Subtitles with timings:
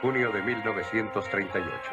[0.00, 1.90] junio de 1938.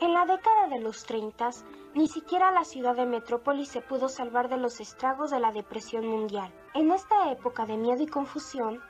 [0.00, 1.50] En la década de los 30,
[1.94, 6.06] ni siquiera la ciudad de Metrópolis se pudo salvar de los estragos de la depresión
[6.06, 6.52] mundial.
[6.74, 8.80] En esta época de miedo y confusión,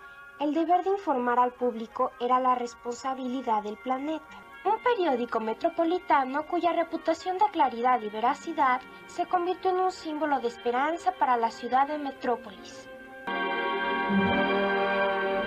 [0.40, 4.42] el deber de informar al público era la responsabilidad del planeta.
[4.64, 10.48] Un periódico metropolitano cuya reputación de claridad y veracidad se convirtió en un símbolo de
[10.48, 12.88] esperanza para la ciudad de Metrópolis.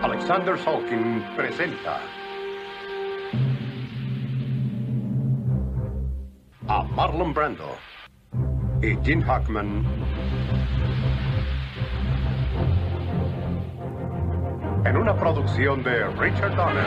[0.01, 1.99] Alexander Salkin presenta
[6.69, 7.65] a Marlon Brando
[8.79, 9.83] y Gene Hackman
[14.85, 16.85] en una producción de Richard Donner.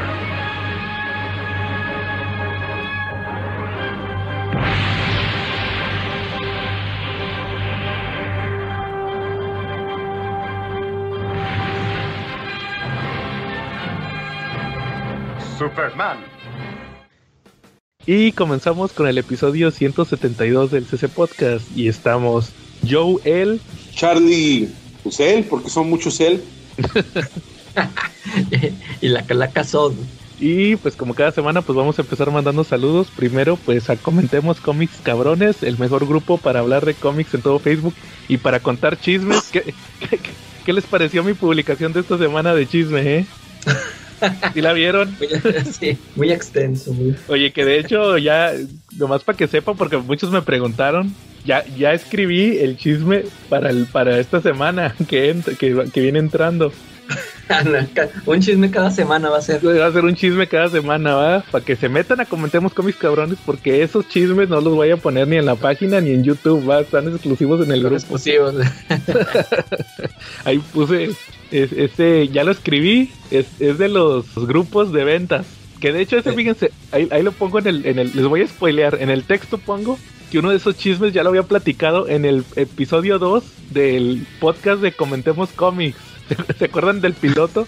[15.59, 16.42] Superman.
[18.07, 22.51] Y comenzamos con el episodio 172 del CC Podcast y estamos
[22.89, 23.61] Joe, él,
[23.95, 24.69] Charlie,
[25.05, 26.43] pues él, porque son muchos él.
[29.01, 29.95] y la calaca son.
[30.41, 33.07] Y pues como cada semana pues vamos a empezar mandando saludos.
[33.15, 37.61] Primero pues a Comentemos Cómics Cabrones, el mejor grupo para hablar de cómics en todo
[37.61, 37.95] Facebook
[38.27, 39.45] y para contar chismes.
[39.53, 39.73] ¿Qué,
[40.65, 43.27] qué les pareció mi publicación de esta semana de chisme, eh?
[44.55, 45.17] ¿Sí la vieron?
[45.79, 46.95] sí, muy extenso.
[47.29, 48.53] Oye, que de hecho ya,
[48.97, 53.87] nomás para que sepa, porque muchos me preguntaron, ya, ya escribí el chisme para el,
[53.87, 56.73] para esta semana que, que, que viene entrando.
[58.27, 59.65] un chisme cada semana va a ser.
[59.67, 61.45] Va a ser un chisme cada semana, ¿va?
[61.51, 64.91] Para que se metan a comentemos con mis cabrones, porque esos chismes no los voy
[64.91, 66.81] a poner ni en la página ni en YouTube, ¿va?
[66.81, 67.97] Están exclusivos en el grupo.
[67.97, 68.55] Exclusivos.
[70.45, 71.11] Ahí puse,
[71.51, 75.47] este, ya lo escribí, es, es de los grupos de ventas.
[75.81, 78.43] Que de hecho, ese, fíjense, ahí, ahí lo pongo en el, en el, les voy
[78.43, 79.99] a spoilear, en el texto pongo
[80.33, 84.81] que uno de esos chismes ya lo había platicado en el episodio 2 del podcast
[84.81, 85.99] de Comentemos Cómics.
[86.59, 87.67] ¿Se acuerdan del piloto?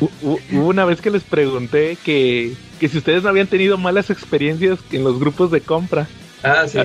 [0.00, 4.78] Hubo una vez que les pregunté que, que, si ustedes no habían tenido malas experiencias
[4.92, 6.06] en los grupos de compra.
[6.42, 6.78] Ah, sí.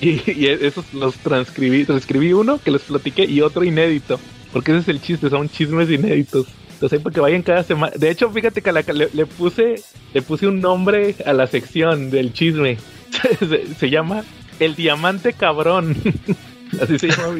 [0.00, 1.84] Y, y esos los transcribí.
[1.84, 4.20] Transcribí uno que les platiqué y otro inédito.
[4.52, 6.46] Porque ese es el chiste, son chismes inéditos.
[6.74, 7.92] Entonces para que vayan cada semana.
[7.96, 9.82] De hecho, fíjate que le, puse
[10.14, 12.78] le puse un nombre a la sección del chisme.
[13.38, 14.24] se, se llama
[14.58, 15.96] El Diamante Cabrón.
[16.80, 17.36] Así se llama.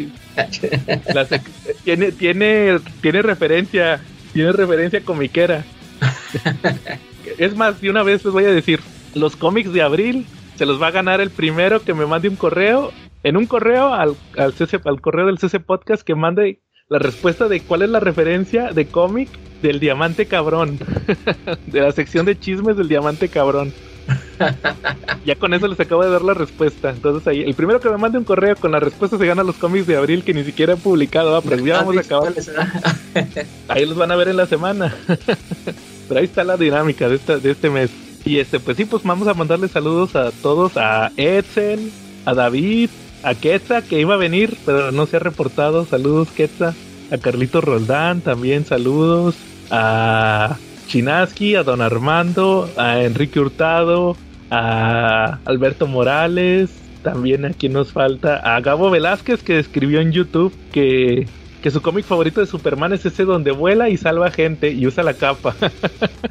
[1.85, 4.01] tiene, tiene, tiene referencia,
[4.33, 5.65] tiene referencia comiquera.
[7.39, 8.81] es más, de una vez les voy a decir,
[9.15, 10.27] los cómics de abril
[10.57, 12.93] se los va a ganar el primero que me mande un correo,
[13.23, 17.49] en un correo al, al, CC, al correo del CC Podcast que mande la respuesta
[17.49, 19.29] de cuál es la referencia de cómic
[19.63, 20.79] del diamante cabrón.
[21.67, 23.73] de la sección de chismes del diamante cabrón.
[25.25, 26.91] ya con eso les acabo de dar la respuesta.
[26.91, 29.57] Entonces ahí, el primero que me mande un correo con la respuesta se gana los
[29.57, 31.41] cómics de abril que ni siquiera he publicado.
[31.43, 32.33] pero ya vamos a acabar.
[33.69, 34.95] ahí los van a ver en la semana.
[36.09, 37.91] pero ahí está la dinámica de, esta, de este mes.
[38.25, 41.91] Y este, pues sí, pues vamos a mandarle saludos a todos, a Edsel,
[42.27, 42.91] a David,
[43.23, 45.87] a Quetza, que iba a venir, pero no se ha reportado.
[45.87, 46.75] Saludos, Quetza.
[47.11, 49.35] A Carlito Roldán, también saludos.
[49.71, 50.57] A
[50.91, 54.17] Chinaski, a Don Armando, a Enrique Hurtado,
[54.51, 56.71] a Alberto Morales,
[57.05, 61.29] también aquí nos falta a Gabo Velázquez que escribió en YouTube que,
[61.63, 65.05] que su cómic favorito de Superman es ese donde vuela y salva gente y usa
[65.05, 65.55] la capa.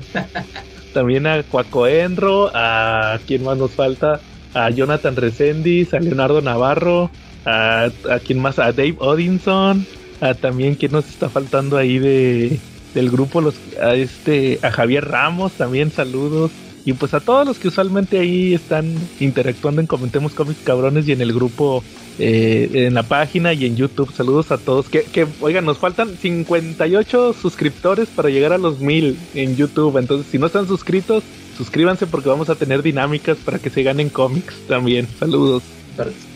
[0.94, 4.20] también a Cuaco Enro, a quién más nos falta,
[4.54, 7.10] a Jonathan Resendiz, a Leonardo Navarro,
[7.46, 9.86] a, a quién más, a Dave Odinson,
[10.20, 12.60] a también quién nos está faltando ahí de
[12.94, 16.52] del grupo los a este a Javier Ramos también saludos.
[16.86, 21.12] Y pues a todos los que usualmente ahí están interactuando en comentemos cómics cabrones y
[21.12, 21.84] en el grupo
[22.18, 24.12] eh, en la página y en YouTube.
[24.14, 24.88] Saludos a todos.
[24.90, 29.98] Que, que oigan nos faltan 58 suscriptores para llegar a los mil en YouTube.
[29.98, 31.24] Entonces si no están suscritos
[31.58, 35.08] suscríbanse porque vamos a tener dinámicas para que se ganen cómics también.
[35.20, 35.62] Saludos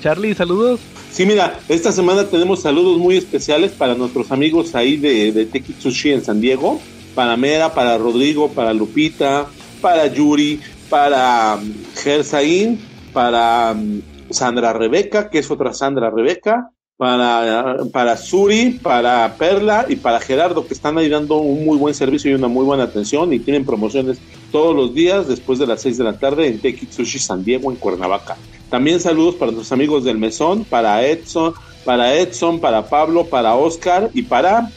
[0.02, 0.80] Charlie saludos
[1.14, 6.26] Sí, mira, esta semana tenemos saludos muy especiales para nuestros amigos ahí de, de en
[6.26, 6.82] San Diego,
[7.14, 9.46] para Mera, para Rodrigo, para Lupita,
[9.80, 10.60] para Yuri,
[10.90, 12.80] para um, Gersaín,
[13.14, 14.02] para um,
[14.32, 20.66] Sandra Rebeca, que es otra Sandra Rebeca, para, para Suri, para Perla y para Gerardo,
[20.66, 23.66] que están ahí dando un muy buen servicio y una muy buena atención y tienen
[23.66, 24.18] promociones
[24.52, 27.78] todos los días después de las 6 de la tarde en Tekitsushi San Diego en
[27.78, 28.36] Cuernavaca.
[28.74, 31.54] También saludos para nuestros amigos del Mesón, para Edson,
[31.86, 34.72] para Edson, para Pablo, para Oscar y para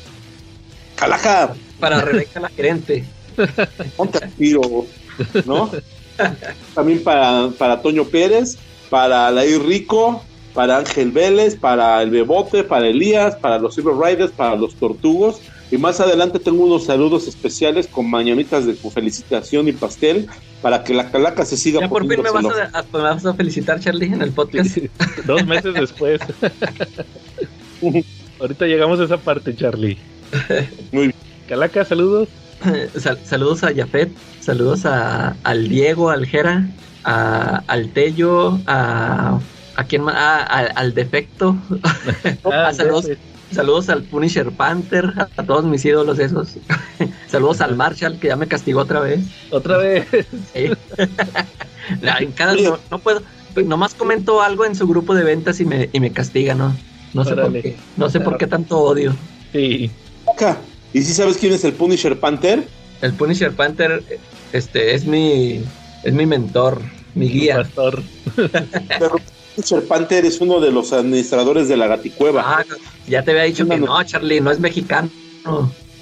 [0.96, 1.54] Calaja.
[1.80, 3.06] Para Rebeca la gerente.
[3.96, 4.60] Ponte tiro,
[5.46, 5.70] ¿no?
[6.74, 8.58] También para, para Toño Pérez,
[8.90, 10.22] para Lair Rico,
[10.52, 15.40] para Ángel Vélez, para el Bebote, para Elías, para los Silver Riders, para los Tortugos.
[15.70, 20.26] Y más adelante tengo unos saludos especiales con mañanitas de felicitación y pastel
[20.62, 23.26] para que la calaca se siga Ya por fin me vas a, a- me vas
[23.26, 24.76] a felicitar, Charlie, en el podcast.
[25.26, 26.20] Dos meses después.
[28.38, 29.98] Ahorita llegamos a esa parte, Charlie.
[30.92, 31.14] Muy bien.
[31.48, 32.28] Calaca, saludos.
[32.96, 34.10] Sal- saludos a Jafet,
[34.40, 36.68] saludos a, al Diego, al Jera,
[37.04, 39.38] a, al Tello, a,
[39.74, 41.56] a quién más, Ah, al, al Defecto,
[42.44, 43.08] Ah, saludos.
[43.52, 46.56] Saludos al Punisher Panther, a, todos mis ídolos esos,
[47.28, 49.20] saludos al Marshall que ya me castigó otra vez.
[49.50, 50.06] Otra vez.
[50.54, 50.70] Sí.
[52.18, 53.22] En cada, no, no puedo,
[53.64, 56.76] nomás comento algo en su grupo de ventas y me, y me castiga, ¿no?
[57.14, 57.50] No sé Órale.
[57.52, 59.14] por qué, no sé por qué tanto odio.
[59.52, 59.88] Sí.
[60.92, 62.66] ¿Y si sabes quién es el Punisher Panther?
[63.02, 64.02] El Punisher Panther,
[64.52, 65.62] este, es mi,
[66.02, 66.80] es mi mentor,
[67.14, 67.56] mi guía.
[67.58, 68.02] Pastor.
[69.88, 72.42] Panther es uno de los administradores de la Gaticueva.
[72.44, 72.64] Ah,
[73.08, 75.10] ya te había dicho que No, no, Charlie, no es mexicano.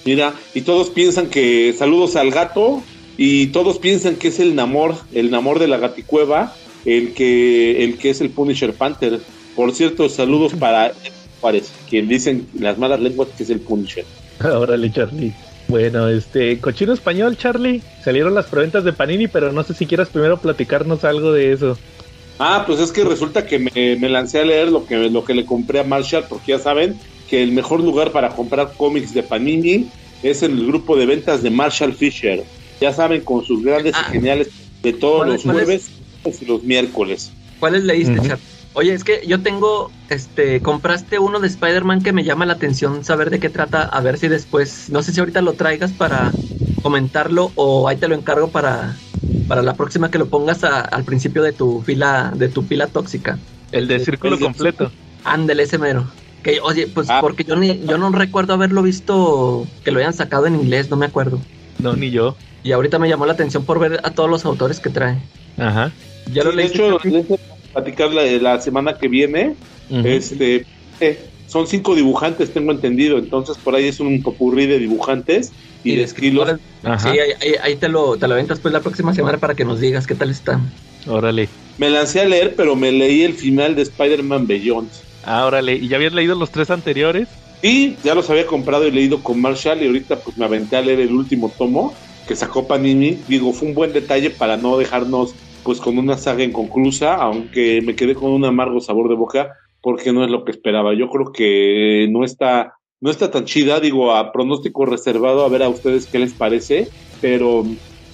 [0.04, 2.82] Mira, y todos piensan que saludos al gato
[3.16, 6.54] y todos piensan que es el Namor, el Namor de la Gaticueva,
[6.84, 9.20] el que el que es el Punisher Panther.
[9.54, 10.92] Por cierto, saludos para
[11.40, 14.04] Juárez, quien dicen las malas lenguas que es el Punisher.
[14.44, 15.32] Órale, Charlie.
[15.68, 17.82] Bueno, este, cochino español, Charlie.
[18.02, 21.78] Salieron las preventas de Panini, pero no sé si quieras primero platicarnos algo de eso.
[22.38, 25.34] Ah, pues es que resulta que me, me lancé a leer lo que, lo que
[25.34, 26.98] le compré a Marshall, porque ya saben
[27.28, 29.88] que el mejor lugar para comprar cómics de Panini
[30.22, 32.44] es en el grupo de ventas de Marshall Fisher.
[32.81, 34.06] Ya saben, con sus grandes Ah.
[34.08, 34.50] y geniales
[34.82, 35.90] de todos ¿Cuál es- los es?
[36.25, 37.32] jueves y los miércoles.
[37.60, 38.16] ¿Cuáles leíste.
[38.16, 38.44] Charlie?
[38.76, 43.04] Oye, es que yo tengo, este, compraste uno de Spider-Man que me llama la atención
[43.04, 46.34] saber de qué trata, a ver si después, no sé si ahorita lo traigas para
[46.82, 48.96] comentarlo o ahí te lo encargo para,
[49.49, 52.87] para la próxima que lo pongas a- al principio de tu fila, de tu pila
[52.87, 53.38] tóxica.
[53.73, 54.91] El de círculo completo.
[55.25, 56.06] Ándele ese mero.
[56.43, 57.19] Que, oye, pues Ah.
[57.20, 60.96] porque yo ni, yo no recuerdo haberlo visto que lo hayan sacado en inglés, no
[60.96, 61.41] me acuerdo.
[61.79, 62.37] No, ni yo.
[62.62, 65.19] Y ahorita me llamó la atención por ver a todos los autores que trae.
[65.58, 65.91] Ajá.
[66.32, 66.99] Ya lo Sí, de hecho,
[67.73, 69.56] platicar la, la semana que viene.
[69.91, 70.64] Este,
[71.00, 73.16] eh, son cinco dibujantes, tengo entendido.
[73.16, 75.54] Entonces, por ahí es un popurrí de dibujantes
[75.84, 76.52] y, de estilos.
[76.98, 79.64] Sí, ahí, ahí- ahí te lo, te lo aventas pues la próxima semana para que
[79.64, 80.74] nos digas qué tal está.
[81.06, 81.48] Órale.
[81.76, 84.90] Me lancé a leer, pero me leí el final de Spider-Man Beyond.
[85.22, 85.74] Ah, órale.
[85.74, 87.28] ¿Y ya habías leído los tres anteriores?
[87.62, 90.82] Sí, ya los había comprado y leído con Marshall y ahorita pues me aventé a
[90.82, 91.96] leer el último tomo
[92.26, 93.24] que sacó Panini.
[93.26, 97.96] Digo, fue un buen detalle para no dejarnos pues con una saga inconclusa, aunque me
[97.96, 100.94] quedé con un amargo sabor de boca porque no es lo que esperaba.
[100.94, 102.72] Yo creo que no está
[103.02, 106.88] no está tan chida, digo, a pronóstico reservado a ver a ustedes qué les parece,
[107.20, 107.66] pero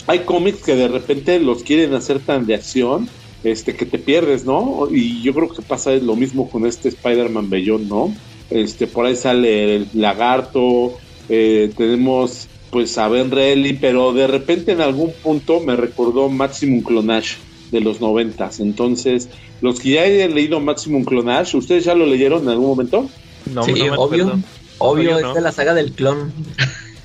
[0.09, 3.09] hay cómics que de repente los quieren hacer tan de acción
[3.45, 4.89] este que te pierdes, ¿no?
[4.91, 8.13] Y yo creo que pasa lo mismo con este Spider-Man Beyond, ¿no?
[8.51, 14.73] Este, por ahí sale el lagarto, eh, tenemos pues a Ben Reilly, pero de repente
[14.73, 17.37] en algún punto me recordó Maximum Clonage
[17.71, 18.61] de los noventas.
[18.61, 19.29] Entonces,
[19.61, 23.09] los que ya hayan leído Maximum Clonage, ¿ustedes ya lo leyeron en algún momento?
[23.53, 24.05] No, sí, no me obvio.
[24.05, 24.33] acuerdo.
[24.79, 26.33] Obvio, Obvio, es de la saga del clon.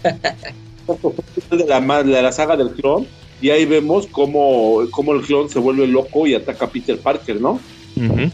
[1.52, 3.08] de la, de la saga del clon
[3.42, 7.42] y ahí vemos cómo, cómo el clon se vuelve loco y ataca a Peter Parker,
[7.42, 7.60] ¿no?
[7.96, 8.32] Ujú.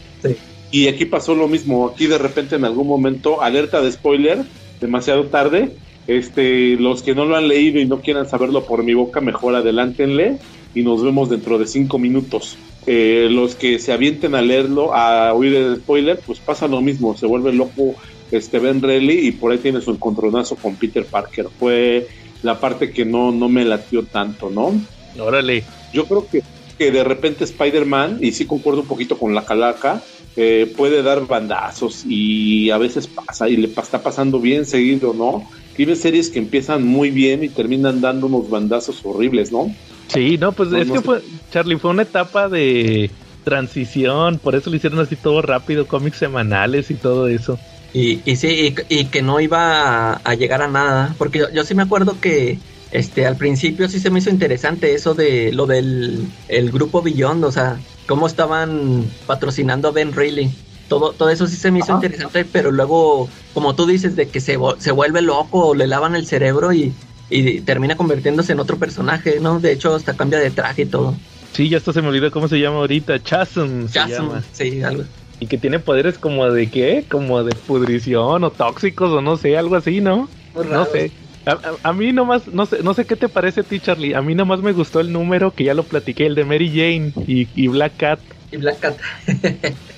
[0.70, 4.44] Y aquí pasó lo mismo, aquí de repente en algún momento, alerta de spoiler,
[4.80, 8.94] demasiado tarde, este, los que no lo han leído y no quieran saberlo por mi
[8.94, 10.38] boca, mejor adelántenle
[10.74, 12.56] y nos vemos dentro de cinco minutos.
[12.86, 17.16] Eh, los que se avienten a leerlo, a oír el spoiler, pues pasa lo mismo,
[17.16, 17.94] se vuelve loco
[18.32, 21.48] este Ben Reilly y por ahí tiene su encontronazo con Peter Parker.
[21.58, 22.08] Fue
[22.42, 24.72] la parte que no, no me latió tanto, ¿no?
[25.18, 25.64] Órale.
[25.92, 26.42] Yo creo que,
[26.78, 30.02] que de repente Spider-Man, y sí concuerdo un poquito con la calaca,
[30.34, 35.46] eh, puede dar bandazos y a veces pasa y le está pasando bien seguido, ¿no?
[35.76, 39.74] Tiene series que empiezan muy bien y terminan dando unos bandazos horribles, ¿no?
[40.12, 41.02] Sí, no, pues No, es no que sé.
[41.02, 46.18] fue, Charlie, fue una etapa de transición, por eso lo hicieron así todo rápido, cómics
[46.18, 47.62] semanales y todo eso.
[47.94, 51.14] Y, y sí, y, y que no iba a, a llegar a nada.
[51.18, 54.94] Porque yo, yo sí me acuerdo que este al principio sí se me hizo interesante
[54.94, 60.58] eso de lo del el grupo Beyond, o sea, cómo estaban patrocinando a Ben Reilly.
[60.86, 61.98] Todo, todo eso sí se me hizo Ajá.
[61.98, 66.14] interesante, pero luego, como tú dices, de que se, se vuelve loco o le lavan
[66.14, 66.98] el cerebro y,
[67.32, 69.60] y termina convirtiéndose en otro personaje, ¿no?
[69.60, 71.22] De hecho, hasta cambia de traje y todo.
[71.52, 74.48] Sí, ya hasta se me olvidó cómo se llama ahorita, Chasm se Chasm, llama.
[74.52, 75.04] sí, algo.
[75.38, 79.56] Y que tiene poderes como de qué, como de pudrición o tóxicos o no sé,
[79.58, 80.34] algo así, ¿no?
[80.54, 81.14] Muy No sé.
[81.44, 84.14] A, a- a mí nomás, no sé, no sé qué te parece a ti, Charlie.
[84.14, 87.14] A mí nomás me gustó el número que ya lo platiqué, el de Mary Jane
[87.26, 88.22] y, y Black Cat.
[88.50, 89.00] Y Black Cat.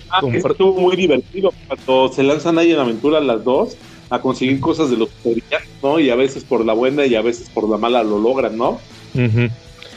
[0.08, 3.80] Ah, estuvo muy divertido cuando se lanzan ahí en aventura las dos
[4.10, 5.98] a conseguir cosas de los villanos, ¿no?
[6.00, 8.80] Y a veces por la buena y a veces por la mala lo logran, ¿no?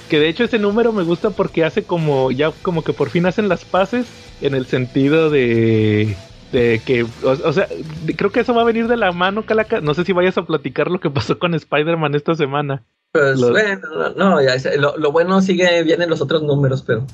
[0.10, 3.26] Que de hecho ese número me gusta porque hace como, ya como que por fin
[3.26, 4.06] hacen las paces
[4.42, 6.16] en el sentido de,
[6.54, 7.68] de que, o, o sea,
[8.06, 9.82] de- creo que eso va a venir de la mano, Calaca.
[9.82, 12.84] No sé si vayas a platicar lo que pasó con Spider-Man esta semana.
[13.12, 13.82] Pues Los- bueno,
[14.16, 17.06] no, no, ya, lo, lo bueno sigue bien en los otros números, pero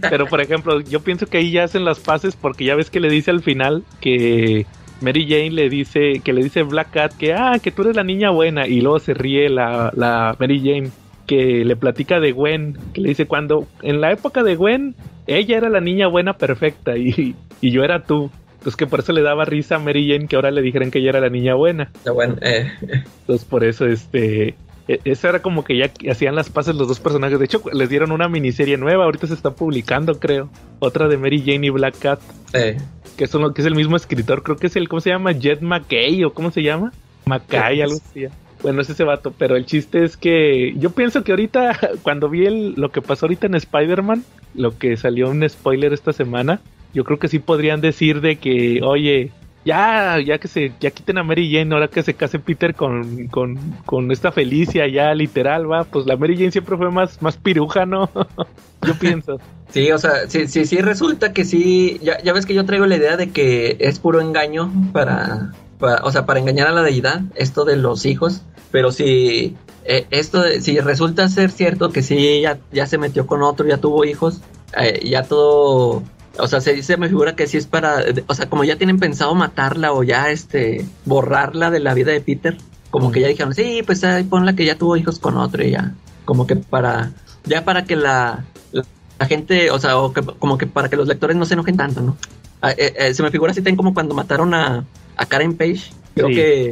[0.00, 3.00] Pero por ejemplo, yo pienso que ahí ya hacen las paces porque ya ves que
[3.00, 4.66] le dice al final que
[5.00, 8.04] Mary Jane le dice, que le dice Black Cat que, ah, que tú eres la
[8.04, 10.90] niña buena y luego se ríe la, la Mary Jane
[11.26, 14.94] que le platica de Gwen, que le dice cuando en la época de Gwen
[15.26, 18.30] ella era la niña buena perfecta y, y yo era tú.
[18.54, 20.98] Entonces que por eso le daba risa a Mary Jane que ahora le dijeran que
[20.98, 21.92] ella era la niña buena.
[22.12, 22.72] bueno, eh,
[23.20, 24.56] Entonces por eso este
[24.88, 27.38] e- eso era como que ya hacían las paces los dos personajes.
[27.38, 30.48] De hecho, les dieron una miniserie nueva, ahorita se está publicando, creo.
[30.80, 32.20] Otra de Mary Jane y Black Cat,
[32.54, 32.78] eh,
[33.16, 35.32] que es, uno, que es el mismo escritor, creo que es el, ¿cómo se llama?
[35.32, 36.92] Jet McKay o ¿cómo se llama?
[37.26, 38.26] Mackay, algo así.
[38.62, 42.46] Bueno, es ese vato, pero el chiste es que yo pienso que ahorita, cuando vi
[42.46, 46.60] el, lo que pasó ahorita en Spider-Man, lo que salió un spoiler esta semana,
[46.94, 49.30] yo creo que sí podrían decir de que, oye,
[49.68, 53.28] ya, ya que se, ya quiten a Mary Jane, ahora que se case Peter con,
[53.28, 57.36] con, con esta Felicia, ya literal, va, pues la Mary Jane siempre fue más, más
[57.36, 58.10] piruja, ¿no?
[58.82, 59.38] yo pienso.
[59.70, 62.86] sí, o sea, sí, sí, sí resulta que sí, ya, ya ves que yo traigo
[62.86, 66.82] la idea de que es puro engaño para, para- o sea, para engañar a la
[66.82, 72.40] deidad, esto de los hijos, pero si eh, esto, si resulta ser cierto que sí,
[72.40, 74.40] ya, ya se metió con otro, ya tuvo hijos,
[74.78, 76.02] eh, ya todo,
[76.38, 78.98] o sea, se, se me figura que sí es para, o sea, como ya tienen
[78.98, 82.56] pensado matarla o ya, este, borrarla de la vida de Peter,
[82.90, 85.70] como que ya dijeron, sí, pues ahí ponla que ya tuvo hijos con otro y
[85.72, 85.94] ya,
[86.24, 87.10] como que para,
[87.44, 88.84] ya para que la, la,
[89.18, 91.76] la gente, o sea, o que- como que para que los lectores no se enojen
[91.76, 92.16] tanto, ¿no?
[92.60, 94.84] Ah, eh, eh, se me figura así también como cuando mataron a,
[95.16, 95.82] a Karen Page,
[96.14, 96.34] creo Sí.
[96.34, 96.68] que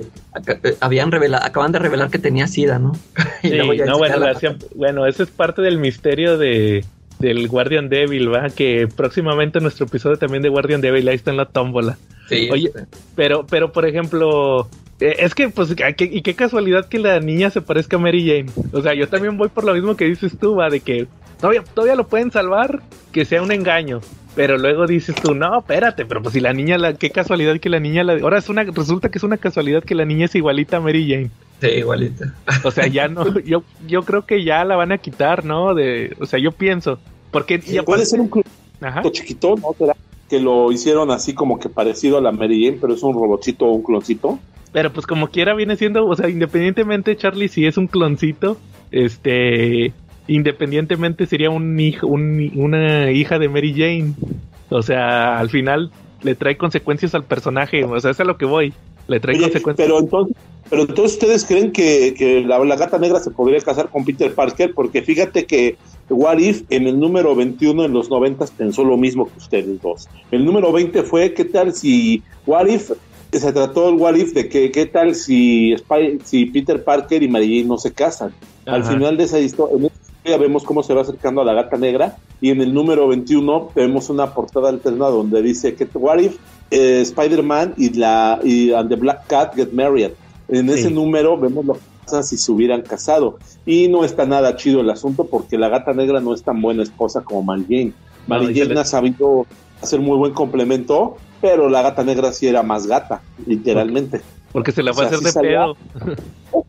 [0.65, 2.93] eh, habían revelado, acaban de revelar que tenía SIDA, ¿no?
[3.43, 6.85] Y Sí, luego ya no, bueno, la hacían- bueno, ese es parte del misterio de
[7.19, 11.37] del Guardian Devil, va, que próximamente nuestro episodio también de Guardian Devil ahí está en
[11.39, 11.97] la tómbola.
[12.29, 12.71] sí, Oye,
[13.15, 14.69] Pero, pero por ejemplo,
[15.01, 18.01] eh, es que pues ¿a qué- y qué casualidad que la niña se parezca a
[18.01, 18.51] Mary Jane.
[18.73, 21.07] O sea, yo también voy por lo mismo que dices tú, va, de que
[21.41, 22.81] todavía, todavía lo pueden salvar,
[23.13, 24.01] que sea un engaño.
[24.35, 27.71] Pero luego dices tú, no, espérate, pero pues si la niña, la, qué casualidad que
[27.71, 30.35] la niña, la, ahora es una, resulta que es una casualidad que la niña es
[30.35, 31.31] igualita a Mary Jane.
[31.61, 32.35] Sí, igualita.
[32.65, 35.75] O sea, ya no, yo, yo creo que ya la van a quitar, ¿no?
[35.75, 36.99] De, o sea, yo pienso,
[37.31, 39.75] porque ya Puede ser un clonito chiquito, ¿no?
[39.79, 39.95] ¿Será
[40.29, 43.67] que lo hicieron así como que parecido a la Mary Jane, pero es un robotcito
[43.67, 44.39] o un cloncito?
[44.73, 48.59] Pero pues como quiera viene siendo, o sea, independientemente Charlie si es un cloncito,
[48.91, 49.93] este,
[50.29, 54.13] independientemente sería un hijo, un- una hija de Mary Jane.
[54.69, 55.91] O sea, al final
[56.23, 58.75] le trae consecuencias al personaje, o sea, es a lo que voy.
[59.09, 59.87] Le trae Oye, consecuencias.
[59.87, 60.37] pero entonces,
[60.71, 64.35] pero entonces ustedes creen que, que la, la gata negra se podría casar con Peter
[64.35, 65.77] Parker, porque fíjate que
[66.09, 70.09] What If en el número 21 en los 90 pensó lo mismo que ustedes dos.
[70.31, 72.91] El número 20 fue qué tal si What If
[73.33, 77.29] se trató el What If de que qué tal si Spy- si Peter Parker y
[77.29, 78.33] Mary Jane no se casan.
[78.67, 81.53] Al final de esa historia, en esa historia vemos cómo se va acercando a la
[81.55, 86.19] gata negra y en el número 21 vemos una portada alterna donde dice que What
[86.21, 86.37] If
[86.71, 90.11] eh, Spider-Man y la y and the Black Cat get married.
[90.49, 94.57] En ese número vemos lo que pasa si se hubieran casado y no está nada
[94.57, 97.93] chido el asunto porque la gata negra no es tan buena esposa como Mary
[98.29, 98.55] Jane.
[98.55, 99.47] Jane ha sabido
[99.83, 104.21] hacer muy buen complemento, pero la gata negra sí era más gata, literalmente.
[104.53, 105.77] Porque se la o fue a sea, hacer sí de pedo.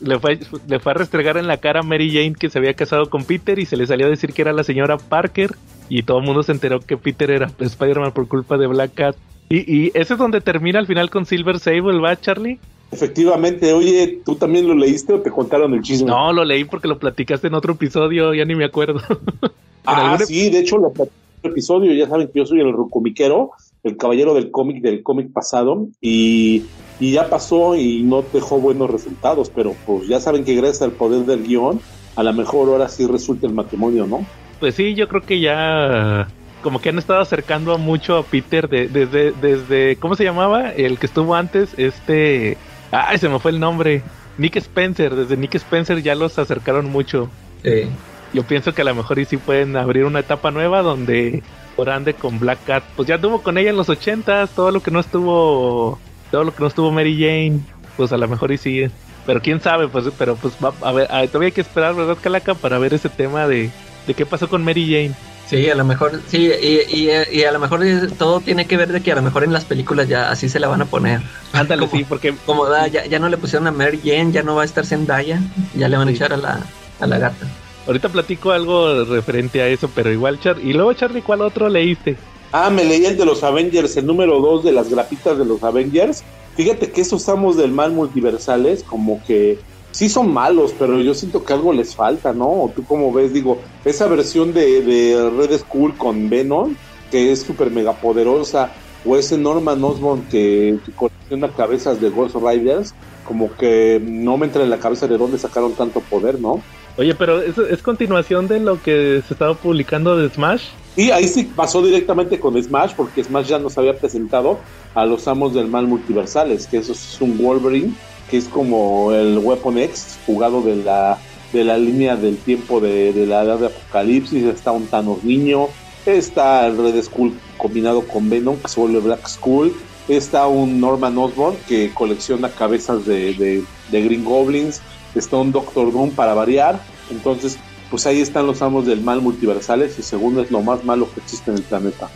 [0.00, 2.74] Le, fue, le fue a restregar en la cara a Mary Jane que se había
[2.74, 5.54] casado con Peter y se le salió a decir que era la señora Parker
[5.88, 9.16] y todo el mundo se enteró que Peter era Spider-Man por culpa de Black Cat.
[9.48, 12.58] Y, y ese es donde termina al final con Silver Sable, ¿va, Charlie?
[12.90, 16.10] Efectivamente, oye, ¿tú también lo leíste o te contaron el chisme?
[16.10, 19.00] No, lo leí porque lo platicaste en otro episodio, ya ni me acuerdo.
[19.86, 22.72] Ah, sí, de hecho, lo platicé en el episodio, ya saben que yo soy el
[22.72, 23.50] rucomiquero,
[23.82, 28.90] el caballero del cómic del cómic pasado, y, y ya pasó y no dejó buenos
[28.90, 31.82] resultados, pero pues ya saben que gracias al poder del guion,
[32.14, 34.30] a lo mejor ahora sí resulta el matrimonio, ¿no?
[34.58, 38.88] Pues sí, yo creo que ya como que han estado acercando mucho a Peter de-
[38.88, 40.70] desde, desde, ¿cómo se llamaba?
[40.70, 42.62] El que estuvo antes, este...
[42.94, 44.02] Ay, se me fue el nombre.
[44.38, 47.28] Nick Spencer, desde Nick Spencer ya los acercaron mucho.
[47.62, 47.88] Sí.
[48.32, 51.42] Yo pienso que a lo mejor y sí pueden abrir una etapa nueva donde
[51.76, 52.84] ahora ande con Black Cat.
[52.96, 55.98] Pues ya tuvo con ella en los ochentas, todo lo que no estuvo,
[56.30, 57.60] todo lo que no estuvo Mary Jane,
[57.96, 58.86] pues a lo mejor y sí.
[59.26, 62.54] Pero quién sabe, pues, pero pues va, a ver, todavía hay que esperar, ¿verdad, Calaca?
[62.54, 63.70] Para ver ese tema de,
[64.06, 65.14] de qué pasó con Mary Jane.
[65.54, 67.80] Sí, a lo mejor, sí, y, y, a lo mejor
[68.18, 70.58] todo tiene que ver de que a lo mejor en las películas ya así se
[70.58, 71.20] la van a poner.
[71.52, 72.34] Ándale, sí, porque...
[72.44, 74.84] Como da, ya, ya no le pusieron a Mary Jane, ya no va a estar
[74.84, 75.40] Zendaya,
[75.76, 76.60] ya le van a echar a la,
[76.98, 77.46] a la gata.
[77.86, 82.16] Ahorita platico algo referente a eso, pero igual, Char y luego Charlie, ¿cuál otro leíste?
[82.50, 85.62] Ah, me leí el de los Avengers, el número 2 de las grapitas de los
[85.62, 86.24] Avengers.
[86.56, 89.58] Fíjate que esos amos del mal multiversales, como que
[89.94, 92.70] sí son malos, pero yo siento que algo les falta, ¿no?
[92.74, 93.32] ¿Tú cómo ves?
[93.32, 96.74] Digo, esa versión de, de Red Skull con Venom,
[97.12, 98.72] que es súper mega poderosa,
[99.06, 102.92] o ese Norman Osborn que, colecciona cabezas de Ghost Riders,
[103.24, 106.60] como que no me entra en la cabeza de dónde sacaron tanto poder, ¿no?
[106.96, 110.64] Oye, pero ¿es, es continuación de lo que se estaba publicando de Smash?
[110.96, 114.58] Y ahí sí pasó directamente con Smash, porque Smash ya nos había presentado
[114.92, 117.94] a los amos del mal multiversales, que eso es un Wolverine
[118.34, 121.18] que es como el Weapon X, jugado de la,
[121.52, 125.68] de la línea del tiempo de, la edad de Apocalipsis, está un Thanos niño,
[126.04, 129.72] está el Red Skull combinado con Venom, que se vuelve Black Skull,
[130.08, 133.62] está un Norman Osborn que colecciona cabezas de,
[133.92, 134.82] Green Goblins,
[135.14, 136.80] está un Doctor Doom para variar,
[137.12, 137.56] entonces
[137.88, 141.20] pues ahí están los amos del mal multiversales y segundo es lo más malo que
[141.20, 142.10] existe en el planeta.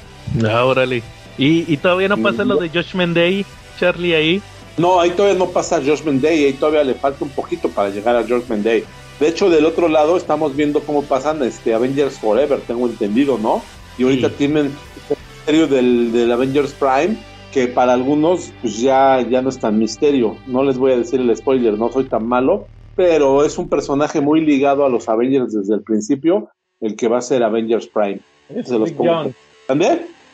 [0.51, 1.01] Ah, órale.
[1.37, 3.47] ¿Y, todavía no pasa lo de Judgment Day,
[3.79, 4.43] Charlie, ahí?
[4.79, 8.15] No, ahí todavía no pasa Judgment Day, ahí todavía le falta un poquito para llegar
[8.15, 8.85] a Judgment Day.
[9.19, 13.63] De hecho, del otro lado estamos viendo cómo pasan este Avengers Forever, tengo entendido, ¿no?
[13.99, 14.67] Y ahorita tienen
[15.11, 17.17] el misterio del, Avengers Prime,
[17.53, 20.37] que para algunos pues ya, ya no es tan misterio.
[20.47, 24.21] No les voy a decir el spoiler, no soy tan malo, pero es un personaje
[24.21, 28.21] muy ligado a los Avengers desde el principio, el que va a ser Avengers Prime.
[28.49, 29.35] Es Rick John.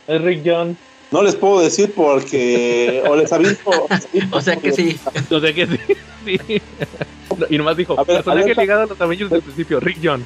[0.07, 0.77] Es Rick John.
[1.14, 3.71] No les puedo decir porque o les aviso.
[4.33, 4.99] o sea que sí.
[5.30, 5.78] O sea que sí.
[6.26, 6.62] sí.
[7.50, 10.25] Y nomás dijo, a ver, personaje ligado a los Avengers del principio, Rick John.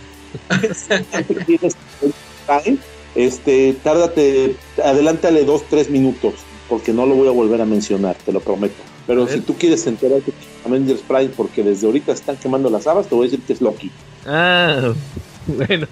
[3.14, 6.32] este, tárdate, adelántale dos, tres minutos,
[6.70, 8.82] porque no lo voy a volver a mencionar, te lo prometo.
[9.06, 13.08] Pero si tú quieres enterarte de Avengers Prime, porque desde ahorita están quemando las habas,
[13.08, 13.90] te voy a decir que es Loki.
[14.24, 14.94] Ah,
[15.46, 15.86] bueno.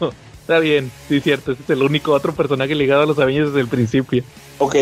[0.46, 1.50] Está bien, sí, cierto.
[1.50, 4.22] Ese es el único otro personaje ligado a los Avengers desde el principio.
[4.58, 4.76] Ok,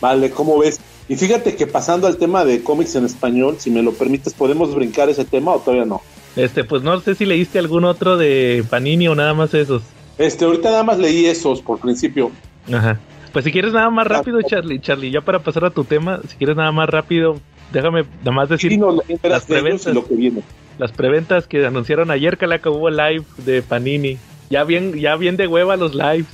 [0.00, 0.80] vale, ¿cómo ves?
[1.08, 4.72] Y fíjate que pasando al tema de cómics en español, si me lo permites, ¿podemos
[4.72, 6.00] brincar ese tema o todavía no?
[6.36, 9.82] Este, pues no sé si leíste algún otro de Panini o nada más esos.
[10.16, 12.30] Este, ahorita nada más leí esos por principio.
[12.72, 13.00] Ajá.
[13.32, 16.20] Pues si quieres nada más ah, rápido, Charlie, Charlie, ya para pasar a tu tema,
[16.28, 17.40] si quieres nada más rápido,
[17.72, 18.80] déjame nada más decir
[19.24, 20.44] las preventas, lo que viene.
[20.78, 24.16] las preventas que anunciaron ayer que la hubo live de Panini.
[24.50, 26.26] Ya bien, ya bien de hueva los lives.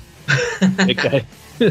[0.87, 1.24] Me cae.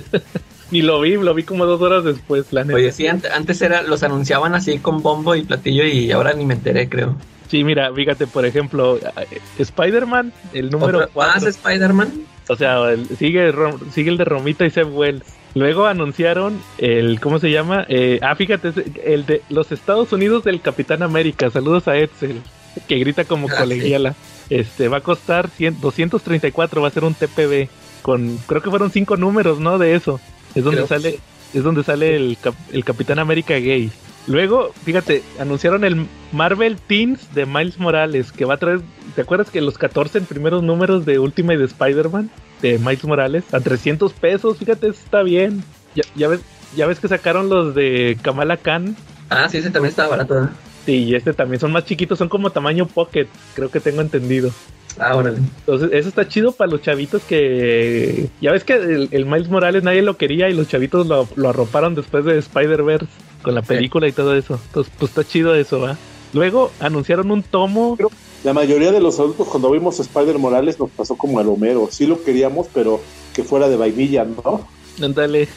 [0.72, 4.04] Ni lo vi, lo vi como dos horas después, la Oye, sí, antes era, los
[4.04, 7.16] anunciaban así con bombo y platillo y ahora ni me enteré, creo.
[7.50, 11.50] Sí, mira, fíjate, por ejemplo, eh, Spider-Man, el número 4.
[11.50, 12.12] Spider-Man?
[12.48, 12.80] O sea,
[13.18, 13.54] sigue,
[13.92, 15.24] sigue el de Romita y Seb Wells.
[15.54, 17.86] Luego anunciaron el, ¿cómo se llama?
[17.88, 18.74] Eh, ah, fíjate,
[19.06, 21.50] el de los Estados Unidos del Capitán América.
[21.52, 22.42] Saludos a Edsel,
[22.88, 24.16] que grita como ah, colegiala.
[24.50, 27.68] Este, va a costar 234, va a ser un TPB.
[28.02, 29.78] Con, creo que fueron cinco números, ¿no?
[29.78, 30.20] De eso.
[30.54, 31.20] Es donde sale,
[31.54, 32.38] es donde sale el,
[32.72, 33.92] el Capitán América gay.
[34.28, 38.82] Luego, fíjate, anunciaron el Marvel Teens de Miles Morales, que va a traer,
[39.16, 42.32] ¿te acuerdas que los 14 primeros números de Ultimate de Spider-Man
[42.62, 44.58] de Miles Morales a 300 pesos?
[44.58, 45.64] Fíjate, está bien.
[45.94, 46.42] Ya, ya, ves,
[46.76, 48.96] ya ves que sacaron los de Kamala Khan.
[49.30, 50.44] Ah, sí, ese también está barato.
[50.44, 50.48] ¿eh?
[50.86, 54.52] Sí, y este también son más chiquitos, son como tamaño pocket, creo que tengo entendido.
[55.00, 58.30] Ah, Entonces, eso está chido para los chavitos que.
[58.40, 62.24] Ya ves que el, Miles Morales nadie lo quería y los chavitos lo, arroparon después
[62.24, 63.08] de Spider-Verse
[63.42, 64.60] con la película y todo eso.
[64.68, 65.98] Entonces, pues está chido eso, ¿va?
[66.34, 67.98] Luego anunciaron un tomo.
[68.44, 71.90] la mayoría de los adultos, cuando vimos Spider Morales, nos pasó como el Homero.
[71.92, 73.02] Sí lo queríamos, pero
[73.34, 74.66] que fuera de vainilla, ¿no?
[75.04, 75.50] Ándale.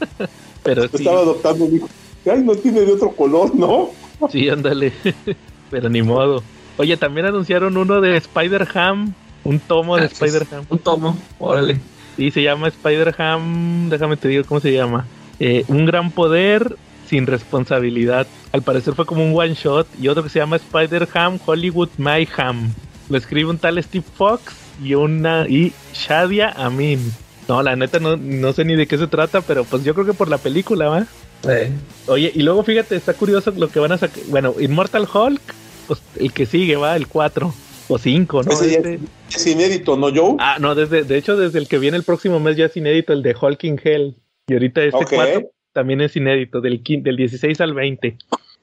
[0.62, 1.88] pero Estaba adoptando un hijo.
[2.24, 3.90] Ay, no tiene de otro color, ¿no?
[4.30, 4.92] Sí, ándale.
[5.70, 6.42] Pero ni modo.
[6.76, 9.12] Oye, también anunciaron uno de Spider-Ham.
[9.44, 10.66] Un tomo de ah, Spider-Ham.
[10.68, 11.80] Un tomo, órale.
[12.16, 13.88] Sí, se llama Spider-Ham.
[13.88, 15.06] Déjame te digo cómo se llama.
[15.40, 16.76] Eh, un gran poder
[17.06, 18.26] sin responsabilidad.
[18.52, 19.86] Al parecer fue como un one shot.
[20.00, 22.72] Y otro que se llama Spider-Ham Hollywood Mayhem.
[23.08, 27.12] Lo escribe un tal Steve Fox y una y Shadia Amin.
[27.48, 30.04] No, la neta no, no sé ni de qué se trata, pero pues yo creo
[30.04, 31.06] que por la película, ¿va?
[32.06, 34.22] Oye, y luego fíjate, está curioso lo que van a sacar.
[34.28, 35.40] Bueno, Immortal Hulk,
[35.86, 37.54] pues el que sigue va, el 4
[37.88, 38.52] o 5, ¿no?
[38.52, 38.98] Este
[39.30, 40.36] es inédito, ¿no, Joe?
[40.38, 43.12] Ah, no, desde, de hecho, desde el que viene el próximo mes ya es inédito,
[43.12, 44.16] el de Hulk in Hell.
[44.46, 48.16] Y ahorita este 4 también es inédito, del, del 16 al 20.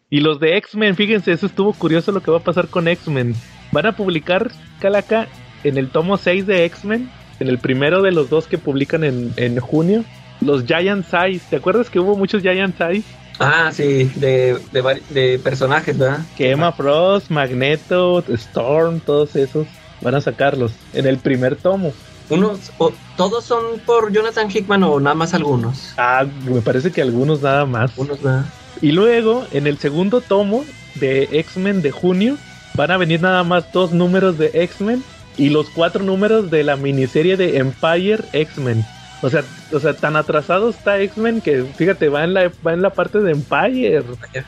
[0.09, 3.35] Y los de X-Men, fíjense, eso estuvo curioso lo que va a pasar con X-Men.
[3.71, 5.27] Van a publicar Calaca
[5.63, 7.09] en el tomo 6 de X-Men,
[7.39, 10.03] en el primero de los dos que publican en, en junio,
[10.41, 11.45] los Giant Size.
[11.49, 13.07] ¿Te acuerdas que hubo muchos Giant Size?
[13.39, 16.19] Ah, sí, de, de, de personajes, ¿verdad?
[16.37, 19.67] Que Emma Frost, Magneto, Storm, todos esos
[20.01, 21.91] van a sacarlos en el primer tomo.
[22.29, 25.93] Unos, o- ¿Todos son por Jonathan Hickman o nada más algunos?
[25.97, 27.97] Ah, me parece que algunos nada más.
[27.97, 28.45] Unos, ¿verdad?
[28.81, 30.63] Y luego, en el segundo tomo
[30.95, 32.37] de X-Men de junio,
[32.75, 35.03] van a venir nada más dos números de X-Men
[35.37, 38.83] y los cuatro números de la miniserie de Empire X-Men.
[39.25, 42.83] O sea, o sea, tan atrasado está X-Men que, fíjate, va en la, va en
[42.83, 44.03] la parte de Empire.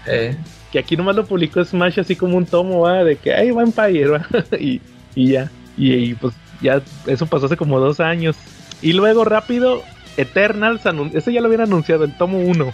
[0.06, 0.38] Eh,
[0.72, 3.64] Que aquí nomás lo publicó Smash así como un tomo, va, de que ahí va
[3.64, 4.28] Empire, va.
[4.60, 4.80] y,
[5.16, 5.50] y ya.
[5.80, 8.36] Y, y, pues ya, eso pasó hace como dos años.
[8.84, 9.82] Y luego rápido,
[10.16, 10.84] Eternals,
[11.16, 12.72] ese ya lo habían anunciado, el tomo 1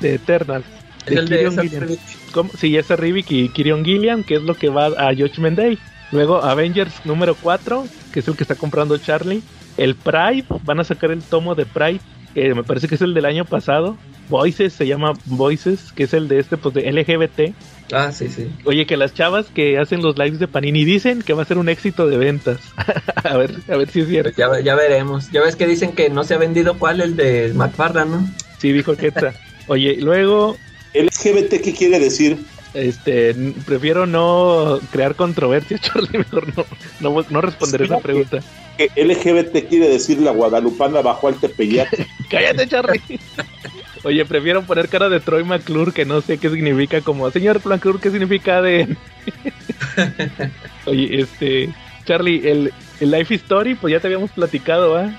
[0.00, 0.64] de Eternals.
[1.04, 1.86] es el de Kieron Ezra Gillian.
[1.88, 2.00] Smith.
[2.32, 2.50] ¿Cómo?
[2.56, 5.78] Sí, ese Rivik y Kirion Gillian, que es lo que va a Judgment Day.
[6.12, 9.42] Luego Avengers número 4, que es el que está comprando Charlie.
[9.76, 12.00] El Pride, van a sacar el tomo de Pride,
[12.34, 13.96] que me parece que es el del año pasado.
[14.28, 17.54] Voices, se llama Voices, que es el de este, pues de LGBT.
[17.92, 18.50] Ah, sí, sí.
[18.64, 21.58] Oye, que las chavas que hacen los lives de Panini dicen que va a ser
[21.58, 22.58] un éxito de ventas.
[23.24, 24.32] a ver, a ver si es cierto.
[24.36, 25.30] Ya, ya veremos.
[25.30, 28.30] Ya ves que dicen que no se ha vendido cuál, el de McFarlane, ¿no?
[28.58, 29.34] Sí, dijo Quetzal.
[29.66, 30.56] Oye, luego
[30.94, 32.38] LGBT, ¿qué quiere decir?
[32.74, 33.34] Este,
[33.66, 36.64] prefiero no crear controversia, Charlie, mejor no,
[37.00, 38.40] no, no responder esa pregunta.
[38.78, 41.90] Que LGBT quiere decir la guadalupana bajo al Tepeyac.
[42.30, 43.02] Cállate, Charlie.
[44.04, 48.00] Oye, prefiero poner cara de Troy McClure que no sé qué significa como señor McClure,
[48.00, 48.96] ¿qué significa de
[50.86, 51.72] Oye, este,
[52.04, 55.12] Charlie, el, el Life Story, pues ya te habíamos platicado, ¿ah?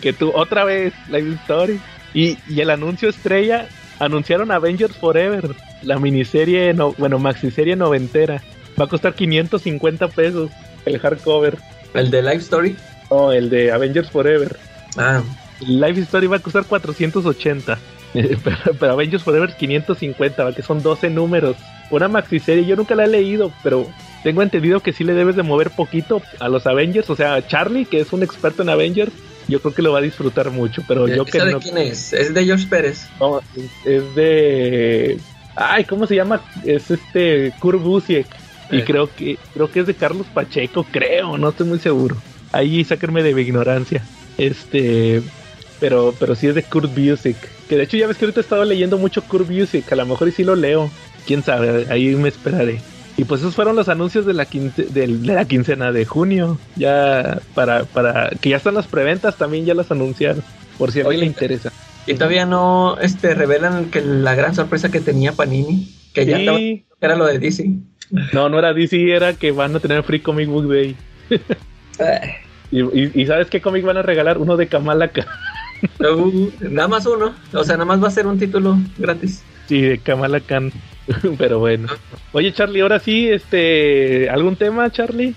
[0.00, 1.80] que tú otra vez Life Story
[2.14, 8.42] y, y el anuncio estrella anunciaron Avengers Forever, la miniserie, no, bueno, maxiserie noventera.
[8.80, 10.50] Va a costar 550 pesos
[10.86, 11.58] el hardcover
[11.94, 12.76] El de Life Story.
[13.08, 14.56] o el de Avengers Forever.
[14.96, 15.22] Ah,
[15.60, 17.78] Life Story va a costar 480.
[18.14, 20.54] Eh, pero, pero Avengers Forever 550, ¿va?
[20.54, 21.56] que son 12 números.
[21.90, 23.86] Una maxiserie, yo nunca la he leído, pero
[24.22, 27.10] tengo entendido que sí le debes de mover poquito a los Avengers.
[27.10, 29.12] O sea, Charlie, que es un experto en Avengers,
[29.48, 30.82] yo creo que lo va a disfrutar mucho.
[30.86, 32.12] Pero yo que ¿Esa de no, quién es?
[32.12, 33.08] Es de George Pérez.
[33.18, 33.40] no,
[33.84, 35.18] es de.
[35.56, 36.40] Ay, ¿cómo se llama?
[36.64, 38.26] Es este Kurt Busiek.
[38.70, 38.84] Y Eh.
[38.84, 42.16] creo que creo que es de Carlos Pacheco, creo, no estoy muy seguro.
[42.52, 44.02] Ahí sáquenme de mi ignorancia.
[44.38, 45.22] Este,
[45.80, 47.36] pero pero sí es de Kurt Busiek.
[47.68, 50.06] Que de hecho ya ves que ahorita he estado leyendo mucho Kurt Busiek, a lo
[50.06, 50.90] mejor y sí lo leo.
[51.26, 52.80] Quién sabe, ahí me esperaré.
[53.16, 56.58] Y pues esos fueron los anuncios de la, quince- de la quincena de junio.
[56.76, 60.42] Ya para, para que ya están las preventas, también ya las anunciaron.
[60.80, 61.70] Por si a le interesa.
[62.06, 65.94] Y todavía no este, revelan que la gran sorpresa que tenía Panini.
[66.12, 66.58] Que ya estaba-
[67.00, 67.70] era lo de DC.
[68.32, 70.96] No, no era DC, era que van a tener Free Comic Book Day.
[72.72, 74.38] Y, y- y ¿sabes qué cómic van a regalar?
[74.38, 75.26] Uno de Kamala Khan.
[75.98, 77.34] uh, nada más uno.
[77.52, 79.42] O sea, nada más va a ser un título gratis.
[79.66, 80.70] Sí, de Kamala Khan.
[81.38, 81.88] Pero bueno.
[82.32, 85.34] Oye, Charlie, ahora sí, este, ¿algún tema, Charlie?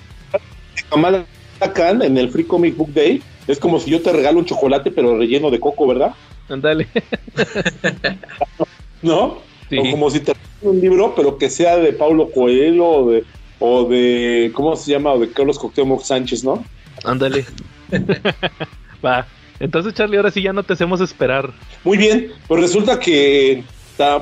[0.90, 1.26] Kamala
[1.74, 4.92] Khan en el Free Comic Book Day es como si yo te regalo un chocolate
[4.92, 6.14] pero relleno de coco, ¿verdad?
[6.50, 6.88] Ándale.
[9.02, 9.40] ¿No?
[9.70, 9.78] Sí.
[9.78, 13.24] O como si te regalo un libro pero que sea de Paulo Coelho o de,
[13.60, 15.14] o de ¿cómo se llama?
[15.14, 16.64] O de Carlos Cuauhtémoc Sánchez, ¿no?
[17.04, 17.46] Ándale.
[19.06, 19.28] Va.
[19.60, 21.54] Entonces, Charlie, ahora sí ya no te hacemos esperar.
[21.84, 23.64] Muy bien, pues resulta que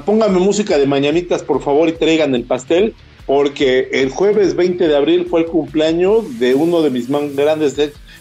[0.06, 2.94] pónganme música de mañanitas, por favor, y traigan el pastel,
[3.26, 7.76] porque el jueves 20 de abril fue el cumpleaños de uno de mis más grandes,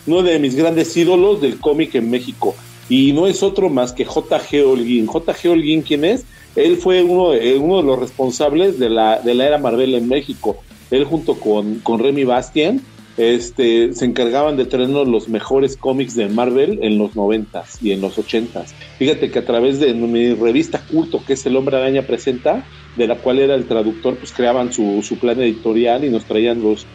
[0.07, 2.55] uno de mis grandes ídolos del cómic en México.
[2.89, 4.65] Y no es otro más que J.G.
[4.65, 5.07] Holguín.
[5.07, 5.51] J.G.
[5.51, 6.25] Holguín, ¿quién es?
[6.57, 10.09] Él fue uno de, uno de los responsables de la, de la era Marvel en
[10.09, 10.57] México.
[10.91, 12.83] Él junto con, con Remy Bastien
[13.21, 18.01] este, se encargaban de traernos los mejores cómics de Marvel en los noventas y en
[18.01, 18.75] los ochentas.
[18.99, 22.65] Fíjate que a través de mi revista culto, que es El Hombre Araña Presenta,
[22.97, 26.87] de la cual era el traductor, pues creaban su, plan editorial y nos traían los,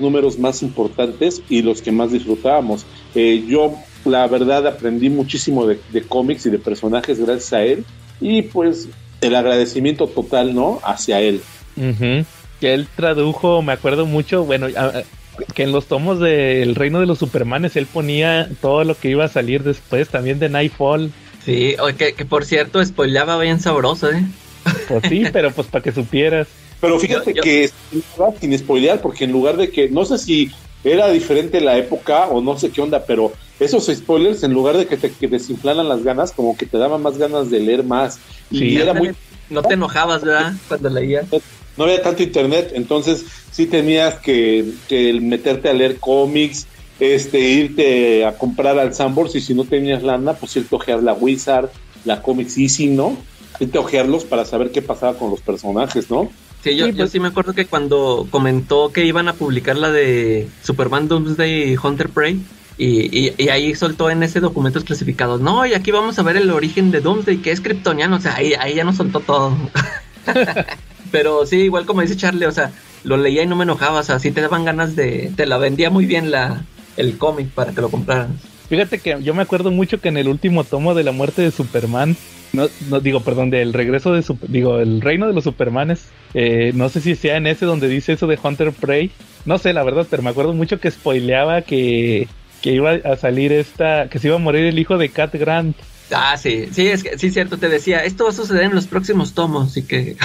[0.00, 2.86] números más importantes y los que más disfrutábamos.
[3.14, 3.74] Eh, yo,
[4.06, 7.84] la verdad, aprendí muchísimo de, cómics y de personajes gracias a él
[8.18, 8.88] y pues
[9.20, 10.80] el agradecimiento total, ¿no?
[10.82, 11.42] Hacia él.
[12.60, 15.02] Que él tradujo, me acuerdo mucho, bueno, a-
[15.54, 19.24] que en los tomos del Reino de los Supermanes él ponía todo lo que iba
[19.24, 21.10] a salir después, también de Nightfall.
[21.44, 24.22] Sí, o que, que por cierto, spoileaba bien sabroso, ¿eh?
[24.88, 26.48] Pues sí, pero pues para que supieras.
[26.80, 27.70] Pero fíjate Yo- yo- que
[28.40, 30.50] sin spoilear, porque en lugar de que, no sé si
[30.84, 34.86] era diferente la época o no sé qué onda, pero esos spoilers, en lugar de
[34.86, 38.18] que te que desinflaran las ganas, como que te daban más ganas de leer más.
[38.50, 38.76] Y Sí.
[38.76, 39.10] era muy
[39.48, 40.52] no te enojabas, ¿verdad?
[40.68, 41.24] Cuando leías.
[41.76, 43.24] No había tanto internet, entonces
[43.56, 46.66] sí tenías que, que meterte a leer cómics,
[47.00, 51.02] este, irte a comprar al Sambors y si no tenías lana, pues irte a ojear
[51.02, 51.70] la Wizard,
[52.04, 53.16] la Comics Easy, ¿no?
[53.58, 56.30] Irte a ojearlos para saber qué pasaba con los personajes, ¿no?
[56.62, 59.76] Sí, yo, Sí, yo pues- sí me acuerdo que cuando comentó que iban a publicar
[59.78, 62.38] la de Superman Doomsday y Hunter Prey,
[62.76, 66.36] y, y- y ahí soltó en ese documentos clasificados, no, y aquí vamos a ver
[66.36, 69.56] el origen de Doomsday, que es kryptoniano, o sea, ahí, ahí ya nos soltó todo.
[71.10, 72.72] Pero sí, igual como dice Charlie, o sea,
[73.06, 75.58] lo leía y no me enojaba, o sea, sí te daban ganas de, te la
[75.58, 76.64] vendía muy bien la,
[76.96, 78.38] el cómic para que lo compraran.
[78.68, 81.52] Fíjate que yo me acuerdo mucho que en el último tomo de la muerte de
[81.52, 82.16] Superman,
[82.52, 86.88] no, no digo, perdón, del regreso de digo, el reino de los Supermanes, eh, no
[86.88, 89.12] sé si sea en ese donde dice eso de Hunter Prey,
[89.44, 92.26] no sé la verdad, pero me acuerdo mucho que spoileaba que,
[92.60, 95.76] que iba a salir esta, que se iba a morir el hijo de Cat Grant.
[96.10, 98.88] Ah, sí, sí, es que sí, cierto, te decía, esto va a suceder en los
[98.88, 100.16] próximos tomos, y que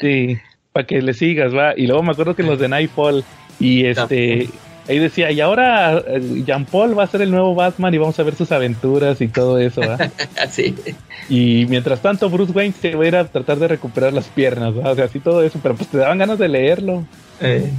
[0.00, 0.38] Sí,
[0.72, 1.74] para que le sigas, va.
[1.76, 3.24] Y luego me acuerdo que los de Nightfall,
[3.58, 4.48] y este,
[4.88, 8.18] ahí decía, y ahora eh, Jean Paul va a ser el nuevo Batman y vamos
[8.18, 9.98] a ver sus aventuras y todo eso, va.
[10.42, 10.74] así.
[11.28, 14.74] Y mientras tanto, Bruce Wayne se va a ir a tratar de recuperar las piernas,
[14.74, 14.92] ¿verdad?
[14.92, 17.04] o sea, así todo eso, pero pues te daban ganas de leerlo.
[17.40, 17.70] Eh,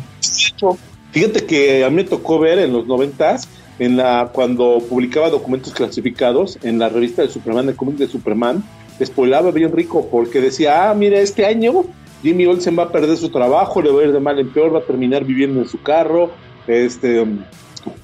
[1.11, 3.49] Fíjate que a mí me tocó ver en los noventas,
[3.79, 8.63] en la, cuando publicaba documentos clasificados en la revista de Superman, el cómic de Superman,
[9.03, 11.83] spoilaba bien rico porque decía, ah, mira, este año
[12.21, 14.73] Jimmy Olsen va a perder su trabajo, le va a ir de mal en peor,
[14.73, 16.31] va a terminar viviendo en su carro,
[16.67, 17.25] este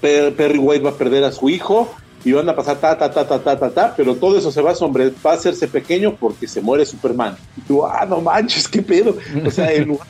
[0.02, 1.88] Per- Perry White va a perder a su hijo
[2.26, 4.62] y van a pasar ta ta ta ta ta ta ta, pero todo eso se
[4.62, 7.38] va a sombre, va a hacerse pequeño porque se muere Superman.
[7.56, 9.16] Y tú, ah, no manches, qué pedo.
[9.46, 10.08] O sea, en lugar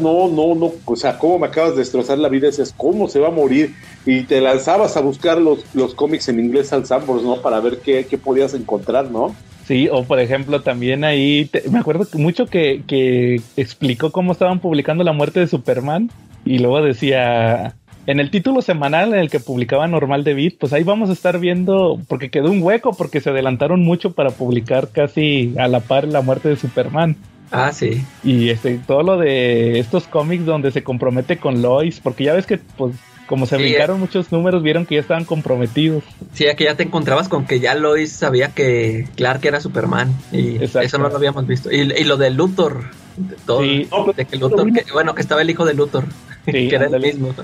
[0.00, 3.20] no, no, no, o sea, cómo me acabas de destrozar la vida, decías, ¿cómo se
[3.20, 3.74] va a morir?
[4.04, 7.36] Y te lanzabas a buscar los, los cómics en inglés al Sambors, ¿no?
[7.40, 9.34] Para ver qué, qué podías encontrar, ¿no?
[9.66, 14.58] Sí, o por ejemplo, también ahí, te- me acuerdo mucho que, que explicó cómo estaban
[14.60, 16.10] publicando la muerte de Superman
[16.44, 20.72] y luego decía, en el título semanal en el que publicaba Normal de Beat, pues
[20.72, 24.88] ahí vamos a estar viendo, porque quedó un hueco, porque se adelantaron mucho para publicar
[24.90, 27.16] casi a la par la muerte de Superman.
[27.52, 28.04] ah, sí.
[28.24, 32.46] Y este, todo lo de estos cómics donde se compromete con Lois, porque ya ves
[32.46, 32.96] que, pues,
[33.32, 36.04] como se Sí, brincaron muchos números, vieron que ya estaban comprometidos.
[36.34, 40.56] Sí, aquí ya te encontrabas con que ya Lois sabía que Clark era Superman y
[40.56, 40.80] Exacto.
[40.80, 41.72] eso no lo habíamos visto.
[41.72, 43.88] Y, y lo de Luthor, de todo, Sí.
[43.90, 46.04] No, pero de que Luthor, que, bueno, que estaba el hijo de Luthor,
[46.44, 47.34] Sí, que era el mismo.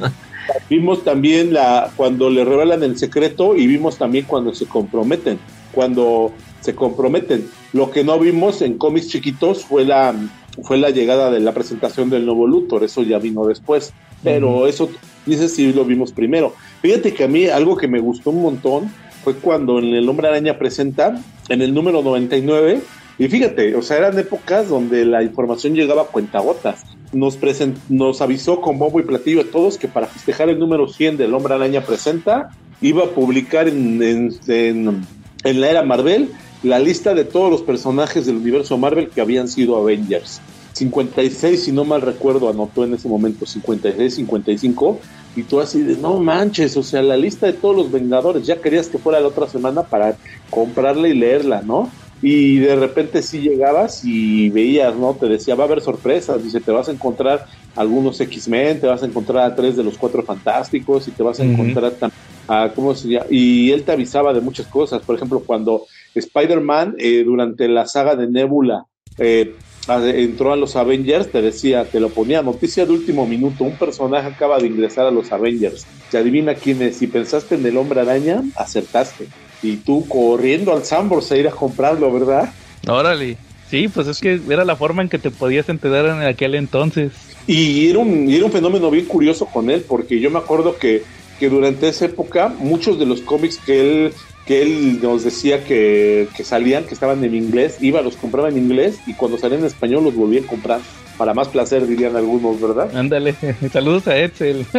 [0.69, 5.39] Vimos también la cuando le revelan el secreto y vimos también cuando se comprometen.
[5.73, 7.49] Cuando se comprometen.
[7.73, 10.15] Lo que no vimos en cómics chiquitos fue la
[10.63, 13.95] fue la llegada de la presentación del nuevo Luthor, eso ya vino después.
[14.23, 14.91] Pero eso
[15.29, 16.55] dices si lo vimos primero.
[16.83, 18.91] Fíjate que a mí algo que me gustó un montón
[19.23, 22.81] fue cuando en el Hombre Araña presenta en el número 99
[23.19, 26.83] y fíjate, o sea, eran épocas donde la información llegaba a cuentagotas.
[27.13, 30.87] Nos, present- nos avisó con bombo y platillo a todos que para festejar el número
[30.89, 35.07] 100 del Hombre Araña Presenta, iba a publicar en, en- en-
[35.45, 36.31] en la era Marvel
[36.63, 40.41] la lista de todos los personajes del universo Marvel que habían sido Avengers.
[40.75, 45.01] 56, si no mal recuerdo, anotó en ese momento 56, 55,
[45.35, 48.61] y tú así de, no manches, o sea, la lista de todos los Vengadores, ya
[48.61, 51.95] querías que fuera la otra semana para comprarla y leerla, ¿no?
[52.21, 55.17] Y de repente sí llegabas y veías, ¿no?
[55.19, 57.45] Te decía, va a haber sorpresas, dice, te vas a encontrar
[57.77, 61.39] algunos X-Men, te vas a encontrar a tres de los cuatro fantásticos y te vas
[61.41, 61.45] a Ujú.
[61.45, 62.11] encontrar tam-
[62.49, 63.27] a, ¿cómo se llama?
[63.31, 68.17] Y él te avisaba de muchas cosas, por ejemplo, cuando Spider-Man eh, durante la saga
[68.17, 68.87] de Nebula
[69.19, 73.65] eh, a- entró a los Avengers, te decía, te lo ponía, noticia de último minuto,
[73.65, 77.67] un personaje acaba de ingresar a los Avengers, te adivina quién es, si pensaste en
[77.67, 79.27] el hombre araña, acertaste.
[79.63, 82.53] Y tú corriendo al Sambors a ir a comprarlo, ¿verdad?
[82.87, 83.37] Órale.
[83.69, 87.13] Sí, pues es que era la forma en que te podías enterar en aquel entonces.
[87.47, 91.03] Y era un, era un fenómeno bien curioso con él, porque yo me acuerdo que,
[91.39, 94.13] que durante esa época muchos de los cómics que él,
[94.49, 98.57] que él nos decía que, que salían, que estaban en inglés, iba, los compraba en
[98.57, 100.81] inglés y cuando salían en español los volvían a comprar.
[101.19, 102.97] Para más placer, dirían algunos, ¿verdad?
[102.97, 103.35] Ándale,
[103.73, 104.65] saludos a Edsel.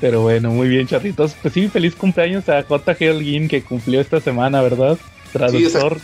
[0.00, 1.34] Pero bueno, muy bien, charritos.
[1.42, 3.10] Pues sí, feliz cumpleaños a J.G.
[3.10, 4.98] Holguín que cumplió esta semana, ¿verdad?
[5.32, 5.98] Traductor,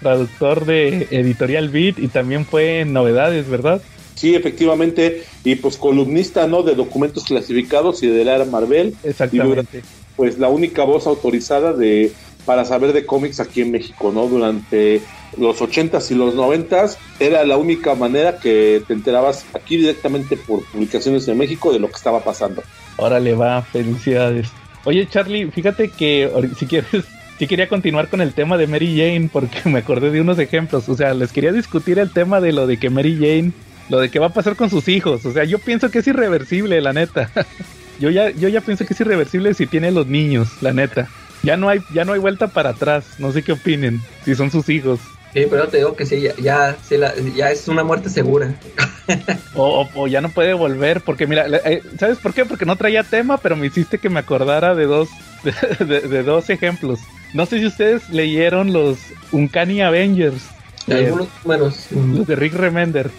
[0.00, 3.80] traductor de Editorial Beat y también fue en Novedades, ¿verdad?
[4.16, 6.62] Sí, efectivamente, y pues columnista, ¿no?
[6.62, 9.82] De documentos clasificados y de la era Marvel, Exactamente.
[10.20, 12.12] Pues la única voz autorizada de
[12.44, 14.26] para saber de cómics aquí en México, ¿no?
[14.26, 15.00] Durante
[15.38, 20.62] los 80s y los 90s era la única manera que te enterabas aquí directamente por
[20.66, 22.62] publicaciones en México de lo que estaba pasando.
[22.98, 24.48] Órale, va, felicidades.
[24.84, 27.06] Oye, Charlie, fíjate que si quieres,
[27.38, 30.86] sí quería continuar con el tema de Mary Jane porque me acordé de unos ejemplos.
[30.90, 33.52] O sea, les quería discutir el tema de lo de que Mary Jane,
[33.88, 35.24] lo de qué va a pasar con sus hijos.
[35.24, 37.30] O sea, yo pienso que es irreversible, la neta.
[38.00, 41.08] Yo ya, yo ya pienso que es irreversible si tiene los niños, la neta.
[41.42, 43.04] Ya no hay, ya no hay vuelta para atrás.
[43.18, 44.98] No sé qué opinen, si son sus hijos.
[45.32, 48.54] Sí, pero te digo que sí, ya, ya, sí la- ya es una muerte segura.
[49.54, 52.44] O, o- o ya no puede volver, porque mira, eh, ¿sabes por qué?
[52.44, 55.08] Porque no traía tema, pero me hiciste que me acordara de dos,
[55.44, 57.00] de, de- de dos ejemplos.
[57.34, 58.98] No sé si ustedes leyeron los
[59.32, 60.42] Uncanny Avengers,
[60.86, 61.86] De algunos números.
[61.90, 63.10] mm, los de Rick Remender.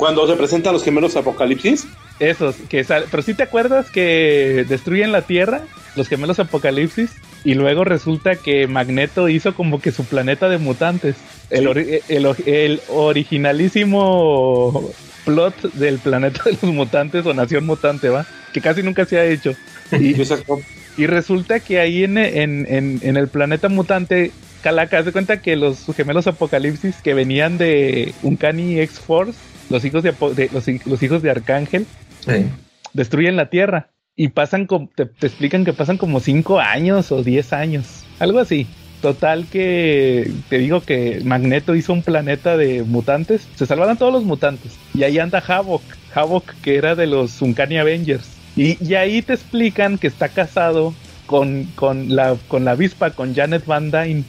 [0.00, 1.86] Cuando se presentan los gemelos Apocalipsis,
[2.20, 5.60] Esos, que sal- pero si te acuerdas que destruyen la Tierra,
[5.94, 7.10] los gemelos Apocalipsis,
[7.44, 11.16] y luego resulta que Magneto hizo como que su planeta de mutantes.
[11.50, 14.90] El, ori- el, el originalísimo
[15.24, 18.26] plot del planeta de los mutantes o nación mutante, ¿va?
[18.54, 19.54] Que casi nunca se ha hecho.
[19.92, 20.14] Y,
[20.96, 24.32] y resulta que ahí en, en, en, en el planeta mutante,
[24.62, 29.38] Calaca, haz de cuenta que los gemelos apocalipsis que venían de Uncanny X-Force,
[29.70, 30.14] los hijos de,
[30.52, 31.86] los, hi- los hijos de Arcángel,
[32.24, 32.46] sí.
[32.92, 33.88] destruyen la Tierra.
[34.16, 38.38] Y pasan, com- te, te explican que pasan como 5 años o 10 años, algo
[38.38, 38.66] así.
[39.00, 43.48] Total que te digo que Magneto hizo un planeta de mutantes.
[43.54, 44.72] Se salvaron todos los mutantes.
[44.92, 45.80] Y ahí anda Havok.
[46.14, 48.28] Havok que era de los Uncanny Avengers.
[48.56, 50.92] Y, y ahí te explican que está casado
[51.24, 54.24] con, con, la, con la avispa, con Janet Van Dyne.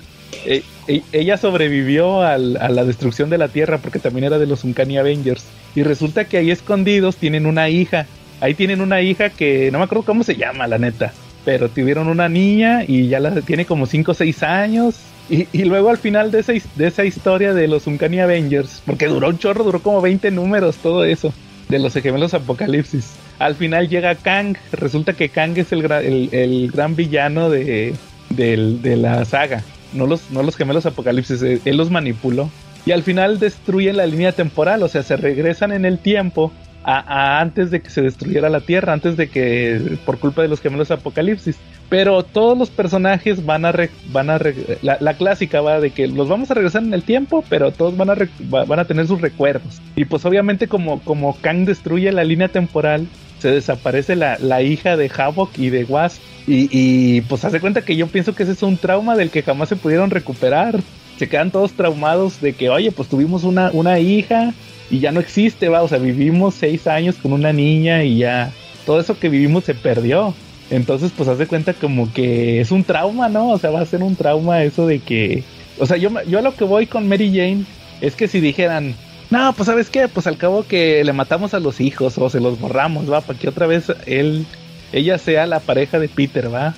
[0.46, 0.64] Eh,
[1.12, 5.46] ella sobrevivió a la destrucción de la Tierra porque también era de los Uncanny Avengers.
[5.76, 8.08] Y resulta que ahí escondidos tienen una hija.
[8.40, 11.14] Ahí tienen una hija que no me acuerdo cómo se llama, la neta.
[11.46, 14.96] Pero tuvieron una niña y ya la tiene como 5 o 6 años.
[15.30, 19.30] Y, luego al final de esa, de esa historia de los Uncanny Avengers, porque duró
[19.30, 21.34] un chorro, duró como 20 números todo eso,
[21.70, 23.14] de los gemelos apocalipsis.
[23.40, 25.90] Al final llega Kang, resulta que Kang es el,
[26.34, 27.96] el, gran villano de,
[28.30, 32.50] de la saga, no los, no los gemelos apocalipsis, eh, él los manipuló.
[32.86, 36.52] Y al final destruyen la línea temporal, o sea, se regresan en el tiempo
[36.84, 36.98] a,
[37.38, 40.62] a antes de que se destruyera la Tierra, antes de que por culpa de los
[40.62, 41.58] gemelos apocalipsis.
[41.90, 45.92] Pero todos los personajes van a re- van a re- la, la clásica va de
[45.92, 48.80] que los vamos a regresar en el tiempo, pero todos van a re- va- van
[48.80, 49.80] a tener sus recuerdos.
[49.96, 53.06] Y pues obviamente como como Kang destruye la línea temporal,
[53.42, 56.22] se desaparece la, la hija de Havok y de Wasp.
[56.48, 59.44] Y, y pues hace cuenta que yo pienso que ese es un trauma del que
[59.44, 60.80] jamás se pudieron recuperar.
[61.18, 64.54] Se quedan todos traumados de que, oye, pues tuvimos una, una hija
[64.90, 65.82] y ya no existe, va.
[65.82, 68.52] O sea, vivimos seis años con una niña y ya
[68.86, 70.34] todo eso que vivimos se perdió.
[70.70, 73.50] Entonces, pues hace cuenta como que es un trauma, ¿no?
[73.50, 75.44] O sea, va a ser un trauma eso de que.
[75.80, 77.66] O sea, yo, yo a lo que voy con Mary Jane
[78.02, 78.96] es que si dijeran,
[79.32, 82.42] no, pues sabes qué, pues al cabo que le matamos a los hijos o se
[82.42, 84.46] los borramos, va, para que otra vez él,
[84.92, 86.76] ella sea la pareja de Peter, va.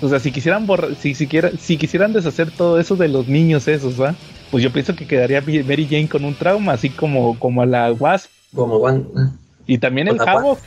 [0.00, 3.68] O sea, si quisieran borrar, si, siquiera, si quisieran deshacer todo eso de los niños
[3.68, 4.14] esos, ¿va?
[4.50, 7.92] Pues yo pienso que quedaría Mary Jane con un trauma, así como, como a la
[7.92, 8.30] Wasp.
[8.54, 9.06] Como van.
[9.66, 10.58] Y también el Havok.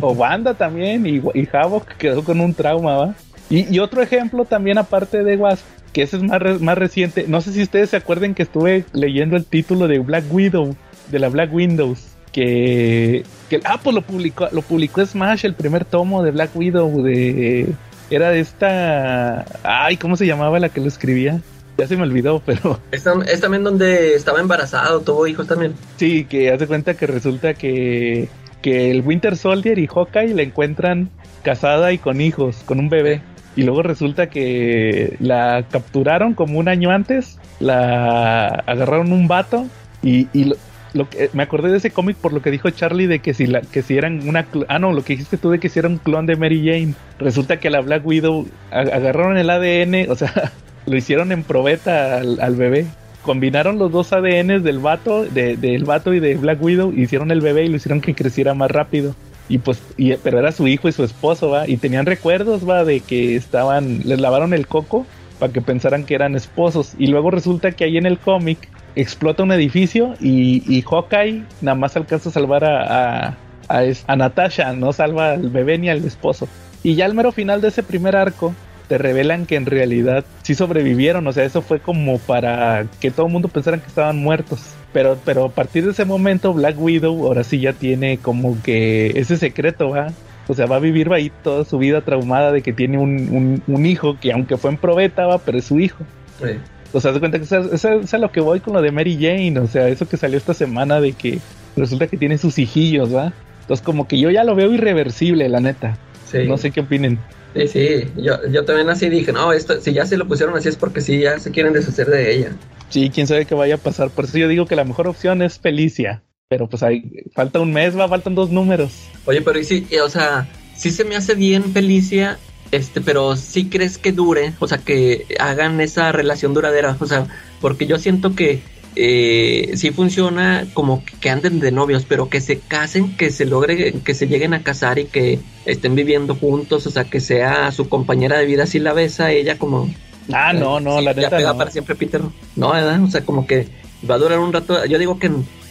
[0.00, 1.04] o Wanda también.
[1.06, 3.14] Y, y Havok quedó con un trauma, ¿va?
[3.50, 5.64] Y, y otro ejemplo también aparte de Wasp,
[5.96, 7.24] que ese es más, re- más reciente.
[7.26, 10.76] No sé si ustedes se acuerdan que estuve leyendo el título de Black Widow,
[11.10, 12.08] de la Black Windows.
[12.32, 17.02] Que, que ah, pues lo publicó, lo publicó Smash, el primer tomo de Black Widow
[17.02, 17.72] de
[18.10, 21.40] era de esta ay, ¿cómo se llamaba la que lo escribía?
[21.78, 25.72] Ya se me olvidó, pero Es, es también donde estaba embarazado, tuvo hijos también.
[25.96, 28.28] Sí, que hace cuenta que resulta que,
[28.60, 31.08] que el Winter Soldier y Hawkeye la encuentran
[31.42, 33.22] casada y con hijos, con un bebé.
[33.56, 39.66] Y luego resulta que la capturaron como un año antes, la agarraron un vato
[40.02, 40.56] y, y lo,
[40.92, 43.46] lo que, me acordé de ese cómic por lo que dijo Charlie de que si
[43.46, 45.88] la, que si eran una ah no lo que dijiste tú de que si era
[45.88, 50.52] un clon de Mary Jane resulta que la Black Widow agarraron el ADN o sea
[50.86, 52.86] lo hicieron en probeta al, al bebé
[53.22, 57.40] combinaron los dos ADNs del vato, de- del vato y de Black Widow, hicieron el
[57.40, 59.16] bebé y lo hicieron que creciera más rápido.
[59.48, 63.00] Y pues, y, pero era su hijo y su esposo, va, y tenían recuerdos, de
[63.00, 65.06] que estaban, les lavaron el coco
[65.38, 66.94] para que pensaran que eran esposos.
[66.98, 71.96] Y luego resulta que ahí en el cómic explota un edificio y, Hawkeye nada más
[71.96, 73.36] alcanza a salvar a,
[73.68, 76.48] a Natasha, no salva al bebé ni al esposo.
[76.82, 78.54] Y ya al mero final de ese primer arco,
[78.88, 83.26] te revelan que en realidad sí sobrevivieron, o sea, eso fue como para que todo
[83.26, 84.60] el mundo pensara que estaban muertos.
[84.96, 89.08] Pero, pero a partir de ese momento, Black Widow ahora sí ya tiene como que
[89.14, 90.06] ese secreto, ¿va?
[90.48, 93.62] O sea, va a vivir ahí toda su vida traumada de que tiene un, un-
[93.66, 96.02] un hijo que aunque fue en probeta, va, pero es su hijo.
[96.42, 96.52] Sí.
[96.94, 98.80] O sea, se cuenta que eso, eso- eso es a lo que voy con lo
[98.80, 101.40] de Mary Jane, o sea, eso que salió esta semana de que
[101.76, 103.34] resulta que tiene sus hijillos, ¿va?
[103.60, 105.98] Entonces como que yo ya lo veo irreversible, la neta.
[106.24, 106.38] Sí.
[106.48, 107.18] No sé qué opinen.
[107.54, 110.70] Sí, sí, yo, yo también así dije, no, esto, si ya se lo pusieron así
[110.70, 112.52] es porque sí, ya se quieren deshacer de ella.
[112.88, 114.10] Sí, quién sabe qué vaya a pasar.
[114.10, 116.22] Por eso yo digo que la mejor opción es Felicia.
[116.48, 118.92] Pero pues hay, falta un mes, va, faltan dos números.
[119.24, 122.38] Oye, pero y sí, o sea, sí se me hace bien Felicia,
[122.70, 127.26] este, pero sí crees que dure, o sea, que hagan esa relación duradera, o sea,
[127.60, 128.60] porque yo siento que
[128.94, 133.92] eh, sí funciona como que anden de novios, pero que se casen, que se logre,
[134.04, 137.88] que se lleguen a casar y que estén viviendo juntos, o sea, que sea su
[137.88, 139.92] compañera de vida, si la besa ella como...
[140.32, 141.58] Ah, no, no, sí, la ya neta pega no.
[141.58, 142.20] para siempre Peter,
[142.56, 143.02] no, ¿verdad?
[143.02, 143.68] O sea, como que
[144.08, 145.30] va a durar un rato, yo digo que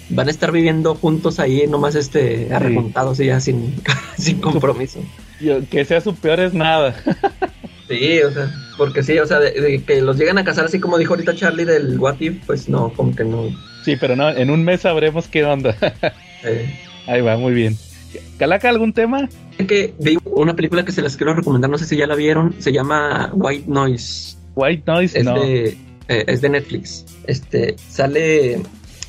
[0.10, 3.76] van a estar viviendo juntos ahí, nomás este, arremontados y ya sin,
[4.18, 5.00] sin compromiso.
[5.42, 6.96] Yo- que sea su peor es nada.
[7.88, 10.80] Sí, o sea, porque sí, o sea, de, de que los lleguen a casar así
[10.80, 13.44] como dijo ahorita Charlie del What If, pues no, como que no.
[13.84, 15.78] Sí, pero no, en un mes sabremos qué onda.
[16.44, 16.80] Eh.
[17.06, 17.78] Ahí va, muy bien.
[18.40, 19.30] Calaca, ¿algún tema?
[19.68, 22.56] Que vi una película que se las quiero recomendar, no sé si ya la vieron,
[22.58, 25.40] se llama White Noise, White Noise, es no.
[25.40, 25.78] de
[26.08, 27.06] eh, es de Netflix.
[27.28, 28.60] Este sale,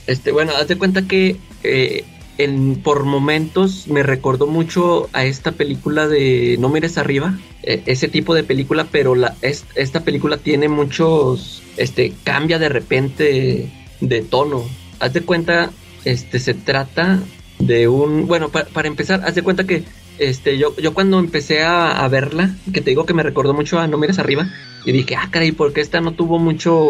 [0.07, 2.05] este, bueno, haz de cuenta que eh,
[2.39, 8.09] en por momentos me recordó mucho a esta película de No mires arriba, eh, ese
[8.09, 13.71] tipo de película, pero la es- esta película tiene muchos, este, cambia de repente
[14.01, 14.65] de tono.
[15.01, 15.71] Haz de cuenta,
[16.05, 17.21] este, se trata
[17.59, 19.85] de un, bueno, pa- para empezar, haz de cuenta que
[20.19, 23.79] este, yo, yo cuando empecé a, a verla, que te digo que me recordó mucho
[23.79, 24.49] a No mires arriba,
[24.87, 26.89] y dije, ah, caray, ¿por qué esta no tuvo mucho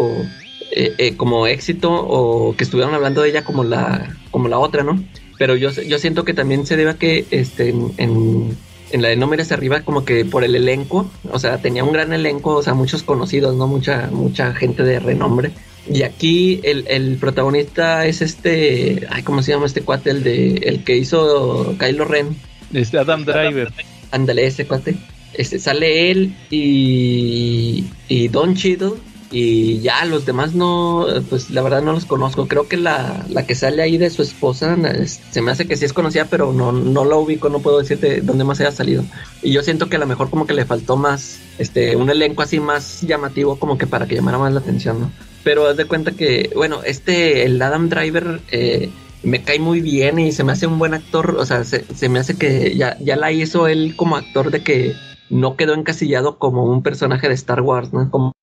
[0.71, 4.83] eh, eh, como éxito o que estuvieron hablando de ella como la, como la otra,
[4.83, 5.03] ¿no?
[5.39, 8.57] Pero yo, yo siento que también se debe a que este, en, en,
[8.91, 11.91] en la de No mires arriba, como que por el elenco, o sea, tenía un
[11.91, 13.67] gran elenco, o sea, muchos conocidos, ¿no?
[13.67, 15.51] Mucha, mucha gente de renombre.
[15.91, 20.11] Y aquí el, el protagonista es este, ay, ¿cómo se llama este cuate?
[20.11, 22.35] El de, el que hizo Kylo Ren.
[22.73, 23.71] Este Adam Driver.
[24.11, 24.95] Ándale, ese cuate.
[25.33, 28.93] Este, sale él y, y Don Cheadle.
[29.29, 32.47] Y ya los demás no, pues la verdad no los conozco.
[32.47, 35.75] Creo que la, la que sale ahí de su esposa es- se me hace que
[35.75, 39.03] sí es conocida, pero no, no la ubico, no puedo decirte dónde más haya salido.
[39.43, 42.41] Y yo siento que a lo mejor como que le faltó más, este, un elenco
[42.41, 45.11] así más llamativo como que para que llamara más la atención, ¿no?
[45.43, 48.89] Pero haz de cuenta que, bueno, este, el Adam Driver, eh,
[49.23, 52.07] me cae muy bien y se me hace un buen actor, o sea, se, se
[52.07, 54.93] me hace que ya, ya la hizo él como actor de que
[55.29, 58.09] no quedó encasillado como un personaje de Star Wars, ¿no?
[58.09, 58.33] Como,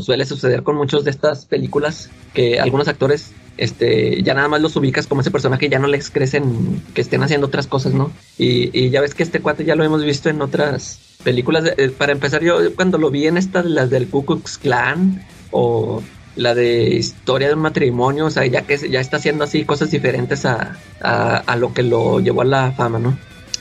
[0.00, 4.76] suele suceder con muchas de estas películas, que algunos actores este, ya nada más los
[4.76, 8.10] ubicas como ese personaje y ya no les crecen que estén haciendo otras cosas, ¿no?
[8.38, 11.64] Y, y ya ves que este cuate ya lo hemos visto en otras películas.
[11.76, 16.02] Eh, para empezar, yo cuando lo vi en estas, las del Ku Klux Klan o
[16.36, 19.90] la de historia de un matrimonio, o sea, ya que ya está haciendo así cosas
[19.90, 23.16] diferentes a, a lo que lo llevó a la fama, ¿no?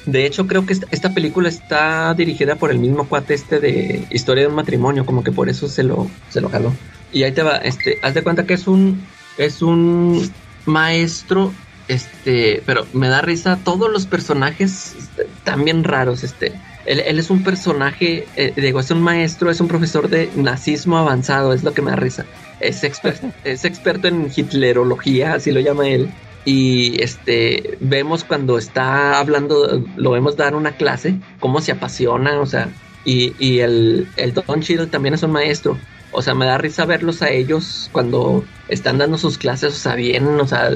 [0.06, 4.44] De hecho, creo que esta, película está dirigida por el mismo cuate este de historia
[4.44, 6.72] de un matrimonio, como que por eso se lo, se lo jaló.
[7.12, 9.02] Y ahí te va, este, haz de cuenta que es un,
[9.38, 10.30] es un
[10.66, 11.52] maestro,
[11.88, 16.54] este, pero me da risa todos los personajes este, también raros, este.
[16.86, 20.98] Él, él es un personaje, eh, digo, es un maestro, es un profesor de nazismo
[20.98, 22.26] avanzado, es lo que me da risa.
[22.60, 22.84] Es,
[23.44, 26.12] es experto en hitlerología, así lo llama él.
[26.46, 32.46] Y este vemos cuando está hablando, lo vemos dar una clase, cómo se apasiona, o
[32.46, 32.70] sea,
[33.04, 35.78] y, y el, el Don Cheadle también es un maestro.
[36.12, 39.96] O sea, me da risa verlos a ellos cuando están dando sus clases, o sea,
[39.96, 40.70] bien, o sea,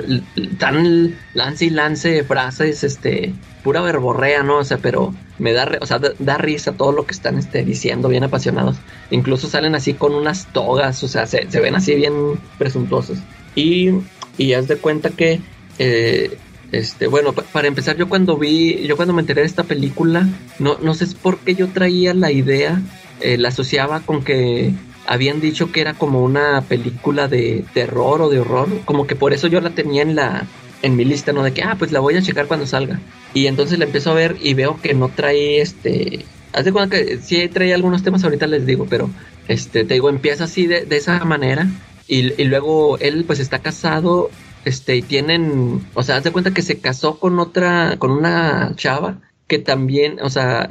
[0.57, 4.57] dan lance y lance frases, este, pura verborrea, ¿no?
[4.57, 7.63] O sea, pero me da, o sea, da, da risa todo lo que están este,
[7.63, 8.78] diciendo, bien apasionados.
[9.11, 12.13] Incluso salen así con unas togas, o sea, se, se ven así bien
[12.57, 13.20] presuntuosos.
[13.55, 13.91] Y,
[14.38, 15.39] y haz de cuenta que,
[15.80, 16.38] eh,
[16.71, 20.27] este, bueno, pa- para empezar, yo cuando vi, yo cuando me enteré de esta película,
[20.59, 22.80] no, no sé por qué yo traía la idea,
[23.21, 24.71] eh, la asociaba con que
[25.07, 29.34] habían dicho que era como una película de terror o de horror, como que por
[29.34, 30.45] eso yo la tenía en la
[30.82, 31.43] en mi lista, ¿no?
[31.43, 33.01] De que, ah, pues la voy a checar cuando salga.
[33.34, 36.25] Y entonces la empiezo a ver y veo que no trae este...
[36.53, 39.09] Haz de cuenta que sí trae algunos temas, ahorita les digo, pero
[39.49, 41.67] este, te digo, empieza así de, de esa manera
[42.07, 44.32] y, y luego él pues está casado,
[44.66, 48.74] este, y tienen, o sea, haz de cuenta que se casó con otra, con una
[48.76, 50.68] chava que también, o sea,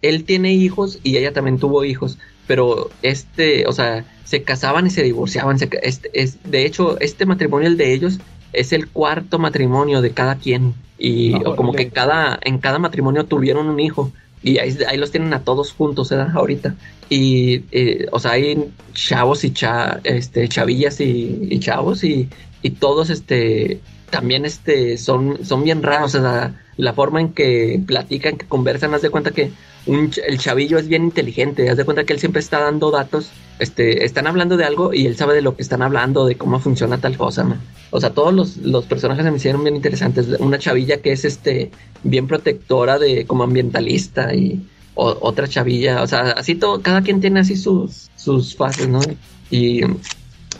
[0.00, 4.90] él tiene hijos y ella también tuvo hijos, pero este, o sea, se casaban y
[4.90, 5.58] se divorciaban.
[5.58, 8.18] se este, es, de hecho, este matrimonio, el de ellos,
[8.52, 10.74] es el cuarto matrimonio de cada quien.
[10.98, 11.50] Y Órale.
[11.50, 14.10] o como que cada, en cada matrimonio tuvieron un hijo.
[14.42, 16.30] Y ahí, ahí los tienen a todos juntos, ¿verdad?
[16.34, 16.74] Ahorita.
[17.10, 22.28] Y, eh, o sea, hay chavos y cha, este, chavillas y, y chavos y,
[22.62, 26.14] y todos, este, también este, son, son bien raros.
[26.14, 29.50] O sea, la forma en que platican, que conversan, haz de cuenta que
[29.86, 34.04] el chavillo es bien inteligente, haz de cuenta que él siempre está dando datos, este,
[34.04, 36.98] están hablando de algo y él sabe de lo que están hablando, de cómo funciona
[36.98, 37.56] tal cosa, ¿no?
[37.90, 40.26] O sea, todos los, los personajes se me hicieron bien interesantes.
[40.38, 41.70] Una chavilla que es este
[42.04, 47.40] bien protectora de como ambientalista y otra chavilla, o sea, así todo, cada quien tiene
[47.40, 49.00] así sus, sus fases, ¿no?
[49.50, 49.80] Y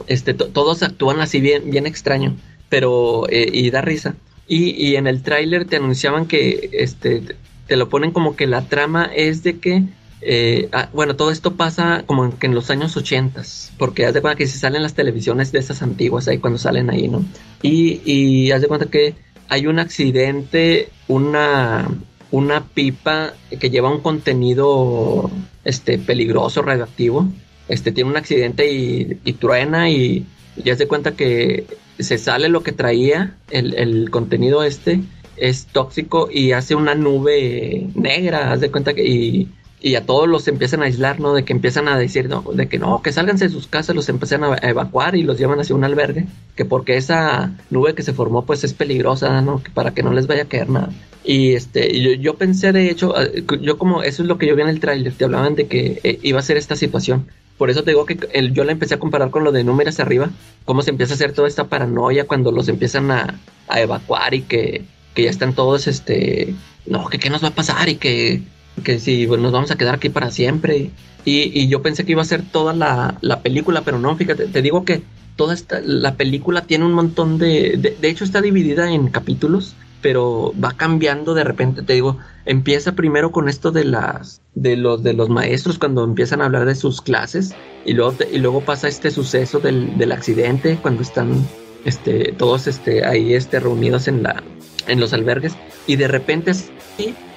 [0.07, 2.36] este, todos actúan así bien, bien extraño,
[2.68, 4.14] pero, eh, y da risa.
[4.49, 7.22] Y, y en el tráiler te anunciaban que este,
[7.66, 9.84] te lo ponen como que la trama es de que,
[10.20, 13.43] eh, ah, bueno, todo esto pasa como que en los años 80,
[13.78, 16.90] porque haz de cuenta que se salen las televisiones de esas antiguas ahí cuando salen
[16.90, 17.24] ahí, ¿no?
[17.62, 19.14] Y, y haz de cuenta que
[19.49, 21.88] hay un accidente, una,
[22.30, 25.30] una pipa que lleva un contenido
[25.64, 27.28] este, peligroso, radioactivo,
[27.73, 30.27] este, tiene un accidente y, y truena y
[30.62, 31.64] ya se cuenta que
[31.99, 35.01] se sale lo que traía, el, contenido este,
[35.39, 39.49] es tóxico y hace una nube negra, haz de cuenta que y,
[39.81, 41.33] y, a todos los empiezan a aislar, ¿no?
[41.33, 44.09] De que empiezan a decir, no, de que no, que salgan de sus casas, los
[44.11, 48.12] empiezan a evacuar y los llevan hacia un albergue, que porque esa nube que se
[48.12, 49.62] formó pues es peligrosa, ¿no?
[49.62, 50.91] Que para que no les vaya a caer nada.
[51.25, 54.57] Y este, yo, yo pensé de hecho, eh, yo como eso es lo que yo
[54.57, 57.29] vi en el tráiler, te hablaban de que eh, iba a ser esta situación.
[57.59, 60.00] Por eso te digo que el, yo la empecé a comparar con lo de números
[60.00, 60.30] arriba,
[60.64, 64.42] cómo se empieza a hacer toda esta paranoia cuando los empiezan a, a evacuar y
[64.42, 64.84] que
[65.14, 66.55] que ya están todos, este,
[66.86, 68.42] no, que qué nos va a pasar y que,
[68.84, 70.90] que si nos vamos a quedar aquí para siempre.
[71.24, 74.46] Y, y yo pensé que iba a ser toda la, la, película, pero no, fíjate,
[74.46, 75.03] te digo que
[75.36, 79.74] toda esta, la película tiene un montón de, de, de hecho está dividida en capítulos,
[80.03, 85.03] pero va cambiando de repente, te digo, empieza primero con esto de las de los
[85.03, 87.55] de los maestros cuando empiezan a hablar de sus clases
[87.86, 91.46] y luego y luego pasa este suceso del, del accidente cuando están
[91.84, 94.42] este todos este ahí este reunidos en la
[94.88, 95.55] en los albergues
[95.86, 96.53] y de repente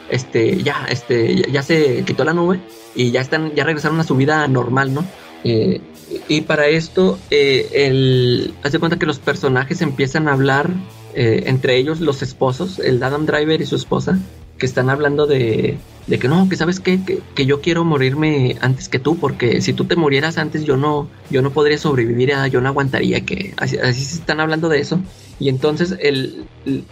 [0.09, 2.59] este ya este ya, se quitó la nube
[2.95, 5.05] y ya están ya regresaron a su vida normal no
[5.43, 5.81] eh,
[6.27, 10.69] y para esto eh, el hace cuenta que los personajes empiezan a hablar
[11.15, 14.19] eh, entre ellos los esposos el Adam Driver y su esposa
[14.57, 18.57] que están hablando de, de que no, que sabes qué, que, que, yo quiero morirme
[18.61, 22.33] antes que tú, porque si tú te murieras antes yo no, yo no podría sobrevivir,
[22.51, 24.99] yo no aguantaría que así, así se están hablando de eso.
[25.39, 26.45] Y entonces el,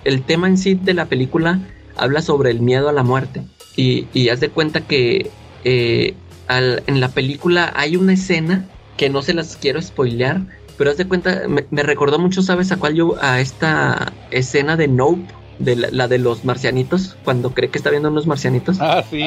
[0.04, 1.62] el, tema en sí de la película
[1.96, 3.44] habla sobre el miedo a la muerte.
[3.76, 5.30] Y, y haz de cuenta que
[5.64, 6.16] eh,
[6.48, 8.68] al, en la película hay una escena
[8.98, 10.42] que no se las quiero spoilear,
[10.78, 13.16] pero haz de cuenta, me, me recordó mucho, ¿sabes a cuál yo?
[13.22, 15.26] A esta escena de Nope
[15.60, 18.78] de la, de los marcianitos, cuando cree que está viendo unos marcianitos.
[18.82, 19.24] Ah, sí.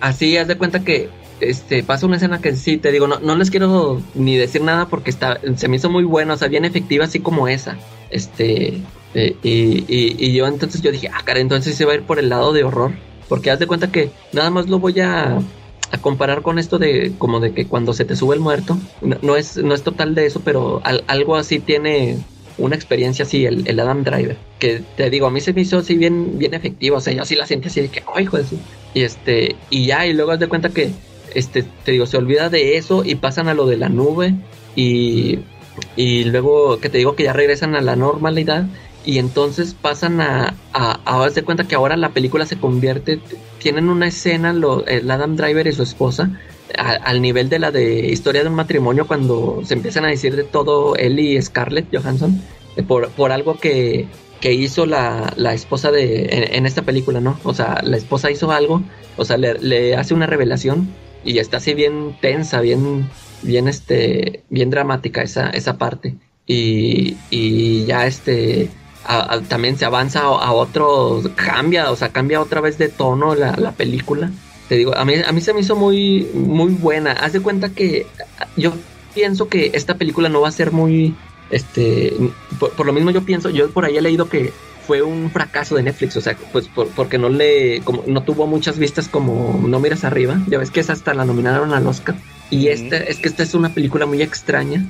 [0.00, 1.08] así, haz de cuenta que
[1.40, 4.86] este pasa una escena que sí, te digo, no, no les quiero ni decir nada
[4.88, 7.76] porque está, se me hizo muy buena, o sea, bien efectiva, así como esa.
[8.10, 8.80] Este,
[9.14, 12.18] eh, y, y, yo entonces yo dije, ah, cara, entonces se va a ir por
[12.18, 12.92] el lado de horror.
[13.28, 15.38] Porque haz de cuenta que nada más lo voy a,
[15.90, 19.36] a comparar con esto de como de que cuando se te sube el muerto, no,
[19.36, 22.18] es, no es total de eso, pero algo así tiene
[22.58, 25.78] una experiencia así, el, el, Adam Driver, que te digo, a mí se me hizo
[25.78, 28.38] así bien, bien efectivo, o sea, yo así la sentí así de que, ay, hijo
[28.38, 28.44] de.
[28.94, 30.90] Y este, y ya, y luego haz de cuenta que,
[31.34, 34.34] este, te digo, se olvida de eso y pasan a lo de la nube
[34.76, 35.40] y,
[35.96, 38.66] y luego que te digo que ya regresan a la normalidad
[39.04, 43.18] y entonces pasan a, a, a de cuenta que ahora la película se convierte,
[43.64, 46.30] tienen una escena, lo, el Adam Driver y su esposa,
[46.76, 50.44] al nivel de la de historia de un matrimonio cuando se empiezan a decir de
[50.44, 52.42] todo él y Scarlett Johansson
[52.76, 54.06] eh, por, por algo que,
[54.42, 57.40] que hizo la, la, esposa de en, esta película, ¿no?
[57.42, 58.82] O sea, la esposa hizo algo,
[59.16, 60.86] o sea, le, le, hace una revelación
[61.24, 63.08] y está así bien tensa, bien,
[63.40, 66.16] bien, este, bien dramática esa, esa parte.
[66.46, 68.68] Y, y ya este,
[69.48, 73.52] también se avanza a, a, otro, cambia, o sea, cambia otra vez de tono la,
[73.56, 74.30] la película
[74.68, 77.12] te digo, a mí, a mí se me hizo muy, muy buena.
[77.12, 78.06] Haz de cuenta que
[78.56, 78.72] yo
[79.14, 81.14] pienso que esta película no va a ser muy,
[81.50, 82.14] este,
[82.58, 84.52] por, lo mismo yo pienso, yo por ahí he leído que
[84.86, 88.78] fue un fracaso de Netflix, o sea, pues porque no le, como, no tuvo muchas
[88.78, 92.16] vistas como No miras arriba, ya ves que esa hasta la nominaron al Oscar.
[92.50, 94.84] Y esta, es que esta es una película muy extraña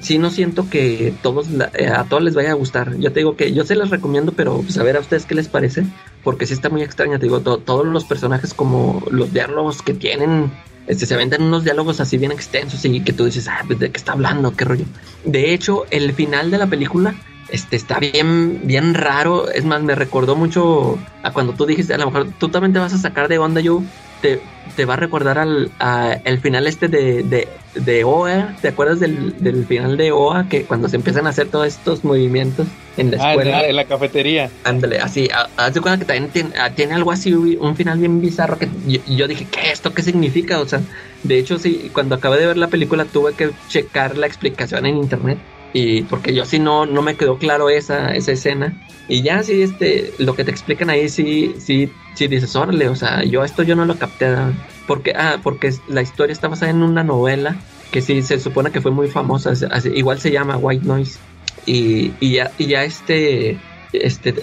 [0.00, 2.96] sí no siento que todos eh, a todos les vaya a gustar.
[2.98, 5.84] Yo te digo que yo se las recomiendo, pero pues a ustedes qué les parece,
[6.24, 7.18] porque sí está muy extraña.
[7.18, 10.50] Te digo, todos los personajes como los diálogos que tienen,
[10.86, 13.90] este, se venden unos diálogos así bien extensos y que tú dices, ah, pues, ¿de
[13.90, 14.56] qué está hablando?
[14.56, 14.84] ¿Qué rollo?
[15.24, 17.14] De hecho, el final de la película
[17.50, 19.50] este, está bien, bien raro.
[19.50, 22.78] Es más, me recordó mucho a cuando tú dijiste, a lo mejor tú también te
[22.78, 23.82] vas a sacar de onda, yo
[24.20, 24.40] te,
[24.76, 28.98] te va a recordar al a, el final este de, de de OA, ¿te acuerdas
[28.98, 30.48] del, del final de OA?
[30.48, 32.66] Que cuando se empiezan a hacer todos estos movimientos
[32.96, 33.58] en la Ah, en escuela.
[33.62, 34.50] la, en la cafetería.
[34.64, 37.98] Ándale, así, ha- haz de cuenta que también tiene, ah, tiene algo así, un final
[38.00, 40.58] bien bizarro que yo, yo dije, ¿qué esto qué significa?
[40.60, 40.80] O sea,
[41.22, 44.96] de hecho sí, cuando acabé de ver la película tuve que checar la explicación en
[44.96, 45.38] internet
[45.72, 48.74] y porque yo sí no, no me quedó claro esa, esa escena
[49.08, 52.94] y ya sí, este, lo que te explican ahí sí, sí, sí dices, órale, o
[52.94, 54.54] sea, yo esto yo no lo capté, ¿no?
[54.86, 57.56] porque, ah, porque la historia está basada en una novela
[57.90, 61.18] que sí se supone que fue muy famosa, así- igual se llama White Noise
[61.66, 63.58] y, y ya, y ya este,
[63.92, 64.34] este,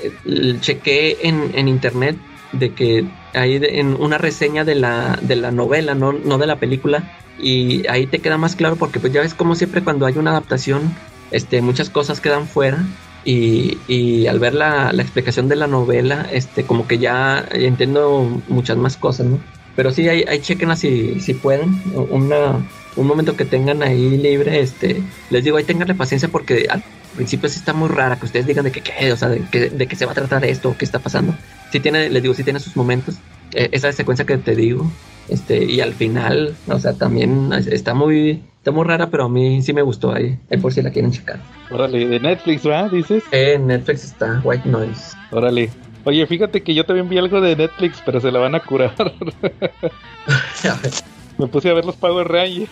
[0.60, 2.18] chequé en, en internet
[2.52, 6.48] de que hay de- en una reseña de la, de la novela, no, no de
[6.48, 7.04] la película,
[7.38, 10.32] y ahí te queda más claro porque pues ya ves como siempre cuando hay una
[10.32, 10.96] adaptación,
[11.32, 12.86] este, muchas cosas quedan fuera.
[13.26, 18.42] Y, y al ver la, la explicación de la novela, este, como que ya entiendo
[18.48, 19.38] muchas más cosas, ¿no?
[19.76, 21.82] Pero sí, ahí, ahí chequenla si, si pueden.
[22.10, 22.58] Una,
[22.96, 26.82] un momento que tengan ahí libre, este, les digo, ahí tenganle paciencia porque al
[27.16, 29.70] principio sí está muy rara que ustedes digan de que qué, o sea, de que,
[29.72, 31.36] de que se va a tratar esto, qué está pasando.
[31.72, 33.16] Sí tiene, les digo, sí tiene sus momentos.
[33.54, 34.90] Eh, esa secuencia que te digo,
[35.28, 39.30] este, y al final, o sea, también es- está muy, está muy rara, pero a
[39.30, 41.40] mí sí me gustó ahí, ahí por si la quieren checar.
[41.72, 42.92] Órale, de Netflix, ¿verdad?
[42.92, 43.24] Dices.
[43.32, 45.16] En Netflix está White Noise.
[45.32, 45.70] Órale.
[46.04, 48.94] Oye, fíjate que yo también vi algo de Netflix, pero se la van a curar.
[51.38, 52.70] Me puse a ver los Power Rangers.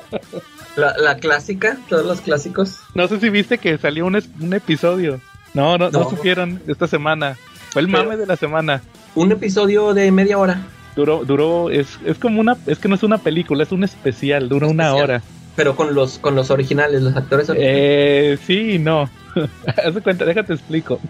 [0.76, 2.78] la, la clásica, todos los clásicos.
[2.94, 5.20] No sé si viste que salió un, un episodio.
[5.52, 6.08] No, no, no, No.
[6.10, 7.36] supieron esta semana.
[7.70, 8.80] Fue el mame de la semana.
[9.14, 10.62] Un episodio de media hora.
[10.96, 14.48] Duró, duró, es, es como una, es que no es una película, es un especial,
[14.48, 15.04] dura una Especial.
[15.10, 15.22] hora.
[15.56, 17.80] Pero con los, con los originales, los actores originales.
[17.80, 19.08] Eh, sí y no.
[19.84, 21.00] Haz de cuenta, déjate explico.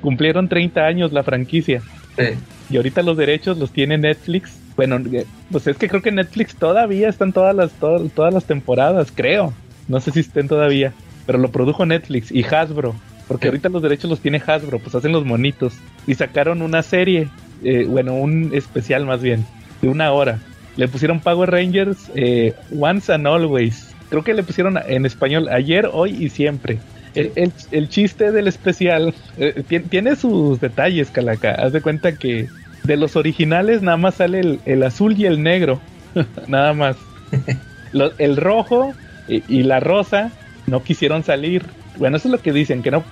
[0.00, 1.82] Cumplieron 30 años la franquicia.
[2.16, 2.36] Eh,
[2.70, 4.58] Y ahorita los derechos los tiene Netflix.
[4.76, 8.44] Bueno, eh, pues es que creo que Netflix todavía están todas las, todas, todas las
[8.44, 9.52] temporadas, creo.
[9.88, 10.92] No sé si estén todavía.
[11.26, 12.94] Pero lo produjo Netflix y Hasbro.
[13.26, 13.48] Porque Sí.
[13.48, 15.74] ahorita los derechos los tiene Hasbro, pues hacen los monitos.
[16.06, 17.28] Y sacaron una serie,
[17.60, 19.50] eh, bueno, un especial más bien,
[19.80, 20.44] de una hora.
[20.74, 23.96] Le pusieron Power Rangers eh, Once and Always.
[24.08, 26.84] Creo que le pusieron en español ayer, hoy y siempre.
[27.14, 31.52] El, el- el chiste del especial eh, tien- tiene sus detalles, Calaca.
[31.54, 32.52] Haz de cuenta que
[32.82, 35.84] de los originales nada más sale el, el azul y el negro.
[36.46, 37.08] nada más.
[37.90, 40.36] Lo- el rojo y, y la rosa
[40.66, 41.74] no quisieron salir.
[41.94, 43.08] Bueno, eso es lo que dicen, que no...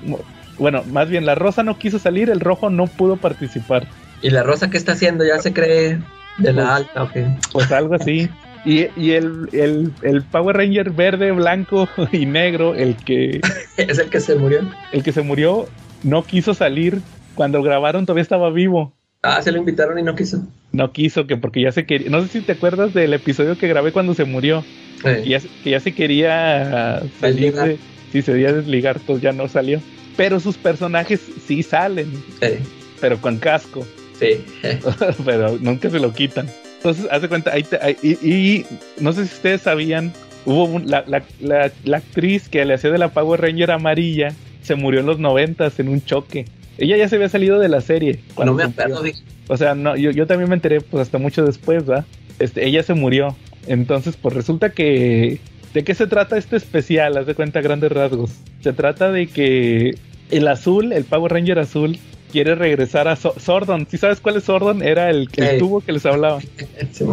[0.59, 3.89] Bueno, más bien la rosa no quiso salir, el rojo no pudo participar.
[4.23, 5.25] ¿Y la rosa qué está haciendo?
[5.25, 5.99] Ya se cree
[6.39, 7.13] de la alta, ok.
[7.53, 8.29] Pues algo así.
[8.65, 13.41] Y, y el, el, el Power Ranger verde, blanco y negro, el que,
[13.77, 14.61] Es el que se murió.
[14.93, 15.69] el que se murió,
[16.03, 17.03] no quiso salir.
[17.35, 18.95] Cuando grabaron todavía estaba vivo.
[19.23, 20.43] Ah, se lo invitaron y no quiso.
[20.73, 22.09] No quiso, que porque ya se quería.
[22.11, 24.65] No sé si te acuerdas del episodio que grabé cuando se murió.
[25.03, 27.79] Que ya, se- que ya se quería salir de.
[28.11, 29.81] Sí, se quería desligar, entonces ya no salió.
[30.17, 32.11] Pero sus personajes sí salen,
[32.41, 32.63] eh,
[33.01, 33.87] pero con casco.
[34.19, 34.45] Sí.
[35.25, 36.49] pero nunca se lo quitan.
[36.79, 38.67] Entonces, hace cuenta, ahí te- ahí- y, y
[39.01, 40.13] no sé si ustedes sabían,
[40.45, 44.29] hubo un- la, la- la- la actriz que le hacía de la Power Ranger amarilla,
[44.63, 46.45] se murió en los noventas en un choque.
[46.79, 48.21] Ella ya se había salido de la serie.
[48.35, 49.03] cuando No me acuerdo.
[49.49, 52.05] O sea, no, yo, yo también me enteré pues hasta mucho después, ¿va?
[52.39, 53.35] Este, ella se murió.
[53.67, 55.39] Entonces, pues resulta que...
[55.73, 57.17] ¿De qué se trata este especial?
[57.17, 58.31] Haz de cuenta grandes rasgos.
[58.63, 59.97] Se trata de que
[60.31, 61.99] el azul, el Power Ranger azul,
[62.33, 63.87] quiere regresar a So- Sordon.
[63.91, 64.83] ¿Sí sabes cuál es Sordon?
[64.83, 65.59] Era el, el Ey.
[65.59, 66.41] tubo que les hablaba.
[66.93, 67.05] sí.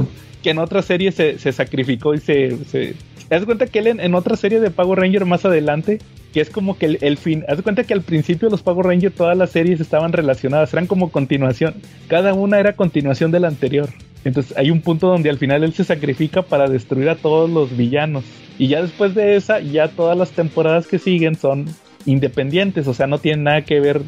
[0.41, 2.57] Que en otra serie se, se sacrificó y se...
[2.65, 2.95] se...
[3.29, 5.99] Haz cuenta que él en, en otra serie de Power Ranger más adelante,
[6.33, 7.43] que es como que el, el fin...
[7.47, 11.09] Haz cuenta que al principio los Power Ranger todas las series estaban relacionadas, eran como
[11.11, 11.75] continuación.
[12.07, 13.89] Cada una era continuación de la anterior.
[14.25, 17.75] Entonces hay un punto donde al final él se sacrifica para destruir a todos los
[17.75, 18.23] villanos.
[18.59, 21.65] Y ya después de esa, ya todas las temporadas que siguen son
[22.05, 24.01] independientes, o sea, no tienen nada que ver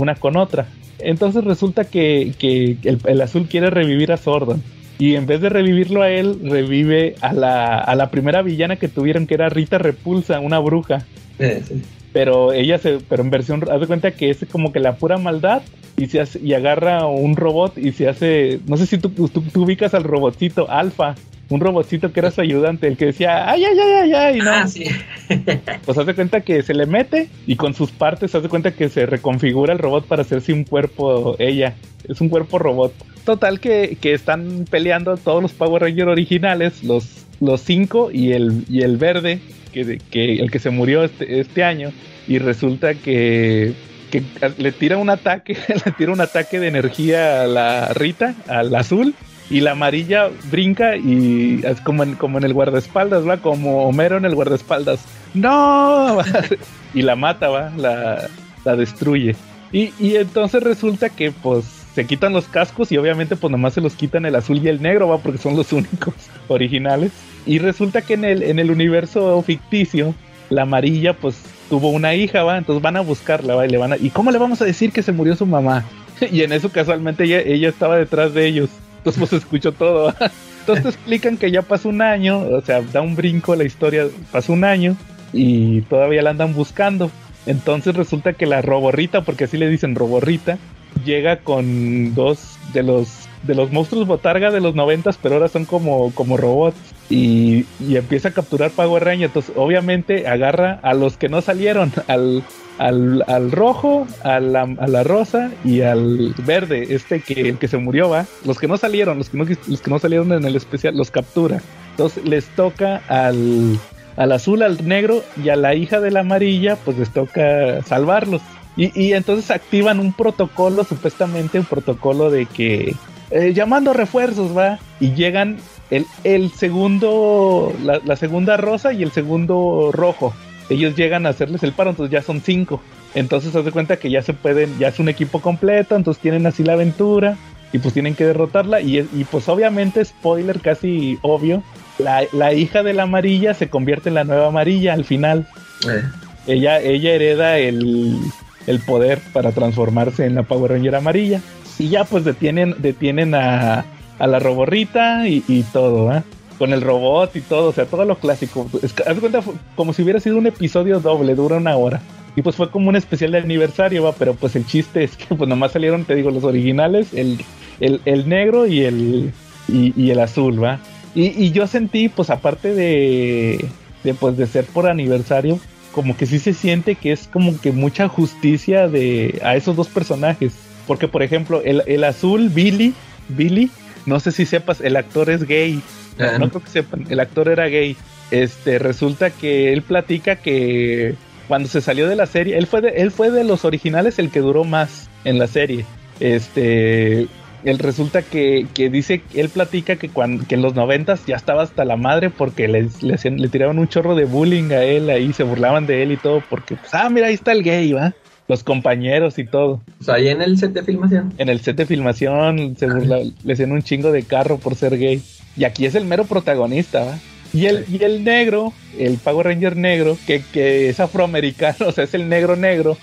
[0.00, 0.66] una con otra.
[0.98, 4.62] Entonces resulta que, que el, el azul quiere revivir a Sordon.
[4.98, 8.88] Y en vez de revivirlo a él, revive a la, a la primera villana que
[8.88, 11.04] tuvieron, que era Rita Repulsa, una bruja.
[11.38, 11.82] Sí.
[12.14, 15.18] Pero ella se, pero en versión, haz de cuenta que es como que la pura
[15.18, 15.60] maldad
[15.98, 19.28] y se hace, y agarra un robot y se hace, no sé si tú, tú,
[19.28, 21.14] tú ubicas al robotcito Alfa,
[21.48, 24.50] un robotcito que era su ayudante, el que decía, ay, ay, ay, ay, ay, no.
[24.50, 24.86] Ah, sí.
[25.84, 28.72] Pues haz de cuenta que se le mete y con sus partes haz de cuenta
[28.72, 31.74] que se reconfigura el robot para hacerse un cuerpo ella.
[32.08, 32.92] Es un cuerpo robot.
[33.24, 38.64] Total que, que están peleando todos los Power Rangers originales, los, los cinco y el,
[38.68, 39.40] y el verde,
[39.72, 41.92] que, que el que se murió este, este año.
[42.28, 43.72] Y resulta que,
[44.10, 44.22] que
[44.58, 49.14] le tira un ataque, le tira un ataque de energía a la Rita, al azul.
[49.48, 54.16] Y la amarilla brinca y es como en, como en el guardaespaldas, va, como Homero
[54.16, 55.00] en el guardaespaldas.
[55.34, 56.18] ¡No!
[56.94, 58.28] y la mata, va, la,
[58.64, 59.36] la destruye.
[59.72, 63.80] Y, y entonces resulta que pues se quitan los cascos y obviamente pues nomás se
[63.80, 66.14] los quitan el azul y el negro, va, porque son los únicos
[66.48, 67.12] originales.
[67.46, 70.14] Y resulta que en el, en el universo ficticio,
[70.50, 71.36] la amarilla pues
[71.68, 74.30] tuvo una hija, va, entonces van a buscarla, va, y le van a, ¿y cómo
[74.30, 75.84] le vamos a decir que se murió su mamá?
[76.32, 78.70] y en eso casualmente ella, ella estaba detrás de ellos.
[79.06, 80.12] Entonces pues escuchó todo.
[80.60, 84.08] Entonces te explican que ya pasó un año, o sea, da un brinco la historia,
[84.32, 84.96] pasó un año
[85.32, 87.12] y todavía la andan buscando.
[87.46, 90.58] Entonces resulta que la roborrita, porque así le dicen roborrita,
[91.04, 95.66] llega con dos de los de los monstruos botarga de los noventas, pero ahora son
[95.66, 96.76] como, como robots.
[97.08, 99.26] Y, y empieza a capturar Power Ranger.
[99.26, 102.42] Entonces, obviamente, agarra a los que no salieron, al,
[102.78, 107.68] al, al rojo, a la, a la, rosa y al verde, este que el que
[107.68, 108.26] se murió, va.
[108.44, 111.10] Los que no salieron, los que no, los que no salieron en el especial, los
[111.10, 111.60] captura.
[111.90, 113.78] Entonces les toca al,
[114.16, 118.42] al azul, al negro y a la hija de la amarilla, pues les toca salvarlos.
[118.76, 122.94] Y, y entonces activan un protocolo, supuestamente un protocolo de que
[123.30, 125.56] eh, llamando refuerzos, va, y llegan
[125.90, 130.34] el, el segundo, la, la, segunda rosa y el segundo rojo.
[130.68, 132.80] Ellos llegan a hacerles el paro, entonces ya son cinco.
[133.14, 136.46] Entonces se hace cuenta que ya se pueden, ya es un equipo completo, entonces tienen
[136.46, 137.36] así la aventura
[137.72, 138.80] y pues tienen que derrotarla.
[138.80, 141.62] Y, y pues obviamente, spoiler casi obvio,
[141.98, 145.48] la, la, hija de la amarilla se convierte en la nueva amarilla al final.
[145.88, 146.02] Eh.
[146.46, 148.18] Ella, ella hereda el,
[148.66, 151.40] el poder para transformarse en la Power Ranger amarilla.
[151.78, 153.84] Y ya pues detienen, detienen a,
[154.18, 156.22] a la roborrita y, y todo, ¿eh?
[156.58, 158.68] Con el robot y todo, o sea, todo lo clásico.
[158.82, 159.42] Es, haz cuenta
[159.74, 162.00] como si hubiera sido un episodio doble, dura una hora.
[162.36, 165.34] Y pues fue como un especial de aniversario, va, pero pues el chiste es que
[165.34, 167.38] pues nomás salieron, te digo, los originales, el,
[167.80, 169.32] el, el negro y el,
[169.68, 170.78] y, y, el azul, va.
[171.14, 173.66] Y, y yo sentí, pues aparte de,
[174.04, 175.58] de, pues de ser por aniversario,
[175.92, 179.88] como que sí se siente que es como que mucha justicia de a esos dos
[179.88, 180.52] personajes.
[180.86, 182.92] Porque, por ejemplo, el, el azul, Billy,
[183.28, 183.70] Billy,
[184.06, 185.82] no sé si sepas, el actor es gay.
[186.18, 187.96] No, no, creo que sepan, el actor era gay.
[188.30, 191.14] Este, resulta que él platica que
[191.46, 194.30] cuando se salió de la serie, él fue de, él fue de los originales el
[194.30, 195.84] que duró más en la serie.
[196.18, 197.28] Este,
[197.64, 201.62] él resulta que, que dice, él platica que, cuando, que en los noventas ya estaba
[201.62, 205.10] hasta la madre porque le, le, hacían, le tiraban un chorro de bullying a él
[205.10, 207.92] ahí, se burlaban de él y todo, porque, pues, ah, mira, ahí está el gay,
[207.92, 208.14] va
[208.48, 209.82] los compañeros y todo.
[210.00, 211.34] O sea, ahí en el set de filmación.
[211.38, 214.98] En el set de filmación se burla, le hacían un chingo de carro por ser
[214.98, 215.22] gay.
[215.56, 217.18] Y aquí es el mero protagonista, ¿va?
[217.52, 222.04] Y el, y el negro, el Power Ranger negro, que, que es afroamericano, o sea,
[222.04, 222.96] es el negro negro.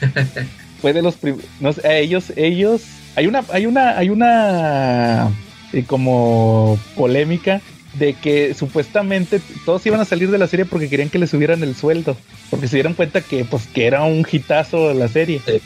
[0.80, 1.16] fue de los
[1.60, 2.82] no sé, ellos, ellos,
[3.16, 5.30] hay una, hay una, hay una
[5.72, 7.60] eh, como polémica
[7.94, 11.62] de que supuestamente todos iban a salir de la serie porque querían que le subieran
[11.62, 12.16] el sueldo,
[12.48, 15.40] porque se dieron cuenta que pues que era un hitazo la serie.
[15.44, 15.60] Sí.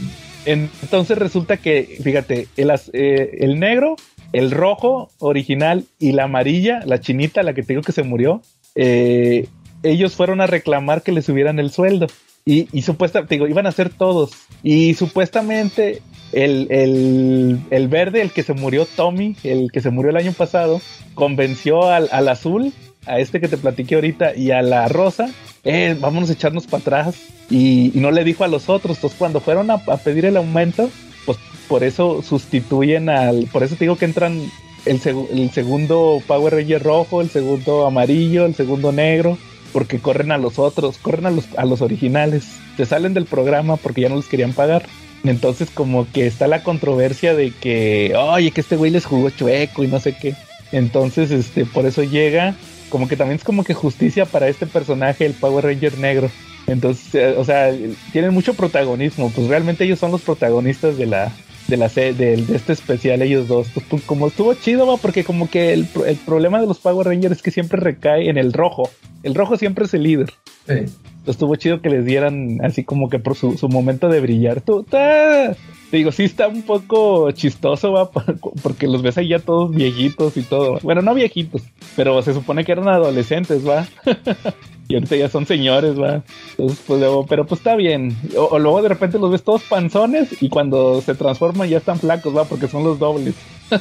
[0.46, 3.96] Entonces resulta que, fíjate, el, eh, el, negro,
[4.32, 8.42] el rojo original y la amarilla, la chinita, la que te digo que se murió,
[8.74, 9.48] eh,
[9.82, 12.06] ellos fueron a reclamar que le subieran el sueldo.
[12.44, 14.32] Y, y supuestamente, digo, iban a ser todos.
[14.62, 16.02] Y supuestamente
[16.34, 20.32] el, el, el, verde, el que se murió Tommy, el que se murió el año
[20.32, 20.80] pasado,
[21.14, 22.72] convenció al, al azul,
[23.06, 25.30] a este que te platiqué ahorita, y a la rosa,
[25.64, 27.16] eh, vámonos a echarnos para atrás.
[27.50, 28.96] Y, y, no le dijo a los otros.
[28.96, 30.90] Entonces, cuando fueron a, pedir el aumento,
[31.26, 33.46] pues por eso sustituyen al.
[33.52, 34.40] Por eso te digo que entran
[34.86, 39.38] el segundo Power Ranger rojo, el segundo amarillo, el segundo negro
[39.74, 42.44] porque corren a los otros, corren a los, a los originales,
[42.76, 44.86] se salen del programa porque ya no les querían pagar.
[45.24, 49.82] Entonces como que está la controversia de que, oye, que este güey les jugó chueco
[49.82, 50.34] y no sé qué.
[50.70, 52.54] Entonces, este, por eso llega,
[52.90, 56.30] como que también es como que justicia para este personaje, el Power Ranger negro.
[56.66, 57.72] Entonces, eh, o sea,
[58.12, 61.32] tienen mucho protagonismo, pues realmente ellos son los protagonistas de la,
[61.68, 63.68] de la de, de este especial ellos dos.
[63.88, 67.36] Pues, como estuvo chido, va, porque como que el, el, problema de los Power Rangers
[67.36, 68.90] es que siempre recae en el rojo.
[69.22, 70.32] El rojo siempre es el líder.
[70.66, 70.86] Sí.
[71.26, 74.60] Estuvo chido que les dieran así como que por su, su momento de brillar.
[74.60, 74.84] Tú.
[74.84, 75.56] Te
[75.90, 78.10] digo, sí está un poco chistoso, va,
[78.62, 80.78] porque los ves ahí ya todos viejitos y todo.
[80.82, 81.62] Bueno, no viejitos,
[81.96, 83.86] pero se supone que eran adolescentes, va.
[84.88, 86.22] y ahorita ya son señores, va.
[86.50, 88.16] Entonces, pues luego, pero pues está bien.
[88.36, 91.98] O, o, luego de repente los ves todos panzones y cuando se transforman ya están
[91.98, 93.34] flacos, va, porque son los dobles.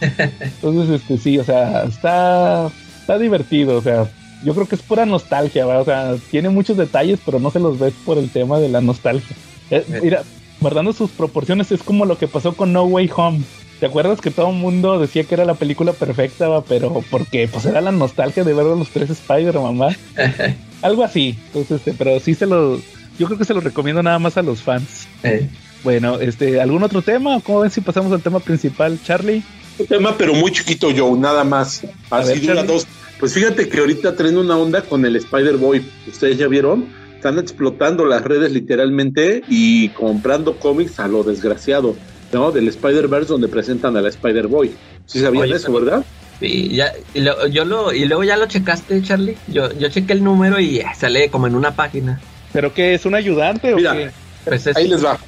[0.00, 2.70] Entonces, este sí, o sea, está,
[3.00, 4.10] está divertido, o sea,
[4.44, 5.78] yo creo que es pura nostalgia, ¿va?
[5.78, 8.80] o sea, tiene muchos detalles, pero no se los ves por el tema de la
[8.80, 9.36] nostalgia.
[9.70, 10.22] Eh, mira,
[10.60, 13.40] guardando sus proporciones, es como lo que pasó con No Way Home.
[13.78, 16.62] ¿Te acuerdas que todo el mundo decía que era la película perfecta, va?
[16.62, 19.96] Pero porque pues era la nostalgia de ver a los tres Spider-Man, ¿va?
[20.82, 21.38] Algo así.
[21.46, 22.78] Entonces, este, pero sí se lo,
[23.18, 25.06] yo creo que se lo recomiendo nada más a los fans.
[25.22, 25.48] Eh,
[25.82, 27.40] Bueno, este, ¿algún otro tema?
[27.40, 29.42] ¿Cómo ven si pasamos al tema principal, Charlie?
[29.78, 31.82] Un tema, pero muy chiquito, Joe, nada más.
[32.10, 32.72] Así ver, dura Charlie.
[32.72, 32.86] dos.
[33.20, 35.82] Pues fíjate que ahorita traen una onda con el Spider-Boy.
[36.08, 36.86] ¿Ustedes ya vieron?
[37.16, 41.94] Están explotando las redes literalmente y comprando cómics a lo desgraciado,
[42.32, 42.50] ¿no?
[42.50, 44.72] Del Spider-Verse donde presentan a la Spider-Boy.
[45.04, 46.04] ¿Sí sabían Oye, eso, pero- verdad?
[46.40, 49.36] y ya, y lo- yo lo, y luego ya lo checaste, Charlie.
[49.48, 52.18] Yo, yo chequé el número y sale como en una página.
[52.54, 52.94] ¿Pero qué?
[52.94, 54.10] ¿Es un ayudante o Mira, qué?
[54.46, 55.18] Pues es- Ahí les va.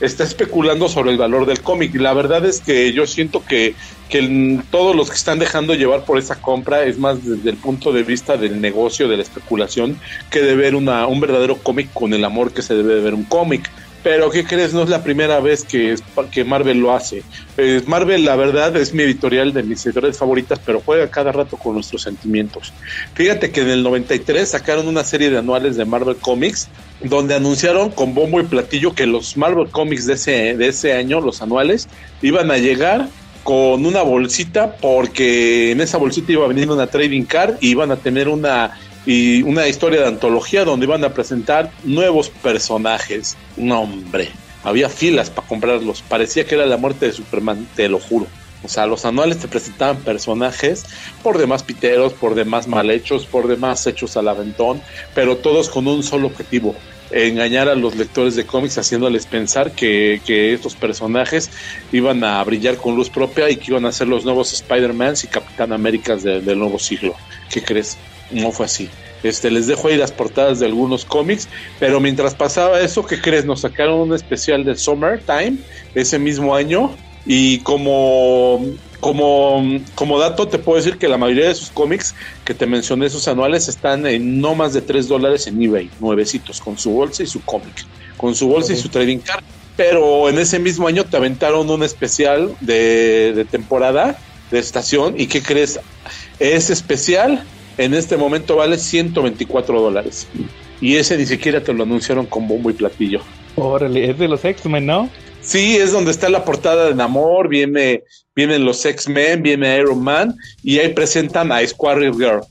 [0.00, 1.94] Está especulando sobre el valor del cómic.
[1.94, 3.74] La verdad es que yo siento que,
[4.08, 7.92] que todos los que están dejando llevar por esa compra es más desde el punto
[7.92, 9.98] de vista del negocio, de la especulación,
[10.30, 13.14] que de ver una, un verdadero cómic con el amor que se debe de ver
[13.14, 13.70] un cómic.
[14.02, 14.72] Pero, ¿qué crees?
[14.72, 15.94] No es la primera vez que,
[16.30, 17.22] que Marvel lo hace.
[17.58, 21.56] Eh, Marvel, la verdad, es mi editorial de mis editoriales favoritas, pero juega cada rato
[21.58, 22.72] con nuestros sentimientos.
[23.14, 26.68] Fíjate que en el 93 sacaron una serie de anuales de Marvel Comics
[27.02, 31.20] donde anunciaron con bombo y platillo que los Marvel Comics de ese, de ese año,
[31.20, 31.88] los anuales,
[32.22, 33.08] iban a llegar
[33.42, 37.90] con una bolsita porque en esa bolsita iba a venir una trading card y iban
[37.90, 43.36] a tener una y una historia de antología donde iban a presentar nuevos personajes.
[43.56, 44.28] No, hombre,
[44.62, 46.02] había filas para comprarlos.
[46.02, 48.26] Parecía que era la muerte de Superman, te lo juro.
[48.62, 50.84] O sea, los anuales te presentaban personajes
[51.22, 54.82] por demás piteros, por demás mal hechos, por demás hechos al aventón,
[55.14, 56.76] pero todos con un solo objetivo,
[57.10, 61.50] engañar a los lectores de cómics haciéndoles pensar que, que estos personajes
[61.90, 65.28] iban a brillar con luz propia y que iban a ser los nuevos Spider-Mans y
[65.28, 67.14] Capitán Américas de- del nuevo siglo.
[67.50, 67.96] ¿Qué crees?
[68.30, 68.88] No fue así.
[69.22, 73.44] Este, les dejo ahí las portadas de algunos cómics, pero mientras pasaba eso, ¿qué crees?
[73.44, 75.58] Nos sacaron un especial de Summertime
[75.94, 78.64] ese mismo año y como,
[78.98, 79.62] como,
[79.94, 82.14] como dato te puedo decir que la mayoría de sus cómics
[82.44, 86.60] que te mencioné, esos anuales, están en no más de 3 dólares en eBay, nuevecitos,
[86.60, 87.84] con su bolsa y su cómic,
[88.16, 89.44] con su bolsa y su trading card.
[89.76, 94.18] Pero en ese mismo año te aventaron un especial de, de temporada,
[94.50, 95.78] de estación, y ¿qué crees?
[96.38, 97.44] Ese especial
[97.80, 100.26] en este momento vale 124 dólares.
[100.80, 103.20] Y ese ni siquiera te lo anunciaron con bombo y platillo.
[103.56, 105.10] Órale, es de los X-Men, ¿no?
[105.40, 108.02] Sí, es donde está la portada de Namor, viene,
[108.36, 112.42] vienen los X-Men, viene Iron Man y ahí presentan a Squirrel Girl.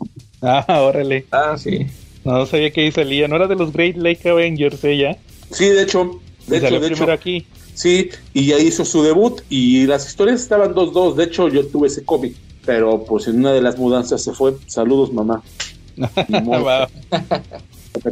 [0.41, 1.25] Ah, órale.
[1.31, 1.85] Ah, sí.
[2.23, 3.27] No sabía que ahí salía.
[3.27, 5.17] No era de los Great Lake Avengers ella.
[5.51, 7.45] Sí, de hecho, de hecho, salió de hecho, aquí.
[7.73, 11.15] sí, y ahí hizo su debut y las historias estaban 2-2.
[11.15, 12.35] De hecho, yo tuve ese cómic,
[12.69, 14.53] pero pues en una de las mudanzas se fue.
[14.67, 15.41] Saludos, mamá.
[15.97, 16.07] Me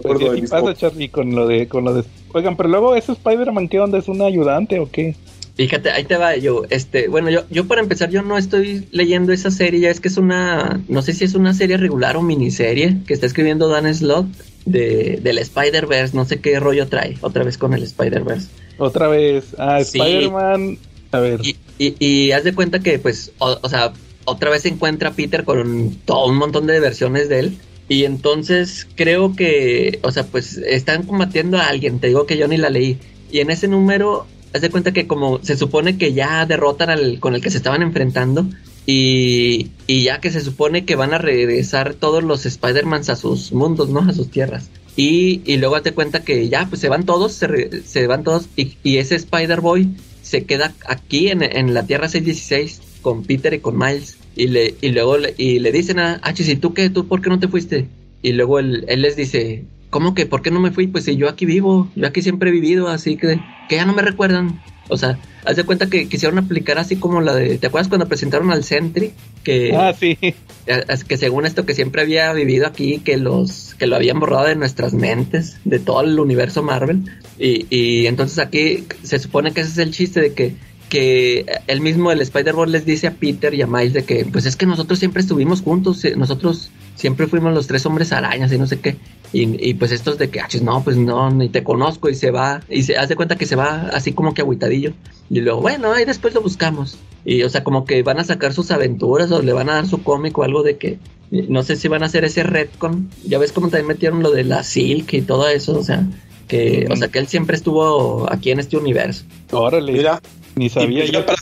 [0.02, 0.74] Pues mis pasa.
[0.74, 2.04] Charlie, con lo de, con lo de.
[2.34, 4.00] Oigan, pero luego ese Spider-Man, ¿qué onda?
[4.00, 5.16] ¿Es un ayudante o qué?
[5.58, 9.32] Fíjate, ahí te va yo, este, bueno, yo, yo para empezar, yo no estoy leyendo
[9.32, 12.24] esa serie, ya es que es una, no sé si es una serie regular o
[12.24, 14.26] miniserie que está escribiendo Dan Slott
[14.66, 18.48] de, del Spider-Verse, no sé qué rollo trae, otra vez con el Spider-Verse.
[18.80, 19.54] Otra vez.
[19.60, 20.00] Ah, Sí.
[20.00, 20.78] Spider-Man.
[21.12, 21.42] A ver.
[21.44, 23.94] Y, y, y haz de cuenta que, pues, o, o sea,
[24.28, 27.58] otra vez se encuentra Peter con todo un montón de versiones de él.
[27.88, 32.00] Y entonces creo que, o sea, pues están combatiendo a alguien.
[32.00, 33.00] Te digo que yo ni la leí.
[33.32, 37.22] Y en ese número, haz de cuenta que como se supone que ya derrotan al
[37.22, 38.46] con el que se estaban enfrentando.
[38.86, 43.54] Y, y ya que se supone que van a regresar todos los Spider-Mans a sus
[43.54, 44.02] mundos, ¿no?
[44.02, 44.70] A sus tierras.
[44.98, 48.48] Y, y luego hazte cuenta que ya, pues se van todos, se, se van todos.
[48.58, 53.60] Y, y ese Spider-Boy se queda aquí en, en la Tierra 616 con Peter y
[53.60, 54.18] con Miles.
[54.36, 56.90] Y, le, y luego le, y le dicen a ah, ¿y tú qué?
[56.90, 57.88] ¿Tú por qué no te fuiste?
[58.22, 60.88] Y luego él, él les dice, ¿cómo que por qué no me fui?
[60.88, 63.40] Pues si yo aquí vivo, yo aquí siempre he vivido, así que,
[63.70, 64.62] que ya no me recuerdan.
[64.90, 68.10] O sea, haz de cuenta que quisieron aplicar así como la de, ¿te acuerdas cuando
[68.10, 69.14] presentaron al Sentry?
[69.42, 70.18] Que, Ah, sí.
[71.08, 74.58] que según esto que siempre había vivido aquí, que los que lo habían borrado de
[74.58, 77.04] nuestras mentes, de todo el universo Marvel.
[77.40, 80.56] Y, y entonces aquí se supone que ese es el chiste de que,
[80.90, 84.46] que el mismo el Spider-Man les dice a Peter y a Miles de que pues
[84.46, 88.58] es que nosotros siempre estuvimos juntos, eh, nosotros siempre fuimos los tres hombres arañas y
[88.58, 88.96] no sé qué.
[89.34, 92.32] Y, y pues estos de que, ah, no, pues no, ni te conozco y se
[92.32, 94.94] va, y se hace cuenta que se va así como que agüitadillo.
[95.30, 96.98] Y luego, bueno, ahí después lo buscamos.
[97.26, 99.88] Y o sea, como que van a sacar sus aventuras o le van a dar
[99.88, 100.98] su cómic o algo de que,
[101.30, 103.10] no sé si van a hacer ese retcon.
[103.26, 106.08] Ya ves como también metieron lo de la Silk y todo eso, o sea,
[106.48, 109.26] que, o sea, que él siempre estuvo aquí en este universo.
[109.52, 109.92] Órale.
[109.92, 110.22] Mira,
[110.58, 111.26] Ni sabía Y yo.
[111.26, 111.38] para-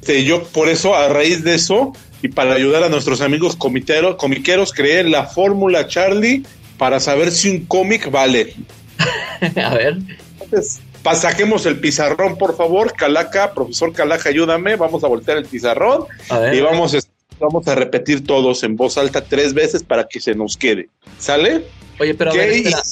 [0.00, 1.92] este, yo por eso, a raíz de eso,
[2.22, 6.44] y para ayudar a nuestros amigos comiteros, comiqueros, creé la fórmula Charlie
[6.78, 8.54] para saber si un cómic vale.
[9.56, 9.98] a ver,
[10.40, 12.92] Entonces, Pasajemos el pizarrón, por favor.
[12.92, 14.76] Calaca, profesor Calaca, ayúdame.
[14.76, 16.54] Vamos a voltear el pizarrón A ver.
[16.54, 17.00] y vamos, a-
[17.40, 20.88] vamos a repetir todos en voz alta tres veces para que se nos quede.
[21.18, 21.64] ¿Sale?
[21.98, 22.82] Oye, pero a ¿Qué ver, espera.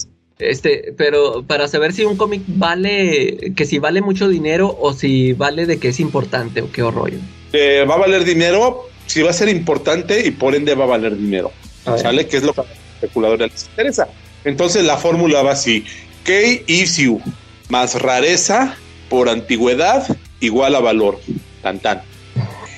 [0.41, 5.33] Este, pero para saber si un cómic vale, que si vale mucho dinero o si
[5.33, 7.19] vale de que es importante o qué rollo.
[7.53, 10.89] Eh, va a valer dinero, si va a ser importante y por ende va a
[10.89, 11.53] valer dinero.
[11.85, 11.99] A.
[11.99, 12.27] ¿Sale?
[12.27, 14.09] Que es lo que a los especuladores les interesa.
[14.45, 15.85] Entonces la fórmula va así:
[16.25, 16.33] K
[16.67, 17.21] issue
[17.69, 18.77] más rareza
[19.09, 21.21] por antigüedad igual a valor.
[21.63, 22.03] Tan tan.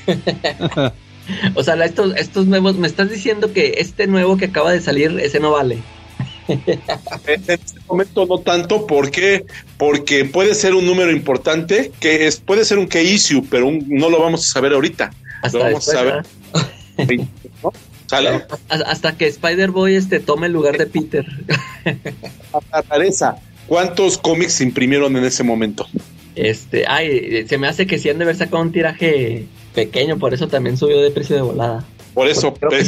[1.54, 5.18] O sea, estos, estos nuevos, me estás diciendo que este nuevo que acaba de salir,
[5.20, 5.78] ese no vale.
[6.48, 9.44] En este momento no tanto porque
[9.78, 13.84] porque puede ser un número importante que es puede ser un K issue, pero un-
[13.88, 15.10] no lo vamos a saber ahorita.
[15.42, 16.02] Hasta Lo vamos después, a.
[16.02, 16.26] ¿verdad?
[17.62, 17.72] ¿no?
[18.06, 18.28] ¿Sale?
[18.68, 21.24] Hasta- Hasta que Spider-Boy este, tome el lugar de Peter.
[22.88, 23.36] Rareza.
[23.66, 25.86] ¿Cuántos cómics se imprimieron en ese momento?
[26.34, 30.34] Este, ay, se me hace que sí han de haber sacado un tiraje pequeño, por
[30.34, 31.84] eso también subió de precio de volada.
[32.14, 32.84] Por eso, que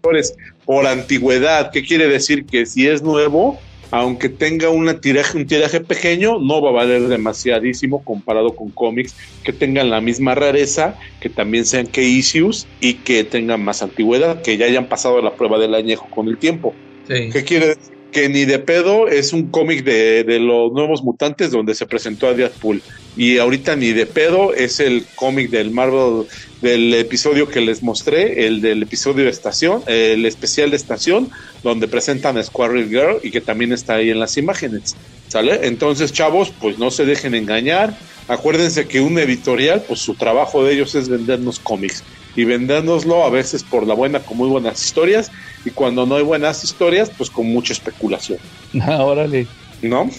[0.00, 0.34] pues,
[0.64, 2.44] por antigüedad, ¿qué quiere decir?
[2.44, 3.58] Que si es nuevo,
[3.90, 9.14] aunque tenga una tiraje, un tiraje pequeño, no va a valer demasiadísimo comparado con cómics
[9.42, 14.42] que tengan la misma rareza, que también sean que issues y que tengan más antigüedad,
[14.42, 16.74] que ya hayan pasado la prueba del añejo con el tiempo.
[17.08, 17.30] Sí.
[17.32, 18.00] ¿Qué quiere decir?
[18.12, 22.26] Que ni de pedo es un cómic de, de los nuevos mutantes donde se presentó
[22.26, 22.82] a Deadpool.
[23.16, 26.26] Y ahorita ni de pedo es el cómic del Marvel
[26.60, 31.30] del episodio que les mostré, el del episodio de estación, el especial de estación,
[31.62, 34.96] donde presentan a Squirrel Girl y que también está ahí en las imágenes.
[35.28, 35.66] ¿Sale?
[35.66, 37.96] Entonces, chavos, pues no se dejen engañar.
[38.28, 42.02] Acuérdense que un editorial, pues su trabajo de ellos es vendernos cómics.
[42.36, 45.30] Y vendérnoslo a veces por la buena, con muy buenas historias.
[45.64, 48.38] Y cuando no hay buenas historias, pues con mucha especulación.
[48.80, 49.46] Ah, órale.
[49.82, 50.10] ¿No?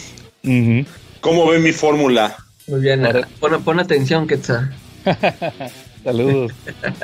[1.19, 2.35] ¿Cómo ven mi fórmula?
[2.67, 3.05] Muy bien,
[3.39, 4.73] pon, pon atención, Quetzal.
[6.04, 6.52] Saludos.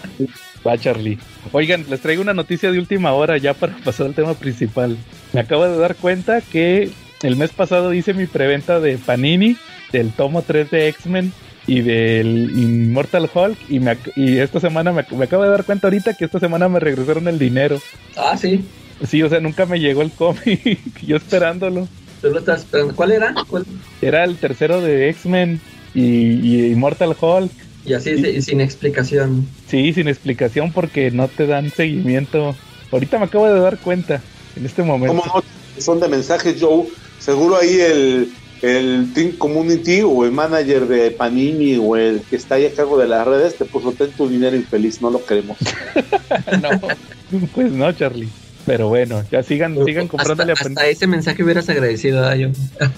[0.68, 1.18] Va, Charlie.
[1.52, 4.98] Oigan, les traigo una noticia de última hora ya para pasar al tema principal.
[5.34, 6.90] Me acabo de dar cuenta que
[7.24, 9.56] el mes pasado hice mi preventa de Panini,
[9.92, 11.32] del tomo 3 de X-Men
[11.68, 13.58] y del Immortal Hulk.
[13.70, 16.40] Y, me, y esta semana me, ac- me acabo de dar cuenta ahorita que esta
[16.40, 17.80] semana me regresaron el dinero.
[18.16, 18.64] Ah, sí.
[19.08, 20.80] Sí, o sea, nunca me llegó el cómic.
[21.06, 21.88] Yo esperándolo.
[22.22, 22.96] Tú lo estás esperando.
[22.96, 23.34] ¿Cuál era?
[23.48, 23.64] ¿Cuál?
[24.02, 25.62] Era el tercero de X-Men
[25.94, 27.52] y, y Immortal Hulk.
[27.88, 29.48] Y así sin, sin explicación.
[29.68, 32.54] Sí, sin explicación porque no te dan seguimiento.
[32.92, 34.22] Ahorita me acabo de dar cuenta
[34.58, 35.18] en este momento.
[35.22, 35.82] ¿Cómo no?
[35.82, 36.86] Son de mensajes, Joe.
[37.20, 38.30] Seguro ahí el,
[38.62, 42.98] el Team Community o el manager de Panini o el que está ahí a cargo
[42.98, 45.58] de las redes te puso ten tu dinero infeliz, no lo queremos.
[46.62, 46.70] no,
[47.56, 48.28] pues no, Charlie.
[48.66, 52.36] Pero bueno, ya sigan, sigan comprándole hasta, a Pan- hasta ese mensaje hubieras agradecido a
[52.36, 52.50] yo.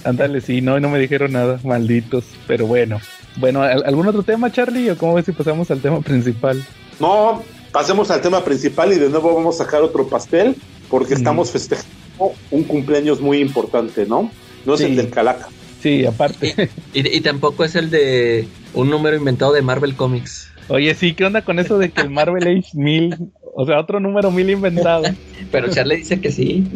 [0.03, 2.23] Ándale, sí, no, no me dijeron nada, malditos.
[2.47, 2.99] Pero bueno.
[3.37, 4.89] Bueno, ¿al- ¿algún otro tema, Charlie?
[4.89, 6.63] ¿O cómo ves si pasamos al tema principal?
[6.99, 10.55] No, pasemos al tema principal y de nuevo vamos a sacar otro pastel
[10.89, 11.17] porque Mm.
[11.17, 14.31] estamos festejando un cumpleaños muy importante, ¿no?
[14.65, 14.85] No es Sí.
[14.87, 15.47] el del Calaca.
[15.81, 16.69] Sí, aparte.
[16.93, 20.49] Y, y tampoco es el de un número inventado de Marvel Comics.
[20.67, 23.15] Oye, sí, ¿qué onda con eso de que el Marvel Age 1000,
[23.55, 25.03] o sea, otro número 1000 inventado?
[25.51, 26.67] Pero Charlie dice que sí.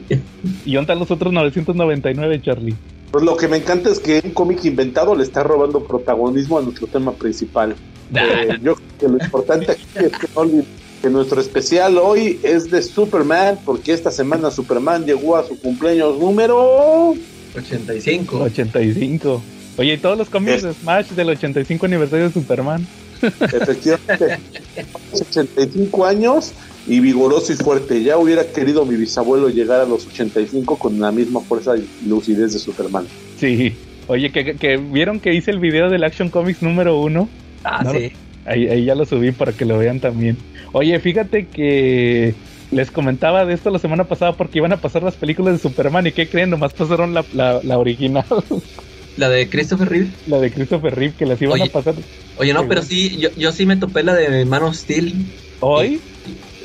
[0.66, 2.76] ¿Y dónde están los otros 999, Charlie?
[3.14, 6.64] Pues lo que me encanta es que un cómic inventado le está robando protagonismo a
[6.64, 7.76] nuestro tema principal.
[8.16, 10.66] Eh, yo creo que lo importante aquí es que, no olviden
[11.02, 16.20] que nuestro especial hoy es de Superman, porque esta semana Superman llegó a su cumpleaños
[16.20, 17.16] número
[17.56, 18.38] 85.
[18.38, 19.42] 85.
[19.78, 22.86] Oye, ¿y todos los cómics de Smash del 85 aniversario de Superman?
[23.24, 24.38] Efectivamente,
[25.12, 26.52] 85 años
[26.88, 28.04] y vigoroso y fuerte.
[28.04, 32.54] Ya hubiera querido mi bisabuelo llegar a los 85 con la misma fuerza y lucidez
[32.54, 33.06] de Superman.
[33.40, 33.74] Sí.
[34.08, 37.30] Oye, que, que vieron que hice el video del Action Comics número uno.
[37.64, 38.12] Ah, No, sí.
[38.46, 40.36] Ahí, ahí ya lo subí para que lo vean también.
[40.74, 42.36] Oye, fíjate que
[42.72, 46.08] les comentaba de esto la semana pasada porque iban a pasar las películas de Superman
[46.08, 46.50] y ¿qué creen?
[46.50, 48.26] Nomás pasaron la, la, la original,
[49.18, 50.10] La de Christopher Reeve.
[50.28, 51.70] la de Christopher Reeve, que las iban Oye.
[51.70, 51.94] a pasar
[52.38, 55.14] Oye, no, pero sí, yo, yo sí me topé la de Man of Steel.
[55.62, 56.02] hoy.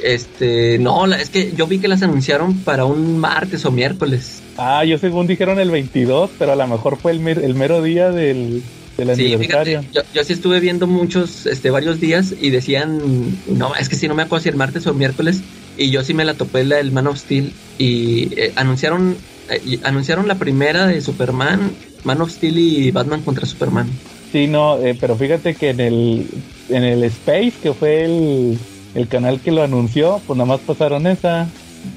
[0.03, 4.41] Este, no, es que yo vi que las anunciaron para un martes o miércoles.
[4.57, 7.83] Ah, yo según dijeron el 22, pero a lo mejor fue el, mer- el mero
[7.83, 8.63] día del,
[8.97, 9.81] del Sí, aniversario.
[9.83, 13.01] fíjate, yo, yo sí estuve viendo muchos, este, varios días y decían,
[13.49, 15.41] no, es que sí, no me acuerdo si el martes o el miércoles,
[15.77, 19.17] y yo sí me la topé la del Man of Steel y eh, anunciaron,
[19.51, 21.71] eh, anunciaron la primera de Superman,
[22.05, 23.89] Man of Steel y Batman contra Superman.
[24.33, 26.27] Sí, no, eh, pero fíjate que en el,
[26.69, 28.59] en el Space, que fue el,
[28.95, 31.47] el canal que lo anunció, pues nada más pasaron esa,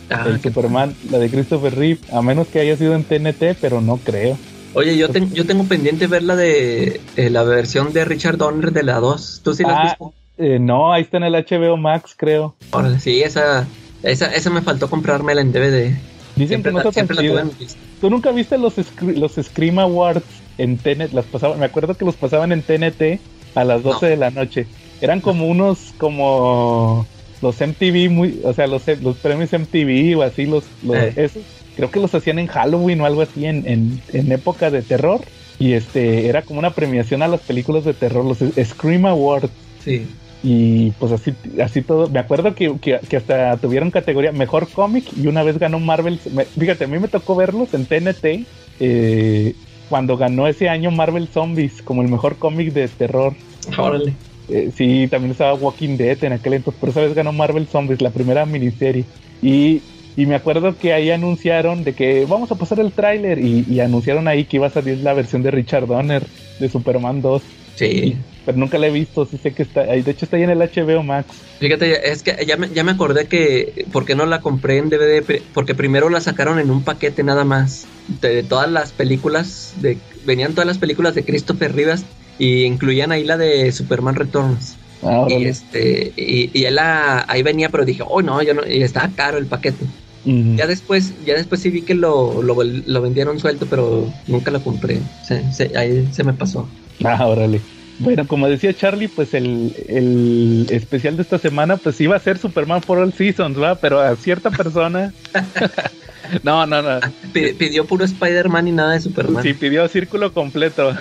[0.10, 3.82] Ah, el Superman, la de Christopher Reeve, a menos que haya sido en TNT, pero
[3.82, 4.38] no creo.
[4.74, 8.72] Oye, yo, ten- yo tengo pendiente ver la de eh, la versión de Richard Donner
[8.72, 9.42] de la 2.
[9.44, 10.14] ¿Tú sí la has Ah, visto?
[10.38, 12.56] eh, no, ahí está en el HBO Max, creo.
[12.72, 13.66] Órale, sí, esa,
[14.04, 15.96] esa, esa me faltó comprármela en DVD.
[16.36, 17.52] Dicen Siempre, que no la, está tan.
[18.00, 20.24] ¿Tú nunca viste los, los Scream Awards
[20.58, 21.14] en TNT?
[21.14, 23.20] Las pasaban, me acuerdo que los pasaban en TNT
[23.56, 24.10] a las 12 No.
[24.10, 24.68] de la noche.
[25.02, 27.06] Eran como unos, como
[27.42, 31.14] los MTV, muy, o sea, los, los premios MTV o así, los, los Eh.
[31.18, 31.44] esos.
[31.76, 35.22] Creo que los hacían en Halloween o algo así, en, en, en época de terror.
[35.58, 39.50] Y este, era como una premiación a las películas de terror, los Scream Awards.
[39.84, 40.06] Sí.
[40.44, 41.34] Y pues así,
[41.64, 42.10] así todo.
[42.10, 46.20] Me acuerdo que, que, que hasta tuvieron categoría mejor cómic y una vez ganó Marvel.
[46.34, 48.46] me- fíjate, a mí me tocó verlos en TNT
[48.80, 49.54] eh,
[49.88, 53.34] cuando ganó ese año Marvel Zombies como el mejor cómic de terror.
[53.78, 54.14] Órale.
[54.52, 58.02] Eh, sí, también estaba Walking Dead en aquel entonces, pero esa vez ganó Marvel Zombies,
[58.02, 59.06] la primera miniserie.
[59.42, 59.82] Y,
[60.18, 63.80] y me acuerdo que ahí anunciaron de que vamos a pasar el tráiler y, y
[63.80, 66.24] anunciaron ahí que iba a salir la versión de Richard Donner
[66.60, 67.42] de Superman 2.
[67.76, 68.18] Sí.
[68.46, 70.02] Pero nunca la he visto, sí sé que está ahí.
[70.02, 71.28] De hecho, está ahí en el HBO Max.
[71.60, 74.90] Fíjate, es que ya me, ya me acordé que, ¿por qué no la compré en
[74.90, 75.42] DVD?
[75.54, 77.88] Porque primero la sacaron en un paquete nada más.
[78.20, 82.04] De, de todas las películas, de venían todas las películas de Christopher Rivas
[82.38, 84.78] y incluían ahí la de Superman Returns.
[85.04, 88.62] Ah, Y este, y, y él la- ahí venía, pero dije, oh no, yo no,
[88.68, 89.86] y estaba caro el paquete.
[90.24, 94.62] Ya después, ya después sí vi que lo, lo, lo vendieron suelto, pero nunca lo
[94.64, 95.00] compré.
[95.24, 96.68] Se- se- ahí se me pasó.
[97.04, 97.60] Ah, órale.
[97.98, 102.38] Bueno, como decía Charlie, pues el, el especial de esta semana, pues iba a ser
[102.38, 103.76] Superman for All Seasons, ¿va?
[103.80, 105.12] Pero a cierta persona.
[106.44, 107.00] no, no, no.
[107.34, 109.44] Pi- pidió puro Spider-Man y nada de Superman.
[109.44, 110.96] Sí, pidió círculo completo.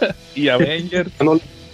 [0.34, 1.10] y Avengers.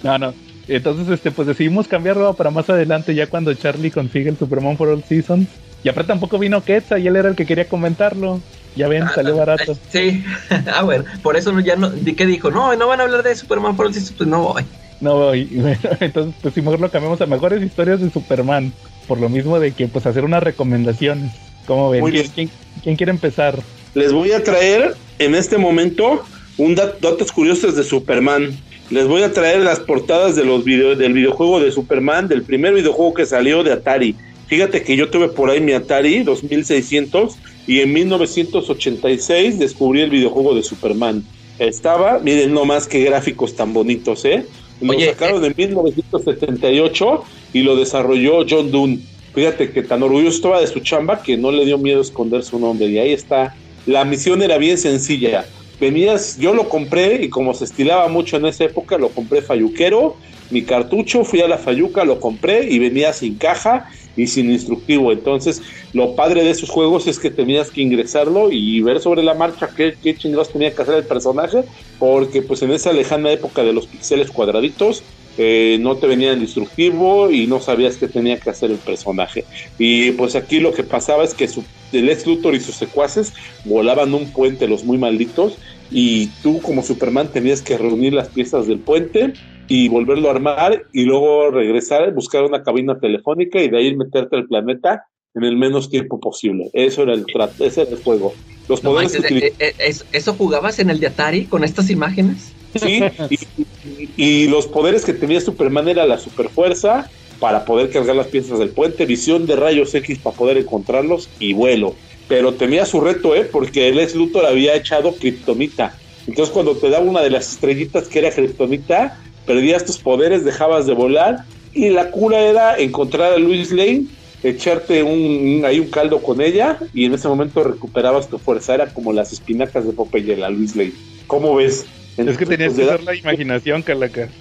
[0.02, 0.34] No, No.
[0.68, 4.88] Entonces, este, pues decidimos cambiarlo para más adelante, ya cuando Charlie consigue el Superman for
[4.88, 5.48] All Seasons.
[5.84, 8.40] Y aparte tampoco vino Quetzal y él era el que quería comentarlo.
[8.74, 9.72] Ya ven, Ah, salió barato.
[9.76, 10.24] ah, Sí,
[10.74, 13.34] ah, bueno, por eso ya no, di que dijo, no, no van a hablar de
[13.36, 14.64] Superman por el pues no voy.
[15.00, 15.44] No voy.
[15.44, 18.72] Bueno, entonces, pues si mejor lo cambiamos a mejores historias de Superman.
[19.06, 21.32] Por lo mismo de que, pues, hacer unas recomendaciones.
[21.66, 22.00] ¿Cómo ven?
[22.00, 22.32] Muy ¿Quién, bien.
[22.34, 22.50] quién-
[22.82, 23.56] quién quiere empezar?
[23.94, 26.22] Les voy a traer en este momento
[26.58, 28.56] un dat- datos curiosos de Superman.
[28.90, 32.72] Les voy a traer las portadas de los video del videojuego de Superman, del primer
[32.74, 34.14] videojuego que salió de Atari.
[34.46, 37.34] Fíjate que yo tuve por ahí mi Atari 2600
[37.66, 41.24] y en 1986 descubrí el videojuego de Superman.
[41.58, 44.44] Estaba, miren nomás qué gráficos tan bonitos, ¿eh?
[44.80, 49.00] Lo Oye, sacaron en 1978 y lo desarrolló John Doon.
[49.34, 52.58] Fíjate que tan orgulloso estaba de su chamba que no le dio miedo esconder su
[52.58, 52.86] nombre.
[52.86, 53.54] Y ahí está.
[53.86, 55.46] La misión era bien sencilla.
[55.80, 60.16] Venías, yo lo compré y como se estilaba mucho en esa época, lo compré falluquero,
[60.50, 65.12] mi cartucho, fui a la falluca, lo compré y venía sin caja y sin instructivo.
[65.12, 65.60] Entonces,
[65.92, 69.70] lo padre de esos juegos es que tenías que ingresarlo y ver sobre la marcha
[69.76, 71.64] qué, qué chingados tenía que hacer el personaje,
[71.98, 75.02] porque pues en esa lejana época de los pixeles cuadraditos,
[75.38, 79.44] eh, no te venía el instructivo y no sabías qué tenía que hacer el personaje.
[79.78, 81.62] Y pues aquí lo que pasaba es que su,
[81.92, 83.32] el ex Luthor y sus secuaces
[83.62, 85.58] volaban un puente, los muy malditos,
[85.88, 89.36] y tú como Superman tenías que reunir las piezas del puente
[89.68, 94.36] y volverlo a armar y luego regresar, buscar una cabina telefónica y de ahí meterte
[94.36, 96.70] al planeta en el menos tiempo posible.
[96.72, 98.38] Eso era el trato, ese era el juego.
[98.68, 101.62] Los No poderes manches, que eh, eh, es- ¿Eso jugabas en el de Atari con
[101.64, 102.56] estas imágenes?
[102.74, 103.36] Sí, y,
[103.82, 107.10] y- y los poderes que tenía Superman era la superfuerza
[107.40, 111.52] para poder cargar las piezas del puente, visión de rayos X para poder encontrarlos y
[111.52, 111.94] vuelo.
[112.28, 113.44] Pero tenía su reto, ¿eh?
[113.44, 115.96] Porque el ex Luthor había echado kriptonita.
[116.26, 120.86] Entonces cuando te daba una de las estrellitas que era kriptonita, perdías tus poderes, dejabas
[120.86, 124.06] de volar y la cura era encontrar a Luis Lane,
[124.42, 128.74] echarte un, ahí un caldo con ella y en ese momento recuperabas tu fuerza.
[128.74, 130.92] Era como las espinacas de Popeye, la Luis Lane.
[131.26, 131.86] ¿Cómo ves?
[132.24, 134.34] Es que tenías Entonces, que usar la imaginación, Calaca.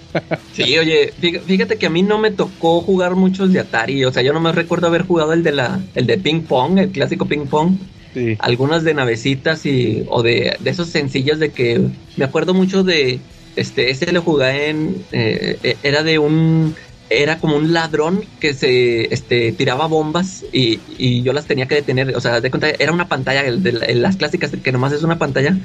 [0.51, 4.11] Sí, oye, fí- fíjate que a mí no me tocó jugar muchos de Atari, o
[4.13, 6.91] sea, yo no me recuerdo haber jugado el de la, el de ping pong, el
[6.93, 7.83] clásico ping pong,
[8.13, 8.37] Sí.
[8.37, 13.25] algunas de navecitas y, o de, de esos sencillos de que me acuerdo mucho de,
[13.55, 16.77] este, ese lo jugué en, eh, eh, era de un,
[17.09, 21.75] era como un ladrón que se, este, tiraba bombas y, y yo las tenía que
[21.75, 24.93] detener, o sea, de cuenta, era una pantalla, el de la- las clásicas que nomás
[24.93, 25.59] es una pantalla,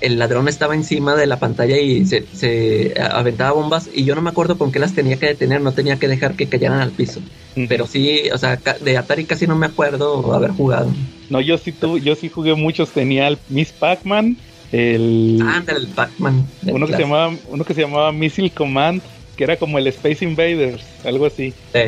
[0.00, 4.22] el ladrón estaba encima de la pantalla y se, se aventaba bombas y yo no
[4.22, 6.92] me acuerdo con qué las tenía que detener, no tenía que dejar que cayeran al
[6.92, 7.20] piso.
[7.68, 10.92] Pero sí, o sea, de Atari casi no me acuerdo haber jugado.
[11.28, 12.92] No, yo sí tuve, yo sí jugué muchos.
[12.92, 14.38] Tenía el Miss Pac-Man,
[14.70, 16.46] el Ah, ándale, el Pac-Man.
[16.62, 19.02] uno que se llamaba, uno que se llamaba Missile Command,
[19.42, 21.52] que era como el Space Invaders, algo así.
[21.72, 21.80] Sí.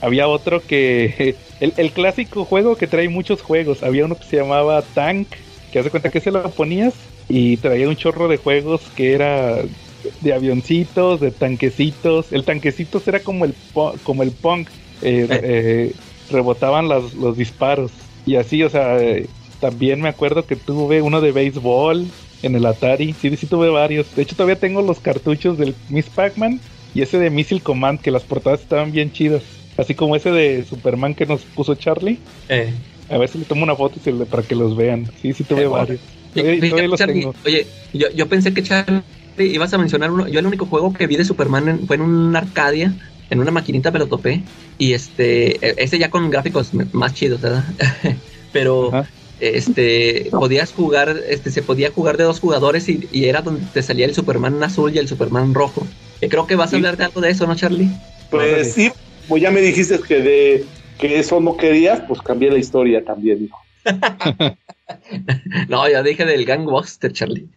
[0.00, 3.82] Había otro que el, el clásico juego que trae muchos juegos.
[3.82, 5.28] Había uno que se llamaba Tank,
[5.70, 6.94] que hace cuenta que se lo ponías
[7.28, 9.58] y traía un chorro de juegos que era
[10.22, 12.32] de avioncitos, de tanquecitos.
[12.32, 13.52] El tanquecitos era como el
[14.04, 14.70] como el punk,
[15.02, 15.92] eh, eh,
[16.30, 17.92] rebotaban los, los disparos
[18.24, 18.96] y así, o sea,
[19.60, 22.06] también me acuerdo que tuve uno de béisbol
[22.42, 23.12] en el Atari.
[23.12, 24.14] Sí, sí tuve varios.
[24.16, 26.58] De hecho, todavía tengo los cartuchos del Miss Pac-Man
[26.94, 29.42] y ese de Missile Command, que las portadas estaban bien chidas.
[29.76, 32.18] Así como ese de Superman que nos puso Charlie.
[32.48, 32.72] Eh.
[33.08, 35.10] A ver si le tomo una foto y se le, para que los vean.
[35.20, 36.00] Sí, sí tuve Eh, varios.
[36.34, 37.34] Oye, Todavía- todavía los Charlie, tengo.
[37.44, 39.02] oye, yo, yo pensé que Charlie
[39.38, 40.28] ibas a mencionar uno.
[40.28, 42.94] Yo el único juego que vi de Superman en- fue en una Arcadia,
[43.30, 44.42] en una maquinita me lo topé.
[44.78, 47.64] Y este, e- ese ya con gráficos más chidos, ¿verdad?
[48.52, 49.08] Pero Ajá.
[49.40, 53.82] este, podías jugar, este, se podía jugar de dos jugadores y, y era donde te
[53.82, 55.86] salía el Superman azul y el Superman rojo.
[56.22, 57.88] Eh, creo que vas a hablar de algo de eso, ¿no, Charlie?
[58.30, 58.90] Pues sí,
[59.28, 60.64] como ya me dijiste que de
[60.98, 63.58] que eso no querías, pues cambié la historia también, hijo.
[65.68, 67.48] No, ya dije del Gangbuster, Charlie.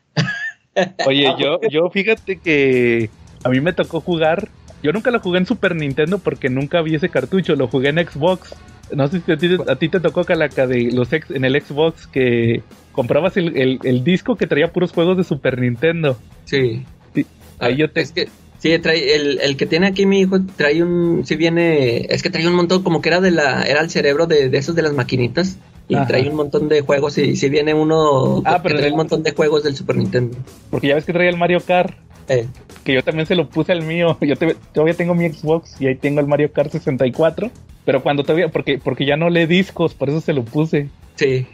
[1.05, 3.09] Oye, yo, yo fíjate que
[3.43, 4.49] a mí me tocó jugar.
[4.83, 7.55] Yo nunca lo jugué en Super Nintendo porque nunca vi ese cartucho.
[7.55, 8.55] Lo jugué en Xbox.
[8.91, 11.59] No sé si a ti, a ti te tocó, Calaca, de los ex, en el
[11.61, 12.61] Xbox que
[12.91, 16.17] comprabas el, el- el disco que traía puros juegos de Super Nintendo.
[16.45, 16.85] Sí.
[17.13, 17.25] Sí,
[17.59, 18.29] ahí yo te- Es que,
[18.59, 22.29] sí, trae, el, el que tiene aquí mi hijo trae un, sí viene, es que
[22.29, 24.81] trae un montón, como que era de la, era el cerebro de, de esos de
[24.81, 25.57] las maquinitas.
[25.87, 26.07] Y Ajá.
[26.07, 28.97] trae un montón de juegos y sí viene uno Ah, que pero trae del- un
[28.97, 30.35] montón de juegos del Super Nintendo.
[30.71, 31.93] Porque ya ves que traía el Mario Kart.
[32.27, 32.47] Eh,
[32.83, 34.17] Que yo también se lo puse al mío.
[34.21, 37.51] Yo te- todavía tengo mi Xbox y ahí tengo el Mario Kart 64.
[37.85, 40.89] Pero cuando todavía, porque, porque ya no lee discos, por eso se lo puse.
[41.15, 41.45] sí.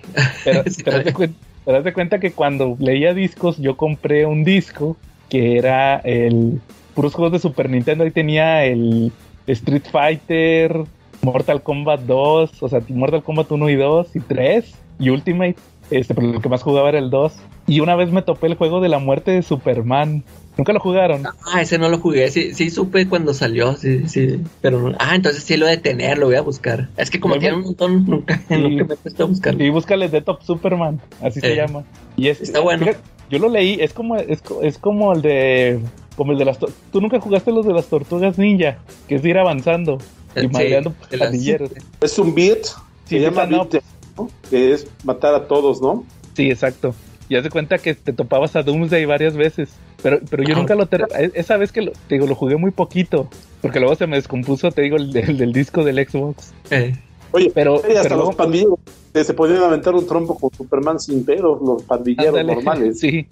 [0.46, 1.34] Pero, Sí, pero cuen-
[1.66, 4.96] pero de cuenta que cuando leía discos, yo compré un disco
[5.30, 6.62] que era el
[6.94, 8.04] puros juegos de Super Nintendo.
[8.04, 9.12] Ahí tenía el
[9.48, 10.84] Street Fighter,
[11.22, 15.56] Mortal Kombat 2, o sea, Mortal Kombat 1 y 2 y 3 y Ultimate.
[15.90, 17.34] Este, pero el que más jugaba era el 2.
[17.68, 20.24] Y una vez me topé el juego de la muerte de Superman.
[20.58, 21.24] ¿Nunca lo jugaron?
[21.54, 24.42] Ah, ese no lo jugué, sí, sí supe cuando salió, sí, sí.
[24.62, 26.90] Pero, no- ah, entonces sí lo de tener, lo voy a buscar.
[26.98, 28.56] Es que como tiene un montón, nunca, Sí.
[28.58, 29.64] nunca me he puesto a buscarlo.
[29.64, 31.84] Y búscale The Top Superman, así se llama.
[32.18, 32.86] Y es, está bueno.
[32.86, 35.80] fíjate, yo lo leí, es como, es, es como el de,
[36.22, 38.78] como el de las, tú nunca jugaste los de las tortugas ninja,
[39.08, 39.98] que es de ir avanzando
[40.36, 41.72] y Sí, madreando de las- pandilleros.
[42.00, 42.64] Es un beat,
[43.06, 43.84] Sí, se llama beat beat,
[44.18, 44.30] ¿no?
[44.52, 46.04] que es matar a todos, ¿no?
[46.36, 46.94] Sí, exacto.
[47.28, 49.70] Y haz de cuenta que te topabas a Doomsday varias veces.
[50.04, 50.60] Pero, pero yo Ah.
[50.60, 53.28] nunca lo ter- e- esa vez que lo, te digo, lo jugué muy poquito.
[53.62, 56.54] Porque luego se me descompuso, te digo, el, del- del disco del Xbox.
[56.70, 56.94] Eh,
[57.34, 58.80] Oye, Pero, y hasta pero los luego- pandilleros
[59.14, 63.26] que se podían aventar un trompo con Superman sin pedos, los pandilleros ándale, normales, Sí.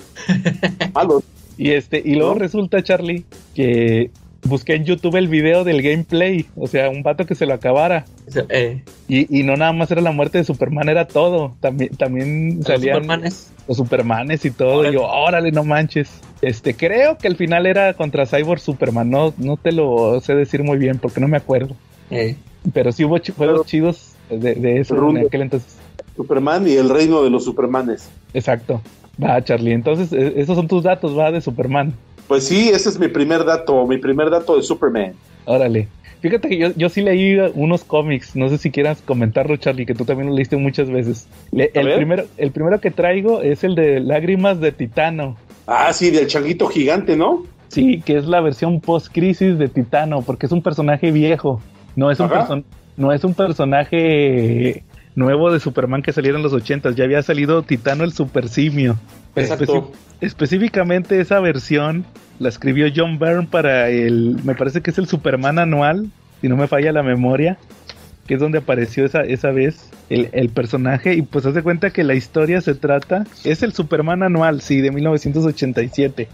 [0.94, 1.24] malos.
[1.62, 2.40] Y este, y luego ¿No?
[2.40, 4.12] resulta, Charlie, que
[4.44, 6.46] busqué en YouTube el video del gameplay.
[6.56, 8.06] O sea, un vato que se lo acabara.
[8.48, 11.56] eh, Y, y no nada más era la muerte de Superman, era todo.
[11.60, 13.52] También, también los salían Supermanes.
[13.68, 14.76] los Supermanes y todo.
[14.78, 14.96] Órale.
[14.96, 16.10] Y yo, órale, no manches.
[16.42, 19.10] Este, creo que al final era contra Cyborg Superman.
[19.10, 21.76] No, no te lo sé decir muy bien porque no me acuerdo.
[22.10, 22.38] Eh,
[22.74, 25.76] Pero sí hubo chi- juegos chidos de, de eso en aquel entonces.
[26.16, 28.10] Superman y el reino de los Supermanes.
[28.34, 28.82] Exacto.
[29.22, 29.74] Va, Charlie.
[29.74, 31.94] Entonces, e- esos son tus datos, va, de Superman.
[32.28, 35.14] Pues sí, ese es mi primer dato, mi primer dato de Superman.
[35.46, 35.88] Órale.
[36.22, 38.36] Fíjate que yo, yo sí leí unos cómics.
[38.36, 41.28] No sé si quieras comentarlo, Charlie, que tú también lo leíste muchas veces.
[41.52, 41.96] Le- el, ver.
[41.96, 45.38] primero, el primero que traigo es el de Lágrimas de Titano.
[45.66, 47.46] Ah, sí, del changuito gigante, ¿no?
[47.70, 51.62] Sí, que es la versión post-crisis de Titano, porque es un personaje viejo.
[51.96, 52.48] No es un, Ajá.
[52.48, 52.64] person-
[52.98, 54.84] no es un personaje
[55.20, 58.98] nuevo de Superman que saliera en los 80 Ya había salido Titano el Super Simio.
[59.36, 59.92] Exacto.
[60.22, 62.06] específicamente esa versión
[62.40, 66.10] la escribió John Byrne para el, me parece que es el Superman anual,
[66.42, 67.58] si no me falla la memoria,
[68.26, 71.16] que es donde apareció esa, esa vez el, el personaje.
[71.16, 74.92] Y pues hace cuenta que la historia se trata, es el Superman anual, sí, de
[74.92, 76.30] 1987.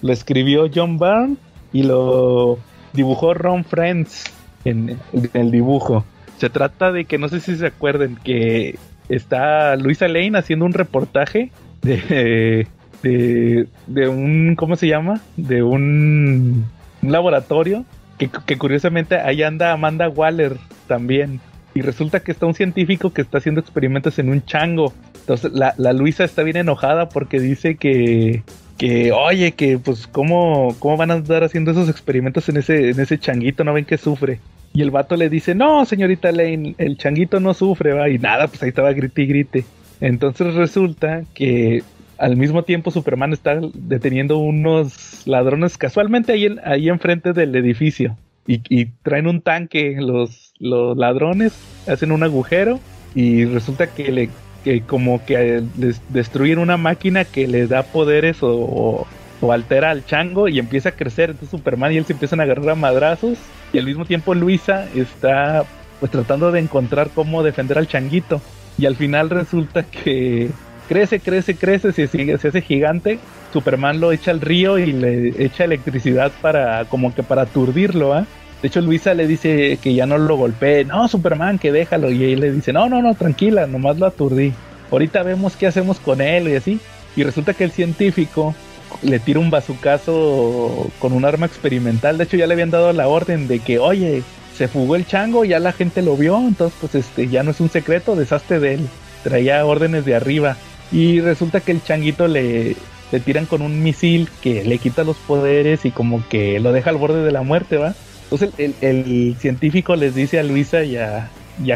[0.00, 1.36] Lo escribió John Byrne
[1.72, 2.58] y lo
[2.92, 4.24] dibujó Ron Friends
[4.64, 6.04] en, en el dibujo.
[6.42, 8.76] Se trata de que no sé si se acuerden que
[9.08, 11.52] está Luisa Lane haciendo un reportaje
[11.82, 12.66] de,
[13.04, 15.20] de, un, ¿cómo se llama?
[15.36, 16.66] De un,
[17.00, 17.84] un laboratorio
[18.18, 20.56] que, que curiosamente ahí anda Amanda Waller
[20.88, 21.38] también.
[21.76, 24.92] Y resulta que está un científico que está haciendo experimentos en un chango.
[25.20, 28.42] Entonces la, la Luisa está bien enojada porque dice que,
[28.78, 32.98] que oye, que pues cómo, cómo van a andar haciendo esos experimentos en ese, en
[32.98, 34.40] ese changuito, no ven que sufre.
[34.74, 38.08] Y el vato le dice, no, señorita Lane, el changuito no sufre, va.
[38.08, 39.64] Y nada, pues ahí estaba grite y grite.
[40.00, 41.82] Entonces resulta que
[42.18, 48.16] al mismo tiempo Superman está deteniendo unos ladrones casualmente ahí, ahí enfrente del edificio.
[48.46, 51.52] Y, y traen un tanque los, los ladrones,
[51.86, 52.80] hacen un agujero
[53.14, 54.30] y resulta que le
[54.64, 55.62] que como que
[56.10, 59.06] destruyen una máquina que les da poderes o,
[59.40, 61.30] o, altera al chango y empieza a crecer.
[61.30, 63.38] Entonces Superman y él se empiezan a agarrar a madrazos
[63.72, 65.64] y al mismo tiempo Luisa está
[66.00, 68.40] pues tratando de encontrar cómo defender al changuito.
[68.78, 70.50] Y al final resulta que
[70.88, 73.18] crece, crece, crece, se, se hace gigante.
[73.52, 78.26] Superman lo echa al río y le echa electricidad para como que para aturdirlo, ¿ah?
[78.62, 80.84] De hecho, Luisa le dice que ya no lo golpee.
[80.84, 82.12] No, Superman, que déjalo.
[82.12, 84.52] Y él le dice, no, no, no, tranquila, nomás lo aturdí.
[84.90, 86.80] Ahorita vemos qué hacemos con él y así.
[87.16, 88.54] Y resulta que el científico
[89.02, 92.18] le tira un bazucazo con un arma experimental.
[92.18, 94.22] De hecho, ya le habían dado la orden de que, oye,
[94.56, 96.38] se fugó el chango, ya la gente lo vio.
[96.38, 98.88] Entonces, pues este, ya no es un secreto, deshazte de él.
[99.22, 100.56] Traía órdenes de arriba.
[100.90, 102.76] Y resulta que el changuito le,
[103.12, 106.90] le tiran con un misil que le quita los poderes y como que lo deja
[106.90, 107.94] al borde de la muerte, ¿va?
[108.30, 111.28] Entonces el, científico les dice a Luisa y a,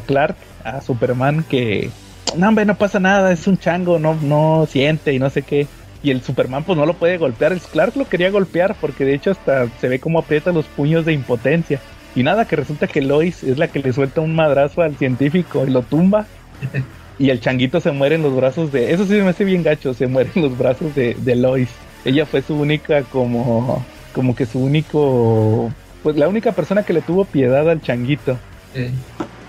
[0.07, 1.91] Clark, a Superman, que
[2.37, 5.67] no, hombre, no pasa nada, es un chango, no, no siente y no sé qué.
[6.03, 7.53] Y el Superman pues no lo puede golpear.
[7.53, 11.05] El Clark lo quería golpear porque de hecho hasta se ve como aprieta los puños
[11.05, 11.81] de impotencia.
[12.15, 15.65] Y nada, que resulta que Lois es la que le suelta un madrazo al científico
[15.67, 16.27] y lo tumba.
[17.19, 18.93] y el changuito se muere en los brazos de...
[18.93, 21.69] Eso sí me hace bien gacho, se muere en los brazos de, de Lois.
[22.05, 23.85] Ella fue su única como...
[24.15, 25.71] Como que su único
[26.07, 28.39] pues la única persona que le tuvo piedad al changuito.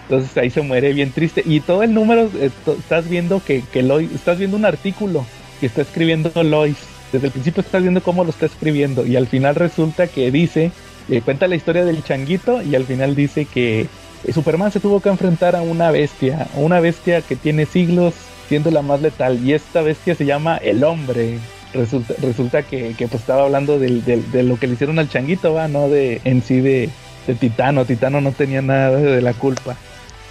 [0.04, 1.44] Entonces ahí se muere bien triste.
[1.46, 2.50] Y todo el número, eh,
[2.80, 5.24] estás viendo que, que Lois, estás viendo un artículo
[5.60, 6.78] que está escribiendo Lois.
[7.12, 9.06] Desde el principio estás viendo cómo lo está escribiendo.
[9.06, 10.72] Y al final resulta que dice,
[11.10, 13.88] eh, cuenta la historia del changuito y al final dice que
[14.34, 18.14] Superman se tuvo que enfrentar a una bestia, una bestia que tiene siglos
[18.50, 19.44] siendo la más letal.
[19.44, 21.40] Y esta bestia se llama el hombre
[21.74, 25.90] resulta, resulta que, pues estaba hablando de lo que le hicieron al changuito, va, no
[25.90, 26.90] de en sí de,
[27.40, 27.84] Titano.
[27.84, 29.76] Titano no tenía nada de la culpa.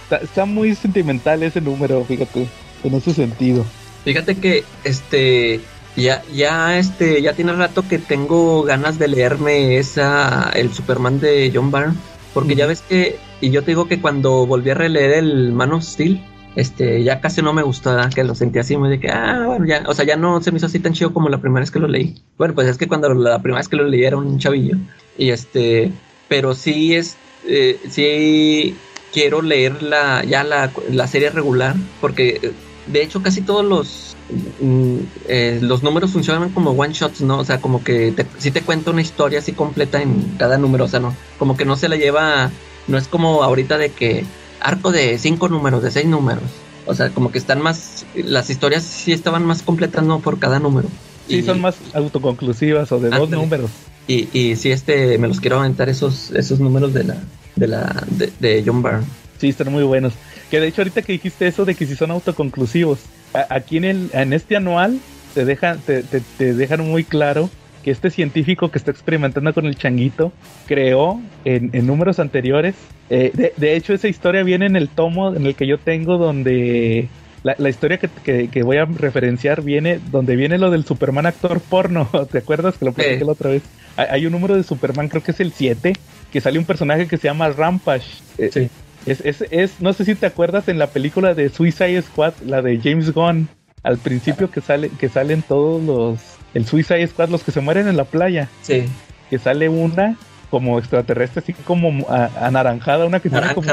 [0.09, 2.47] Está, muy sentimental ese número, fíjate,
[2.83, 3.65] en ese sentido.
[4.07, 5.59] Fíjate que este
[5.97, 11.51] ya, ya este, ya tiene rato que tengo ganas de leerme esa el Superman de
[11.53, 11.95] John Byrne.
[12.33, 15.73] Porque ya ves que, y yo te digo que cuando volví a releer el Man
[15.73, 16.23] of Steel,
[16.55, 19.65] este, ya casi no me gustó, que lo sentí así muy de que, ah, bueno,
[19.65, 21.71] ya, o sea, ya no se me hizo así tan chido como la primera vez
[21.71, 22.15] que lo leí.
[22.37, 24.77] Bueno, pues es que cuando la primera vez que lo leí era un chavillo.
[25.17, 25.91] Y este,
[26.29, 28.73] pero sí es, eh, sí
[29.11, 32.53] quiero leer la, ya la, la serie regular, porque
[32.87, 34.15] de hecho casi todos los,
[34.61, 34.97] mm,
[35.27, 37.39] eh, los números funcionan como one shots, ¿no?
[37.39, 40.87] O sea, como que si te cuenta una historia así completa en cada número, o
[40.87, 42.51] sea, no, como que no se la lleva,
[42.87, 44.25] no es como ahorita de que
[44.59, 46.43] arco de cinco números, de seis números.
[46.85, 50.19] O sea, como que están más, las historias sí estaban más completas, ¿no?
[50.19, 50.87] Por cada número.
[51.27, 53.69] Sí, son más autoconclusivas o de dos números.
[54.07, 57.17] Y, y sí, este, me los quiero aventar esos, esos números de la,
[57.57, 58.03] de la,
[58.39, 59.05] de, John Byrne.
[59.37, 60.13] Sí, están muy buenos.
[60.49, 62.99] Que de hecho ahorita que dijiste eso de que si son autoconclusivos,
[63.49, 64.99] aquí en el, en este anual
[65.33, 67.49] te dejan, te, te, te dejan muy claro
[67.87, 70.33] que este científico que está experimentando con el changuito
[70.65, 72.75] creó en, números anteriores.
[73.09, 77.07] Eh, de, hecho, esa historia viene en el tomo en el que yo tengo donde...
[77.43, 82.09] La, historia que, voy a referenciar viene donde viene lo del Superman actor porno.
[82.31, 83.63] ¿Te acuerdas que lo platiqué la otra vez?
[83.95, 85.93] Hay, un número de Superman, creo que es el 7,
[86.29, 88.17] que sale un personaje que se llama Rampage.
[88.37, 88.69] Eh, sí.
[89.07, 92.61] Es, es, es, no sé si te acuerdas en la película de Suicide Squad, la
[92.61, 93.47] de James Gunn,
[93.83, 96.19] al principio que sale, que salen todos los
[96.53, 98.49] el Suicide Squad, los que se mueren en la playa.
[98.61, 98.85] Sí.
[99.29, 100.17] Que sale una
[100.49, 103.71] como extraterrestre, así como anaranjada, una que sale como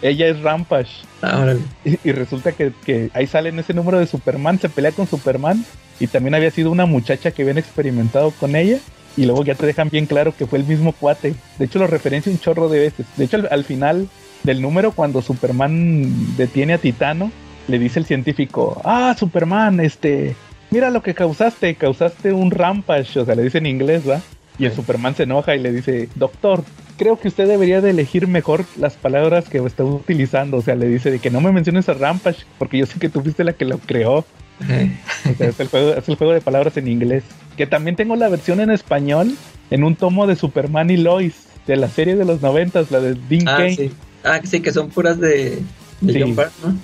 [0.00, 0.90] Ella es Rampage.
[1.22, 1.54] Ah,
[1.84, 5.64] y, resulta que, ahí sale en ese número de Superman, se pelea con Superman.
[6.00, 8.78] Y también había sido una muchacha que habían experimentado con ella.
[9.16, 11.34] Y luego ya te dejan bien claro que fue el mismo cuate.
[11.58, 13.06] De hecho, lo referencia un chorro de veces.
[13.16, 14.08] De hecho, al final
[14.42, 17.30] del número, cuando Superman detiene a Titano,
[17.68, 20.34] le dice el científico, ah, Superman, este,
[20.70, 24.20] mira lo que causaste, causaste un rampage, o sea, le dice en inglés, ¿va?
[24.58, 26.64] Y el Superman se enoja y le dice, doctor,
[26.96, 30.58] creo que usted debería de elegir mejor las palabras que está utilizando.
[30.58, 33.08] O sea, le dice de que no me menciones a Rampage, porque yo sé que
[33.08, 34.18] tú fuiste la que lo creó.
[34.18, 37.24] o sea, es el, juego, es el juego de palabras en inglés.
[37.56, 39.34] Que también tengo la versión en español
[39.70, 43.14] en un tomo de Superman y Lois, de la serie de los noventas, la de
[43.14, 43.76] Dean ah, Kane.
[43.76, 43.90] Sí.
[44.24, 45.58] Ah, sí, que son puras de,
[46.00, 46.74] de John Byrne, ¿no?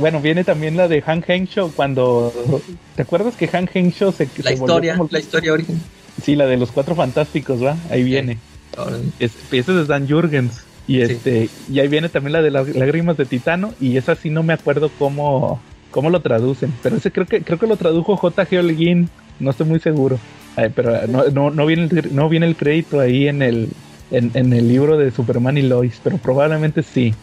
[0.00, 2.32] Bueno, viene también la de Han Henshaw cuando...
[2.96, 4.28] ¿Te acuerdas que Han Henshaw se...
[4.42, 5.80] La historia, la historia origen.
[6.22, 7.76] Sí, la de los cuatro fantásticos, ¿va?
[7.90, 8.38] Ahí viene.
[9.20, 10.64] Es, ese es Dan Jurgens.
[10.88, 14.30] Y este y ahí viene también la de las lágrimas de Titano y esa sí
[14.30, 15.60] no me acuerdo cómo
[15.90, 18.58] cómo lo traducen, pero ese creo que creo que lo tradujo J.G.
[18.58, 20.18] Holguín, no estoy muy seguro.
[20.74, 23.68] pero no, no, viene el, no viene el crédito ahí en el
[24.10, 27.14] en, en el libro de Superman y Lois, pero probablemente sí.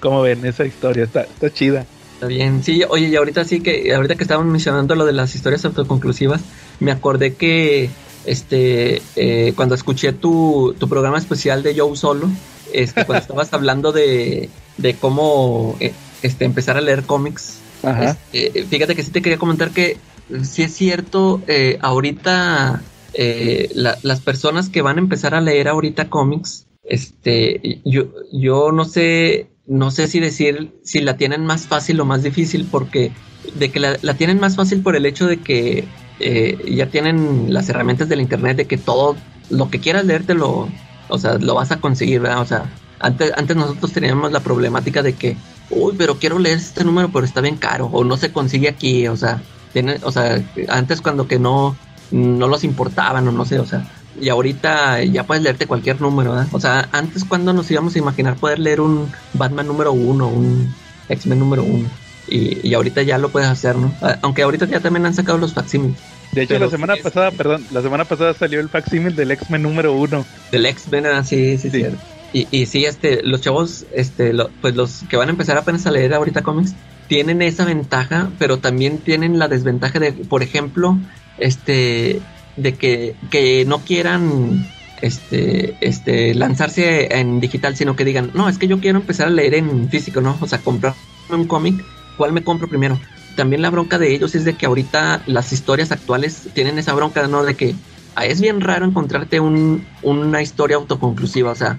[0.00, 1.04] ¿Cómo ven esa historia?
[1.04, 1.86] Está, está chida.
[2.14, 5.34] Está bien, sí, oye, y ahorita sí que, ahorita que estábamos mencionando lo de las
[5.34, 6.40] historias autoconclusivas,
[6.80, 7.90] me acordé que,
[8.26, 12.28] este, eh, cuando escuché tu, tu programa especial de Joe Solo,
[12.72, 14.48] este, cuando estabas hablando de,
[14.78, 18.16] de cómo, eh, este, empezar a leer cómics, Ajá.
[18.32, 19.96] este, fíjate que sí te quería comentar que
[20.42, 22.82] sí es cierto, eh, ahorita
[23.14, 28.72] eh, la- las personas que van a empezar a leer ahorita cómics, este, yo, yo
[28.72, 33.12] no sé, no sé si decir si la tienen más fácil o más difícil, porque
[33.54, 35.84] de que la, la tienen más fácil por el hecho de que
[36.20, 39.16] eh, ya tienen las herramientas del internet, de que todo
[39.50, 40.68] lo que quieras leerte lo,
[41.08, 42.40] o sea, lo vas a conseguir, ¿verdad?
[42.40, 42.70] O sea,
[43.00, 45.36] antes, antes nosotros teníamos la problemática de que,
[45.70, 49.06] uy, pero quiero leer este número, pero está bien caro, o no se consigue aquí,
[49.08, 49.40] o sea,
[49.72, 51.76] tiene, o sea, antes cuando que no,
[52.10, 56.32] no los importaban, o no sé, o sea, y ahorita ya puedes leerte cualquier número,
[56.32, 56.48] ¿verdad?
[56.52, 60.76] O sea, antes cuando nos íbamos a imaginar poder leer un Batman número uno, un
[61.08, 61.90] X-Men número uno,
[62.26, 63.96] y, y ahorita ya lo puedes hacer, ¿no?
[64.00, 67.02] Ah, Aunque ahorita ya también han sacado los facsímiles De hecho, Pero la semana sí
[67.02, 70.26] pasada, perdón, la semana pasada salió el facsímil del X-Men número uno.
[70.50, 71.78] del X-Men, ah, sí, sí, Sí.
[71.78, 72.06] cierto.
[72.30, 75.86] Y, y sí, este, los chavos, este, lo- pues los que van a empezar apenas
[75.86, 76.76] a leer ahorita cómics,
[77.06, 81.00] tienen esa ventaja, pero también tienen la desventaja de, por ejemplo,
[81.38, 82.20] este,
[82.56, 84.66] de que, que no quieran,
[85.02, 89.30] este, este, lanzarse en digital, sino que digan, no, es que yo quiero empezar a
[89.30, 90.36] leer en físico, ¿no?
[90.40, 90.98] O sea, comprarme
[91.30, 91.84] un cómic,
[92.16, 92.98] ¿cuál me compro primero?
[93.36, 97.26] También la bronca de ellos es de que ahorita las historias actuales tienen esa bronca,
[97.28, 97.44] ¿no?
[97.44, 97.74] De que
[98.16, 101.78] ah, es bien raro encontrarte un, una historia autoconclusiva, o sea,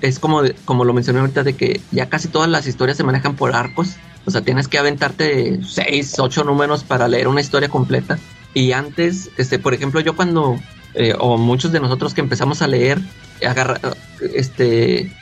[0.00, 3.34] es como, como lo mencioné ahorita de que ya casi todas las historias se manejan
[3.34, 8.18] por arcos, o sea, tienes que aventarte seis, ocho números para leer una historia completa.
[8.54, 10.58] Y antes, este, por ejemplo, yo cuando,
[10.94, 13.00] eh, o muchos de nosotros que empezamos a leer,
[13.46, 13.80] agarra,
[14.34, 15.12] este,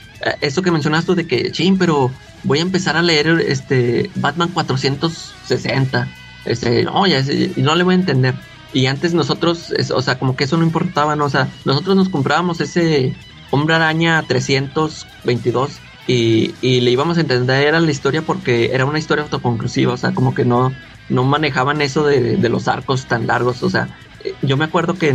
[0.41, 2.11] eso que mencionaste de que, ching, pero
[2.45, 6.09] voy a empezar a leer este Batman 460,
[6.45, 7.23] este, no, ya,
[7.57, 8.35] no le voy a entender.
[8.73, 11.25] Y antes nosotros, o sea, como que eso no importaba, ¿no?
[11.25, 13.15] O sea, nosotros nos comprábamos ese
[13.51, 18.99] Hombre Araña 322 y, y le íbamos a entender a la historia porque era una
[18.99, 20.73] historia autoconclusiva, o sea, como que no,
[21.09, 23.89] no manejaban eso de, de los arcos tan largos, o sea,
[24.25, 25.15] eh, yo me acuerdo que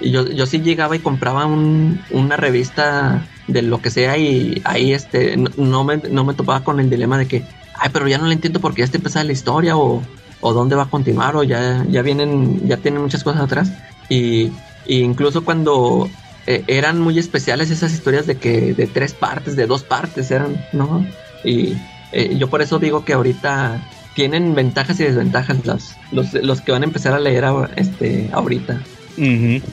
[0.00, 4.92] yo, yo sí llegaba y compraba un, una revista de lo que sea y ahí
[4.92, 7.44] este no, me, no me topaba con el dilema de que,
[7.74, 10.02] ay, pero ya no le entiendo porque ya está empezada la historia o,
[10.40, 13.72] o dónde va a continuar o ya, ya vienen, ya tienen muchas cosas atrás.
[14.08, 14.52] Y,
[14.86, 16.08] y incluso cuando
[16.46, 20.64] eh, eran muy especiales esas historias de que de tres partes, de dos partes eran,
[20.72, 21.06] ¿no?
[21.44, 21.76] Y
[22.12, 23.80] eh, yo por eso digo que ahorita
[24.16, 28.28] tienen ventajas y desventajas los, los, los que van a empezar a leer ahora- este,
[28.32, 28.80] ahorita.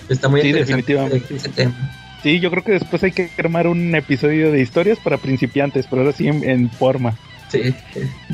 [0.09, 1.73] Está muy Sí, interesante ese tema.
[2.21, 6.01] Sí, yo creo que después hay que armar un episodio de historias para principiantes, pero
[6.03, 7.17] ahora sí en, en forma.
[7.49, 7.73] Sí.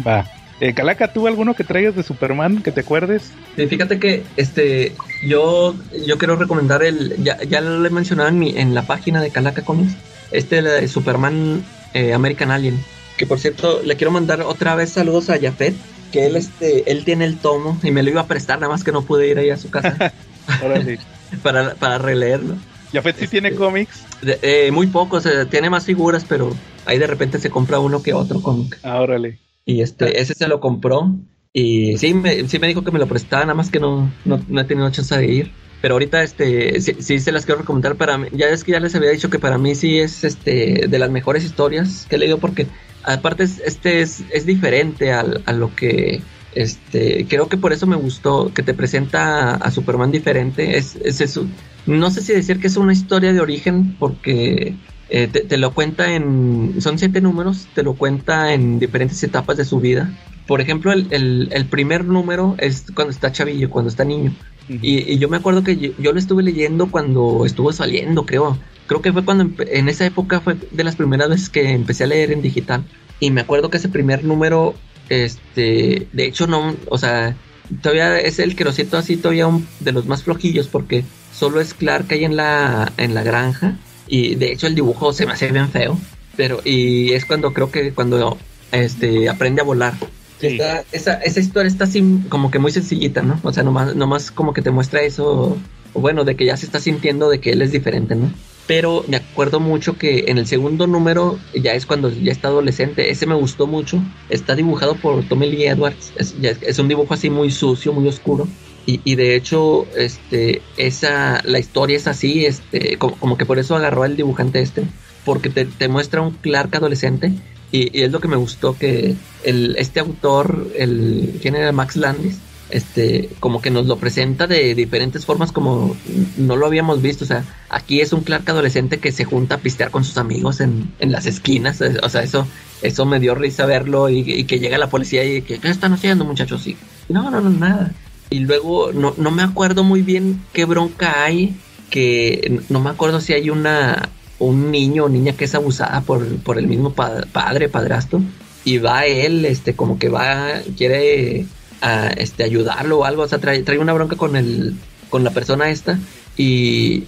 [0.06, 0.28] Va.
[0.62, 3.32] Eh, Calaca, ¿tú alguno que traigas de Superman que te acuerdes?
[3.56, 4.94] Sí, fíjate que este
[5.26, 5.74] yo
[6.06, 9.30] yo quiero recomendar el ya, ya lo he mencionado en, mi, en la página de
[9.32, 9.94] Calaca Comics
[10.32, 11.64] este de Superman
[11.94, 12.78] eh, American Alien
[13.18, 15.74] que por cierto le quiero mandar otra vez saludos a Jafet
[16.12, 18.84] que él este él tiene el tomo y me lo iba a prestar nada más
[18.84, 20.14] que no pude ir ahí a su casa
[20.64, 21.00] Órale.
[21.44, 22.56] para, para releerlo
[22.92, 24.06] Jafet sí tiene Este- cómics.
[24.22, 26.52] De- eh, muy pocos eh, tiene más figuras pero
[26.86, 29.40] ahí de repente se compra uno que otro cómic Ah, órale.
[29.66, 31.12] y este, ese se lo compró.
[31.54, 34.40] Y sí me, sí me dijo que me lo prestaba, nada más que no, no,
[34.48, 35.52] no he tenido chance de ir.
[35.82, 38.28] Pero ahorita este sí, sí se las quiero recomendar para mí.
[38.34, 41.10] Ya es que ya les había dicho que para mí sí es este de las
[41.10, 42.68] mejores historias que he leído porque
[43.04, 47.86] aparte es, este es, es diferente al- a lo que este creo que por eso
[47.88, 50.78] me gustó que te presenta a, a Superman diferente.
[50.78, 51.54] Es, es eso.
[51.86, 55.74] No sé si decir que es una historia de origen porque eh, te, te lo
[55.74, 56.76] cuenta en.
[56.82, 60.18] Son siete números, te lo cuenta en diferentes etapas de su vida.
[60.46, 64.36] Por ejemplo, el, el- el primer número es cuando está chavillo, cuando está niño.
[64.68, 68.60] Y yo me acuerdo que yo, yo lo estuve leyendo cuando estuvo saliendo, creo.
[68.90, 72.08] Creo que fue cuando en esa época fue de las primeras veces que empecé a
[72.08, 72.84] leer en digital.
[73.22, 74.74] Y me acuerdo que ese primer número,
[75.10, 77.36] este, de hecho no, o sea,
[77.82, 81.04] todavía es el que lo siento así todavía un- de los más flojillos porque
[81.34, 85.26] solo es Clark ahí en la en la granja y de hecho el dibujo se
[85.26, 85.98] me hace bien feo,
[86.36, 88.38] pero y es cuando creo que cuando
[88.72, 89.94] este aprende a volar.
[90.42, 90.48] Sí.
[90.48, 93.40] Está- esa, esa historia está así como que muy sencillita, ¿no?
[93.44, 95.58] O sea, nomás, nomás como que te muestra eso,
[95.94, 98.32] o bueno, de que ya se está sintiendo de que él es diferente, ¿no?
[98.70, 103.10] Pero me acuerdo mucho que en el segundo número, ya es cuando ya está adolescente,
[103.10, 104.06] ese me gustó mucho.
[104.28, 106.14] Está dibujado por Tommy Lee Edwards.
[106.16, 108.56] Es, es- un dibujo así muy sucio, muy oscuro.
[108.86, 113.58] Y, y de hecho, este, esa, la historia es así, este, como, como que por
[113.58, 114.94] eso agarró al dibujante este,
[115.24, 117.42] porque te, te muestra un Clark adolescente
[117.72, 122.44] Y, es lo que me gustó que el, este autor, el ¿quién era Max Landis?
[122.70, 125.96] Este, como que nos lo presenta de diferentes formas como
[126.38, 127.24] no lo habíamos visto.
[127.24, 130.62] O sea, aquí es un Clark adolescente que se junta a pistear con sus amigos
[130.62, 131.82] en, en las esquinas.
[132.04, 132.48] O sea, eso,
[132.82, 136.26] eso me dio risa verlo y, que llega la policía y que, ¿qué están haciendo
[136.26, 136.68] muchachos?
[136.68, 136.78] Y,
[137.10, 137.92] no, no, no, nada.
[138.30, 141.56] Y luego no, no me acuerdo muy bien qué bronca hay,
[141.90, 144.10] que no me acuerdo si hay una
[144.40, 148.22] un niño o niña que es abusada por, por el mismo padre, padrastro,
[148.64, 151.46] y va él, este, como que va, quiere
[151.82, 154.76] a, este, ayudarlo o algo, o sea, trae, trae una bronca con el,
[155.10, 156.00] con la persona esta,
[156.38, 157.06] y,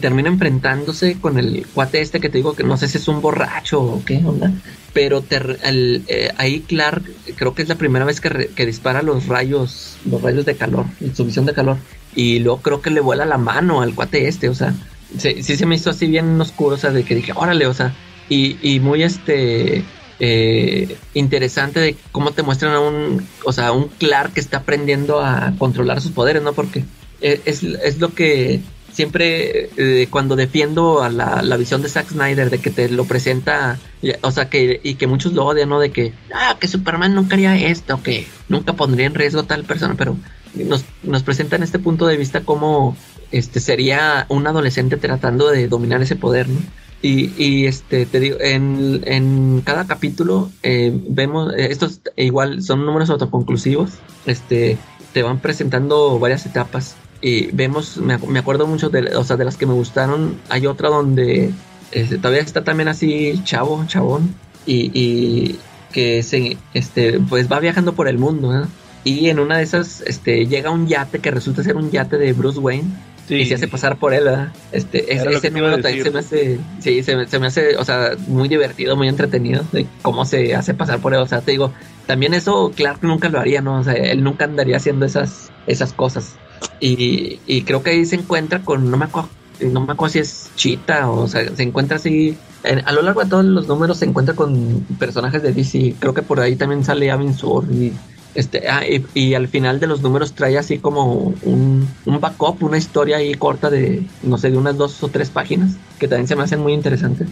[0.00, 3.20] termina enfrentándose con el cuate este que te digo que no sé si es un
[3.20, 4.52] borracho o qué onda,
[4.92, 7.02] pero eh, ahí Clark
[7.34, 10.86] creo que es la primera vez que, que, dispara los rayos, los rayos de calor,
[11.12, 11.76] su visión de calor,
[12.14, 14.74] y luego creo que le vuela la mano al cuate este, o sea,
[15.18, 17.74] sí, sí se me hizo así bien oscuro, o sea, de que dije, órale, o
[17.74, 17.92] sea,
[18.28, 19.84] y, y muy este
[20.20, 25.20] eh, interesante de cómo te muestran a un, o sea, un Clark que está aprendiendo
[25.20, 26.52] a controlar sus poderes, ¿no?
[26.52, 26.84] Porque
[27.20, 28.60] es, es lo que
[28.92, 33.04] siempre eh, cuando defiendo a la, la, visión de Zack Snyder de que te lo
[33.04, 33.78] presenta,
[34.22, 35.80] o sea, que y que muchos lo odian, ¿no?
[35.80, 39.64] De que, ah, que Superman nunca haría esto, que nunca pondría en riesgo a tal
[39.64, 40.16] persona, pero
[40.54, 42.96] nos, nos presentan este punto de vista como
[43.30, 46.60] este sería un adolescente tratando de dominar ese poder, ¿no?
[47.02, 52.84] Y, y este, te digo, en, en cada capítulo eh, vemos, eh, estos igual son
[52.84, 53.92] números autoconclusivos,
[54.26, 54.76] este,
[55.14, 59.46] te van presentando varias etapas y vemos, me, me acuerdo mucho de, o sea, de
[59.46, 61.52] las que me gustaron, hay otra donde
[61.92, 64.34] este, todavía está también así chavo, chabón,
[64.66, 65.58] y, y
[65.92, 68.68] que se, este, pues va viajando por el mundo, ¿no?
[69.02, 72.32] Y en una de esas, este, llega un yate que resulta ser un yate de
[72.34, 72.88] Bruce Wayne
[73.36, 74.52] y se hace pasar por él, ¿verdad?
[74.72, 78.96] Este, ese número también se me hace, sí, se, me hace, o sea, muy divertido,
[78.96, 81.20] muy entretenido de cómo se hace pasar por él.
[81.20, 81.72] O sea, te digo,
[82.06, 83.78] también eso Clark nunca lo haría, ¿no?
[83.78, 86.36] O sea, él nunca andaría haciendo esas, esas cosas.
[86.80, 89.30] Y, y creo que ahí se encuentra con, no me acuerdo,
[89.60, 92.36] no me acuerdo si es Chita o, o sea, se encuentra así,
[92.84, 95.94] a lo largo de todos los números se encuentra con personajes de DC.
[95.98, 97.92] Creo que por ahí también sale Avin Sur y
[98.34, 98.82] este, ah,
[99.14, 103.34] y, al final de los números trae así como un, un, backup, una historia ahí
[103.34, 106.60] corta de, no sé, de unas dos o tres páginas, que también se me hacen
[106.60, 107.28] muy interesantes.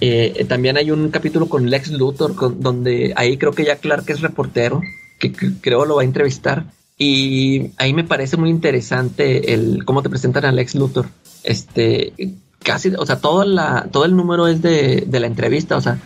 [0.00, 4.20] Eh, también hay un capítulo con Lex Luthor, donde ahí creo que ya Clark es
[4.20, 4.82] reportero,
[5.18, 6.66] que, creo lo va a entrevistar.
[6.98, 11.08] Y ahí me parece muy interesante el cómo te presentan a Lex Luthor.
[11.42, 12.12] Este,
[12.62, 15.98] casi, o sea, todo, la, todo el número es de, de la entrevista, o sea,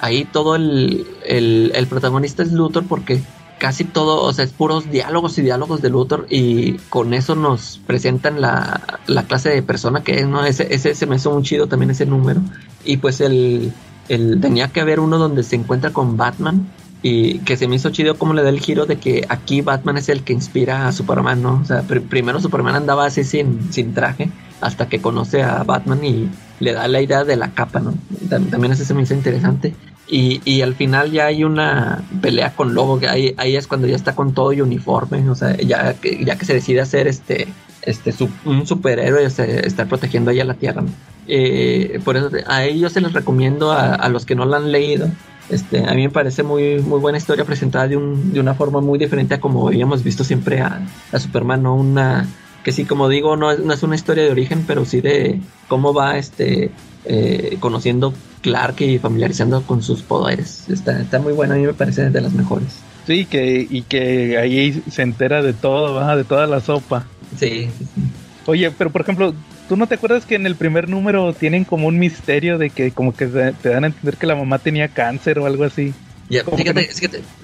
[0.00, 3.22] ahí todo el, el, el protagonista es Luthor porque
[3.62, 7.80] casi todo, o sea, es puros diálogos y diálogos de Luthor y con eso nos
[7.86, 10.44] presentan la, la clase de persona que es, ¿no?
[10.44, 12.40] Ese, ese se me hizo muy chido también ese número.
[12.84, 13.72] Y pues el,
[14.08, 16.72] el, tenía que haber uno donde se encuentra con Batman
[17.02, 19.96] y que se me hizo chido como le da el giro de que aquí Batman
[19.96, 21.60] es el que inspira a Superman, ¿no?
[21.62, 24.28] O sea, primero Superman andaba así sin, sin traje
[24.60, 26.28] hasta que conoce a Batman y
[26.58, 27.94] le da la idea de la capa, ¿no?
[28.28, 29.72] También ese se me hizo interesante.
[30.12, 33.86] Y, y al final ya hay una pelea con Lobo, que ahí, ahí es cuando
[33.86, 37.08] ya está con todo y uniforme, o sea, ya que, ya que se decide hacer
[37.08, 37.48] este,
[37.80, 38.12] este
[38.44, 40.84] un superhéroe, este, estar protegiendo ahí a la Tierra.
[41.26, 44.70] Eh, por eso a ellos se les recomiendo a, a, los que no la han
[44.70, 45.08] leído.
[45.48, 48.82] Este, a mí me parece muy, muy buena historia presentada de, un, de una forma
[48.82, 51.74] muy diferente a como habíamos visto siempre a, a Superman, ¿no?
[51.74, 52.28] Una,
[52.62, 55.40] que sí, como digo, no es, no es una historia de origen, pero sí de
[55.68, 56.70] cómo va este
[57.04, 60.68] eh, conociendo Clark y familiarizando con sus poderes.
[60.68, 62.78] Está, está muy bueno, a mí me parece de las mejores.
[63.06, 67.06] Sí, que, y que ahí se entera de todo, de toda la sopa.
[67.38, 67.68] Sí,
[68.46, 69.34] Oye, pero por ejemplo,
[69.68, 72.90] ¿tú no te acuerdas que en el primer número tienen como un misterio de que
[72.90, 75.94] como que te dan a entender que la mamá tenía cáncer o algo así?
[76.28, 76.88] Ya, fíjate,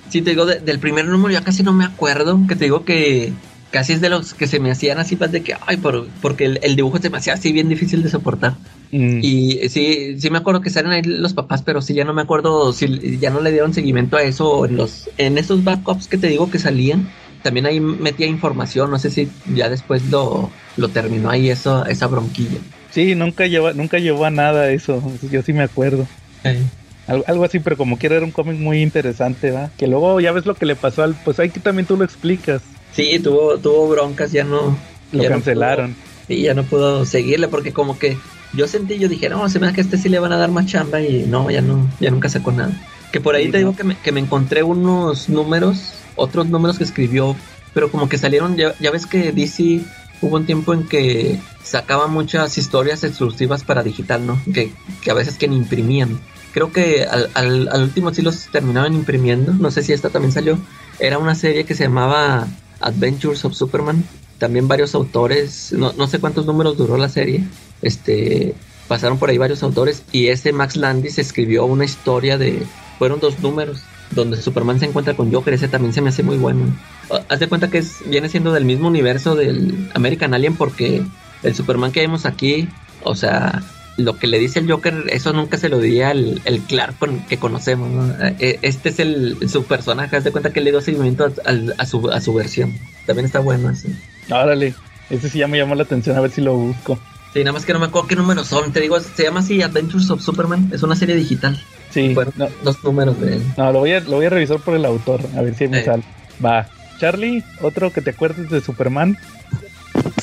[0.08, 3.32] si te digo del primer número, ya casi no me acuerdo, que te digo que
[3.70, 6.46] casi es de los que se me hacían así más de que, ay, por, porque
[6.60, 8.54] el, dibujo se me hacía así bien difícil de soportar.
[8.90, 9.20] Mm.
[9.22, 12.22] Y sí, sí me acuerdo que salen ahí los papás, pero sí ya no me
[12.22, 16.18] acuerdo si ya no le dieron seguimiento a eso en los, en esos backups que
[16.18, 17.08] te digo que salían.
[17.42, 22.06] También ahí metía información, no sé si ya después lo, lo terminó ahí eso, esa
[22.08, 22.58] bronquilla.
[22.90, 26.06] Sí, nunca lleva, nunca llevó a nada eso, yo sí me acuerdo.
[27.06, 29.70] Algo, así, pero como quiera era un cómic muy interesante, ¿va?
[29.78, 32.04] Que luego ya ves lo que le pasó al, pues ahí que también tú lo
[32.04, 32.60] explicas.
[32.92, 34.76] Sí, tuvo, tuvo broncas, ya no.
[35.12, 35.94] Lo cancelaron.
[36.26, 38.18] sí, ya no pudo seguirle porque como que
[38.52, 40.36] yo sentí, yo dije, no, se me da que a este sí le van a
[40.36, 42.72] dar más chamba y no, ya no, ya nunca sacó nada.
[43.12, 46.84] Que por ahí te digo que me, que me encontré unos números, otros números que
[46.84, 47.36] escribió,
[47.74, 49.80] pero como que salieron, ya, ya ves que DC
[50.20, 54.40] hubo un tiempo en que sacaba muchas historias exclusivas para digital, ¿no?
[54.52, 56.18] Que, que a veces que ni imprimían.
[56.52, 59.52] creo que al, al, al, último sí los terminaban imprimiendo.
[59.52, 60.58] No sé si esta también salió.
[60.98, 62.48] Era una serie que se llamaba
[62.80, 64.04] Adventures of Superman.
[64.38, 67.44] También varios autores, no, no sé cuántos números duró la serie.
[67.82, 68.54] Este,
[68.88, 72.62] pasaron por ahí varios autores y ese Max Landis escribió una historia de,
[72.98, 73.80] fueron dos números
[74.10, 76.74] donde Superman se encuentra con Joker, ese también se me hace muy bueno.
[77.28, 81.02] Haz de cuenta que es, viene siendo del mismo universo del American Alien porque
[81.42, 82.68] el Superman que vemos aquí,
[83.04, 83.62] o sea,
[83.98, 86.94] lo que le dice el Joker, eso nunca se lo diría el, el Clark
[87.28, 88.14] que conocemos.
[88.38, 91.84] E, este es el, su personaje, haz de cuenta que le dio seguimiento a, a,
[91.84, 92.72] su, a su versión.
[93.06, 93.88] También está bueno así.
[94.30, 94.74] Órale,
[95.10, 96.98] ese sí ya me llamó la atención, a ver si lo busco.
[97.34, 98.72] Sí, nada más que no me acuerdo qué números son.
[98.72, 100.70] Te digo, se llama así Adventures of Superman.
[100.72, 101.62] Es una serie digital.
[101.90, 102.14] Sí.
[102.14, 103.42] Bueno, dos números de él.
[103.56, 105.84] No, lo voy, a, lo voy a revisar por el autor, a ver si me
[105.84, 106.04] sale.
[106.44, 106.68] Va.
[106.98, 109.18] Charlie, otro que te acuerdes de Superman.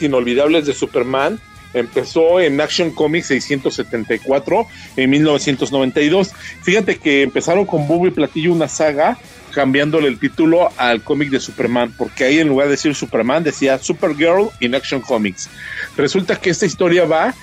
[0.02, 1.40] Inolvidables de Superman.
[1.76, 6.32] Empezó en Action Comics 674 en 1992.
[6.64, 9.18] Fíjate que empezaron con Bobo y Platillo una saga
[9.56, 13.80] cambiándole el título al cómic de Superman, porque ahí en lugar de decir Superman decía
[13.80, 15.50] Supergirl in Action Comics.
[15.96, 17.34] Resulta que esta historia va,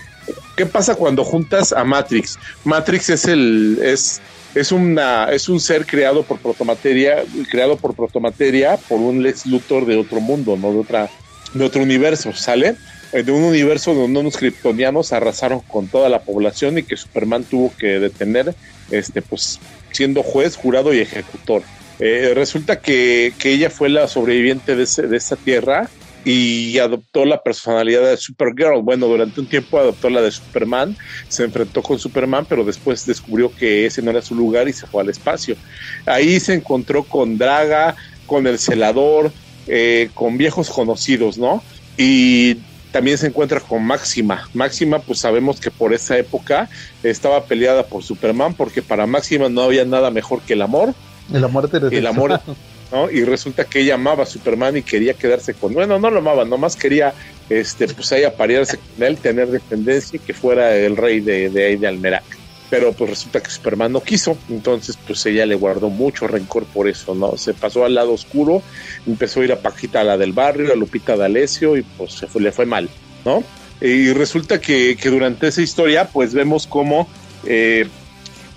[0.54, 2.38] ¿qué pasa cuando juntas a Matrix?
[2.64, 4.20] Matrix es el es
[4.54, 9.86] es una es un ser creado por protomateria, creado por protomateria por un Lex Luthor
[9.86, 11.10] de otro mundo, no de otra
[11.54, 12.76] de otro universo, ¿sale?
[13.12, 17.72] De un universo donde unos kryptonianos arrasaron con toda la población y que Superman tuvo
[17.76, 18.54] que detener
[18.90, 19.60] este pues
[19.90, 21.62] siendo juez, jurado y ejecutor.
[21.98, 25.88] Eh, resulta que, que, ella fue la sobreviviente de, ese, de esa tierra
[26.24, 28.82] y adoptó la personalidad de Supergirl.
[28.82, 30.96] Bueno, durante un tiempo adoptó la de Superman,
[31.28, 34.86] se enfrentó con Superman, pero después descubrió que ese no era su lugar y se
[34.86, 35.56] fue al espacio.
[36.06, 39.32] Ahí se encontró con Draga, con el celador,
[39.66, 41.62] eh, con viejos conocidos, ¿no?
[41.98, 42.56] Y
[42.92, 44.48] también se encuentra con Máxima.
[44.54, 46.68] Máxima, pues sabemos que por esa época
[47.02, 50.94] estaba peleada por Superman, porque para Máxima no había nada mejor que el amor
[51.32, 52.40] el amor El amor,
[52.92, 53.10] ¿no?
[53.10, 56.44] Y resulta que ella amaba a Superman y quería quedarse con, bueno, no lo amaba,
[56.44, 57.14] nomás quería,
[57.48, 61.66] este, pues ahí aparearse con él, tener dependencia y que fuera el rey de, de
[61.66, 62.41] ahí de Almerac.
[62.72, 66.88] Pero pues resulta que Superman no quiso, entonces pues ella le guardó mucho rencor por
[66.88, 67.36] eso, ¿no?
[67.36, 68.62] Se pasó al lado oscuro,
[69.06, 72.26] empezó a ir a Paquita, a la del barrio, a Lupita D'Alessio y pues se
[72.28, 72.88] fue, le fue mal,
[73.26, 73.44] ¿no?
[73.82, 77.10] Y resulta que, que durante esa historia pues vemos cómo
[77.44, 77.88] eh,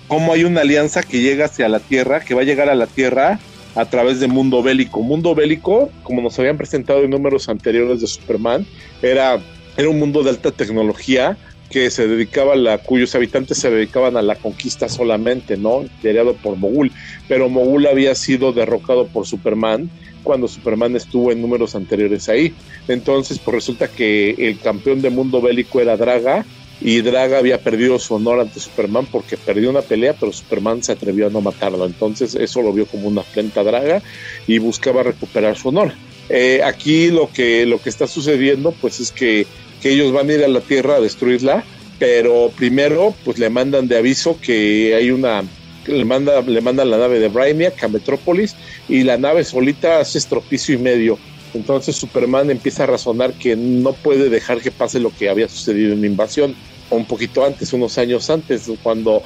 [0.08, 2.86] cómo hay una alianza que llega hacia la Tierra, que va a llegar a la
[2.86, 3.38] Tierra
[3.74, 5.02] a través de Mundo Bélico.
[5.02, 8.66] Mundo Bélico, como nos habían presentado en números anteriores de Superman,
[9.02, 9.38] era,
[9.76, 11.36] era un mundo de alta tecnología
[11.70, 15.84] que se dedicaba a la, cuyos habitantes se dedicaban a la conquista solamente, ¿no?
[16.02, 16.92] Liderado por Mogul.
[17.28, 19.90] Pero Mogul había sido derrocado por Superman
[20.22, 22.52] cuando Superman estuvo en números anteriores ahí.
[22.88, 26.44] Entonces, pues resulta que el campeón de mundo bélico era Draga
[26.80, 30.92] y Draga había perdido su honor ante Superman porque perdió una pelea, pero Superman se
[30.92, 31.86] atrevió a no matarlo.
[31.86, 34.02] Entonces eso lo vio como una afrenta a Draga
[34.46, 35.92] y buscaba recuperar su honor.
[36.28, 39.46] Eh, aquí lo que, lo que está sucediendo pues es que,
[39.80, 41.64] que, ellos van a ir a la Tierra a destruirla,
[41.98, 45.44] pero primero pues le mandan de aviso que hay una...
[45.86, 48.56] Le, manda, le mandan la nave de Brainiac a Metrópolis
[48.88, 51.16] y la nave solita hace estropicio y medio.
[51.54, 55.92] Entonces Superman empieza a razonar que no puede dejar que pase lo que había sucedido
[55.92, 56.56] en la invasión,
[56.90, 59.22] un poquito antes, unos años antes, cuando,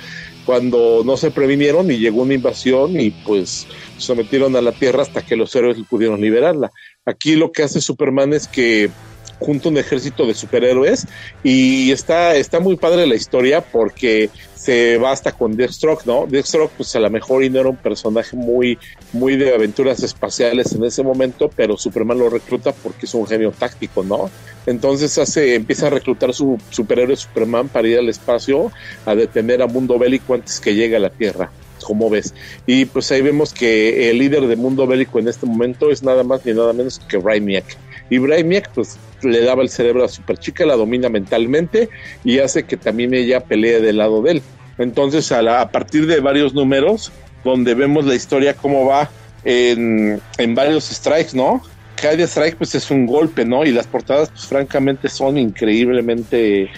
[0.47, 3.67] cuando no se previnieron y llegó una invasión y pues
[3.97, 6.71] sometieron a la Tierra hasta que los héroes pudieron liberarla.
[7.05, 8.91] Aquí lo que hace Superman es que
[9.41, 11.07] junto un ejército de superhéroes
[11.43, 16.27] y está, está muy padre la historia porque se va hasta con Deathstroke, ¿no?
[16.27, 18.79] Deathstroke pues a lo mejor y no era un personaje muy,
[19.13, 23.53] muy de aventuras espaciales en ese momento, pero Superman lo recluta porque es un genio
[23.53, 24.31] táctico, ¿no?
[24.67, 28.71] Entonces hace, empieza a reclutar su superhéroe Superman para ir al espacio
[29.07, 31.51] a detener a Mundo Bélico antes que llegue a la Tierra
[31.83, 32.35] como ves.
[32.67, 36.23] Y pues ahí vemos que el líder de mundo bélico en este momento es nada
[36.23, 37.65] más ni nada menos que Brainiac.
[38.11, 41.89] Y Brainiac pues le daba el cerebro a Superchica, la domina mentalmente
[42.25, 44.43] y hace que también ella pelee del lado de él.
[44.79, 47.13] Entonces a, la, a partir de varios números
[47.45, 49.11] donde vemos la historia cómo va
[49.45, 51.63] en, en varios strikes, ¿no?
[51.97, 53.65] Cada strike pues es un golpe, ¿no?
[53.65, 56.71] Y las portadas pues francamente son increíblemente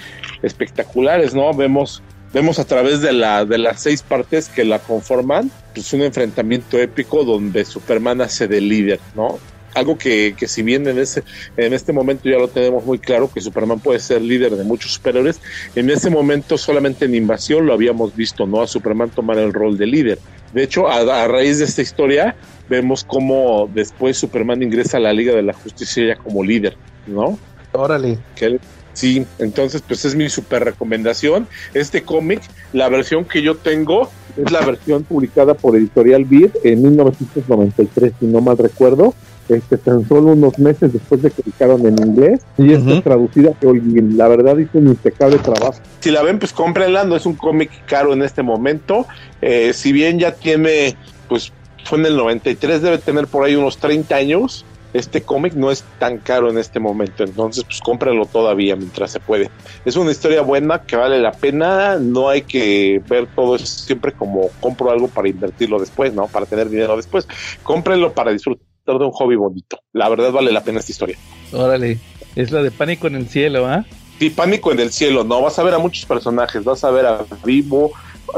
[0.43, 1.55] espectaculares, ¿no?
[1.55, 2.03] Vemos
[2.33, 6.79] vemos a través de, la, de las seis partes que la conforman, pues un enfrentamiento
[6.79, 9.39] épico donde Superman hace de líder, ¿no?
[9.75, 11.23] Algo que, que si bien en, ese,
[11.57, 14.95] en este momento ya lo tenemos muy claro, que Superman puede ser líder de muchos
[14.95, 15.41] superhéroes,
[15.75, 18.63] en ese momento solamente en Invasión lo habíamos visto, ¿no?
[18.63, 20.19] A Superman tomar el rol de líder.
[20.53, 22.37] De hecho, a, a raíz de esta historia,
[22.69, 26.77] vemos cómo después Superman ingresa a la Liga de la Justicia ya como líder,
[27.07, 27.39] ¿no?
[27.73, 28.19] Órale.
[28.35, 28.59] Que
[28.95, 31.47] Sí, entonces pues es mi super recomendación.
[31.75, 32.43] Este cómic,
[32.73, 38.27] la versión que yo tengo es la versión publicada por Editorial Beat en 1993, si
[38.27, 39.15] no mal recuerdo.
[39.53, 43.77] Este, tan solo unos meses después de que publicaron en inglés y está traducida por
[43.77, 45.81] La verdad hizo un impecable trabajo.
[46.01, 49.07] Si la ven, pues cómprenla, no es un cómic caro en este momento.
[49.41, 50.97] Eh, si bien ya tiene,
[51.29, 51.53] pues
[51.85, 55.85] fue en el 93, debe tener por ahí unos 30 años este cómic no es
[55.99, 59.51] tan caro en este momento, entonces pues cómpralo todavía mientras se puede.
[59.85, 64.13] Es una historia buena que vale la pena, no hay que ver todo eso siempre
[64.13, 66.27] como compro algo para invertirlo después, ¿no?
[66.27, 67.27] Para tener dinero después.
[67.63, 69.81] Cómprenlo para disfrutar de un hobby bonito.
[69.93, 71.17] La verdad vale la pena esta historia.
[71.53, 71.99] Órale,
[72.37, 73.85] es la de Pánico en el Cielo, ¿ah?
[74.19, 75.41] Sí, Pánico en el Cielo, ¿no?
[75.43, 77.93] Vas a ver a muchos personajes, vas a ver a Vivo,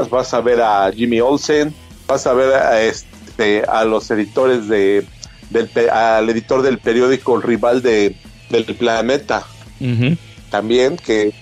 [0.09, 1.73] vas a ver a Jimmy Olsen,
[2.07, 5.05] vas a ver a, este, a los editores de
[5.49, 8.15] del, al editor del periódico rival de,
[8.49, 9.45] del planeta.
[10.49, 11.33] También, que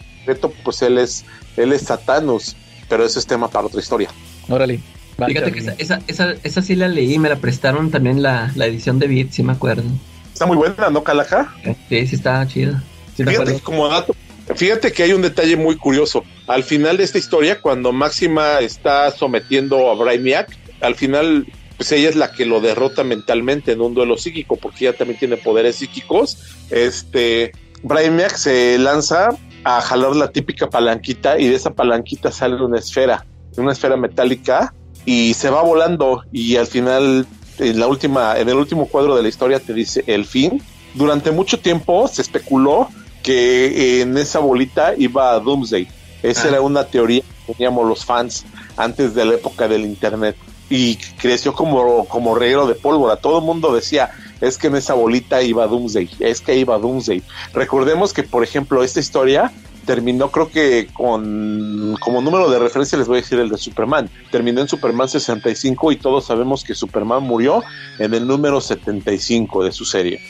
[0.64, 1.26] pues él es,
[1.58, 2.56] él es Satanus,
[2.90, 4.10] pero ese es tema para otra historia.
[4.50, 4.80] Órale.
[5.26, 8.66] Fíjate que esa, esa, esa, esa, sí la leí, me la prestaron también la, la
[8.66, 9.84] edición de Beat, sí me acuerdo.
[10.32, 11.54] Está muy buena, ¿no, Calaja?
[11.90, 12.84] Sí, sí está chida.
[13.16, 14.16] fíjate, como dato,
[14.56, 16.24] fíjate que hay un detalle muy curioso.
[16.48, 21.46] Al final de esta historia, cuando Máxima está sometiendo a Brainiac, al final
[21.78, 25.20] pues ella es la que lo derrota mentalmente en un duelo psíquico, porque ella también
[25.20, 26.38] tiene poderes psíquicos.
[26.70, 27.52] Este,
[27.84, 29.30] Brainiac se lanza
[29.64, 33.26] a jalar la típica palanquita y de esa palanquita sale una esfera,
[33.58, 34.74] una esfera metálica
[35.06, 37.28] y se va volando y al final
[37.60, 40.62] en la última en el último cuadro de la historia te dice el fin.
[40.94, 42.90] Durante mucho tiempo se especuló
[43.22, 45.88] que en esa bolita iba a Doomsday.
[46.22, 46.50] Esa ah.
[46.50, 48.46] era una teoría que teníamos los fans
[48.78, 50.36] antes de la época del internet
[50.70, 53.18] y creció como, como reguero de pólvora.
[53.18, 54.12] Todo el mundo decía,
[54.42, 57.22] es que en esa bolita iba Doomsday, es que iba Doomsday.
[57.54, 59.52] Recordemos que, por ejemplo, esta historia
[59.86, 64.10] terminó creo que con como número de referencia les voy a decir el de Superman.
[64.32, 67.64] Terminó en Superman 65 y todos sabemos que Superman murió
[68.00, 70.22] en el número 75 de su serie.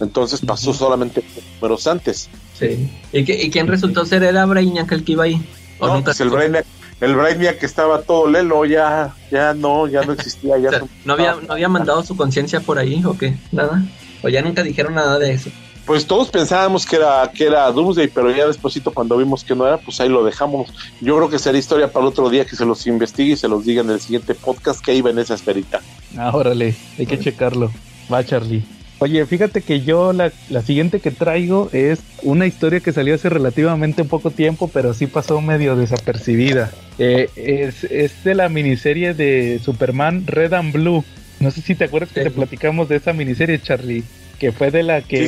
[0.00, 1.22] Entonces pasó solamente
[1.54, 2.28] números antes.
[2.58, 2.90] Sí.
[3.12, 4.22] ¿Y, quién resultó ser?
[4.22, 5.42] ¿Era Brainiac el que iba ahí?
[5.80, 6.66] No, pues el Brainiac
[7.00, 10.58] el Brainiac que estaba todo lelo ya, ya no, ya no existía.
[10.58, 10.70] Ya
[11.04, 13.36] ¿no, había, ¿No había mandado su conciencia por ahí o qué?
[13.52, 13.82] ¿Nada?
[14.22, 15.50] ¿O ya nunca dijeron nada de eso?
[15.86, 19.66] Pues todos pensábamos que era, que era Doomsday, pero ya despuésito cuando vimos que no
[19.66, 20.72] era, pues ahí lo dejamos.
[21.00, 23.48] Yo creo que será historia para el otro día que se los investigue y se
[23.48, 25.80] los diga en el siguiente podcast que iba en esa esferita.
[26.16, 27.72] Ah, órale, hay que checarlo.
[28.12, 28.62] Va, Charlie.
[29.02, 33.30] Oye, fíjate que yo la, la, siguiente que traigo es una historia que salió hace
[33.30, 36.70] relativamente poco tiempo, pero sí pasó medio desapercibida.
[36.98, 41.02] Eh, es, es, de la miniserie de Superman Red and Blue.
[41.38, 44.04] No sé si te acuerdas que te platicamos de esa miniserie, Charlie,
[44.38, 45.26] que fue de la que,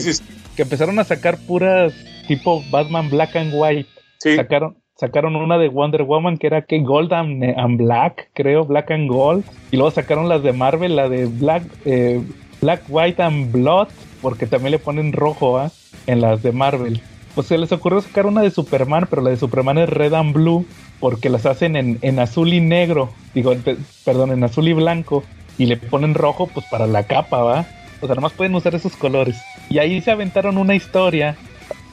[0.57, 1.93] que empezaron a sacar puras
[2.27, 3.89] tipo Batman Black and White.
[4.19, 9.11] Sacaron, sacaron una de Wonder Woman que era que Gold and, Black, creo, Black and
[9.11, 9.45] Gold.
[9.71, 12.21] Y luego sacaron las de Marvel, la de Black, eh,
[12.61, 13.89] Black, White and Blood,
[14.21, 15.71] porque también le ponen rojo ¿ah?
[16.07, 17.01] en las de Marvel.
[17.35, 20.35] Pues se les ocurrió sacar una de Superman, pero la de Superman es Red and
[20.35, 20.67] Blue,
[21.01, 23.55] porque las hacen en, azul y negro, digo,
[24.05, 25.25] perdón, en azul y blanco,
[25.57, 27.67] y le ponen rojo pues para la capa, ¿va?
[28.03, 29.41] O sea, nomás pueden usar esos colores.
[29.71, 31.37] Y ahí se aventaron una historia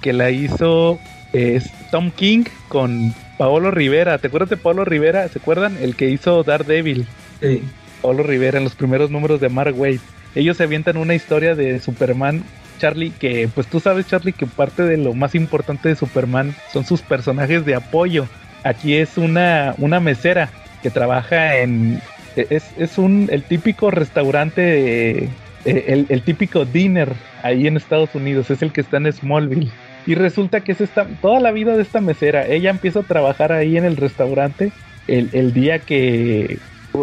[0.02, 0.99] que la hizo
[1.31, 1.61] eh,
[1.91, 4.18] Tom King con Paolo Rivera.
[4.18, 5.26] ¿Te acuerdas de Paolo Rivera?
[5.30, 5.77] ¿Se acuerdan?
[5.81, 7.07] El que hizo Daredevil.
[7.40, 7.64] Sí.
[8.02, 9.99] Paolo Rivera en los primeros números de Mark Waid
[10.36, 12.44] ellos se avientan una historia de Superman,
[12.77, 16.86] Charlie, que pues tú sabes, Charlie, que parte de lo más importante de Superman son
[16.86, 18.27] sus personajes de apoyo.
[18.64, 20.49] Aquí es una, una mesera
[20.84, 22.02] que trabaja en...
[22.36, 25.30] Es, es un, el típico restaurante,
[25.70, 27.14] eh, el, típico dinner
[27.44, 29.72] ahí en Estados Unidos, es el que está en Smallville.
[30.06, 32.48] Y resulta que es esta, toda la vida de esta mesera.
[32.48, 34.72] Ella empieza a trabajar ahí en el restaurante
[35.08, 36.58] el, día que,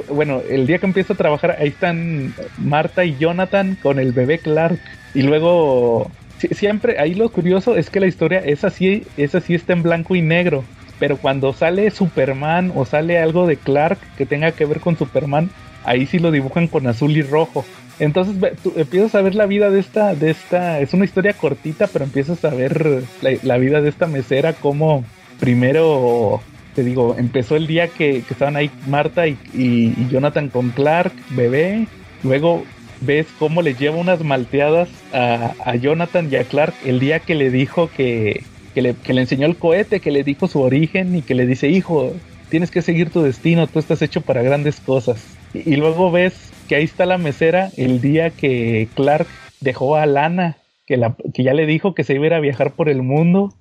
[0.08, 4.38] bueno, el día que empiezo a trabajar, ahí están Marta y Jonathan con el bebé
[4.38, 4.80] Clark.
[5.14, 6.10] Y luego,
[6.52, 10.14] siempre, ahí lo curioso es que la historia es así, es así, está en blanco
[10.14, 10.64] y negro.
[10.98, 15.50] Pero cuando sale Superman o sale algo de Clark que tenga que ver con Superman,
[15.84, 17.64] ahí sí lo dibujan con azul y rojo.
[17.98, 21.86] Entonces tú empiezas a ver la vida de esta, de esta, es una historia cortita,
[21.86, 23.02] pero empiezas a ver
[23.42, 25.04] la, vida de esta mesera como
[25.40, 26.40] primero
[26.74, 31.86] te digo, empezó el día que, estaban ahí Marta y, Jonathan con Clark, bebé.
[32.22, 32.64] Luego
[33.00, 37.50] ves cómo le lleva unas malteadas a, Jonathan y a Clark el día que le
[37.50, 38.44] dijo que,
[38.74, 42.12] le, enseñó el cohete, que le dijo su origen y que le dice, hijo,
[42.50, 45.24] tienes que seguir tu destino, tú estás hecho para grandes cosas.
[45.54, 49.26] Y, luego ves que ahí está la mesera el día que Clark
[49.60, 50.56] dejó a Lana,
[50.86, 53.02] que, la, que ya le dijo que se iba a, ir a viajar por el
[53.02, 53.54] mundo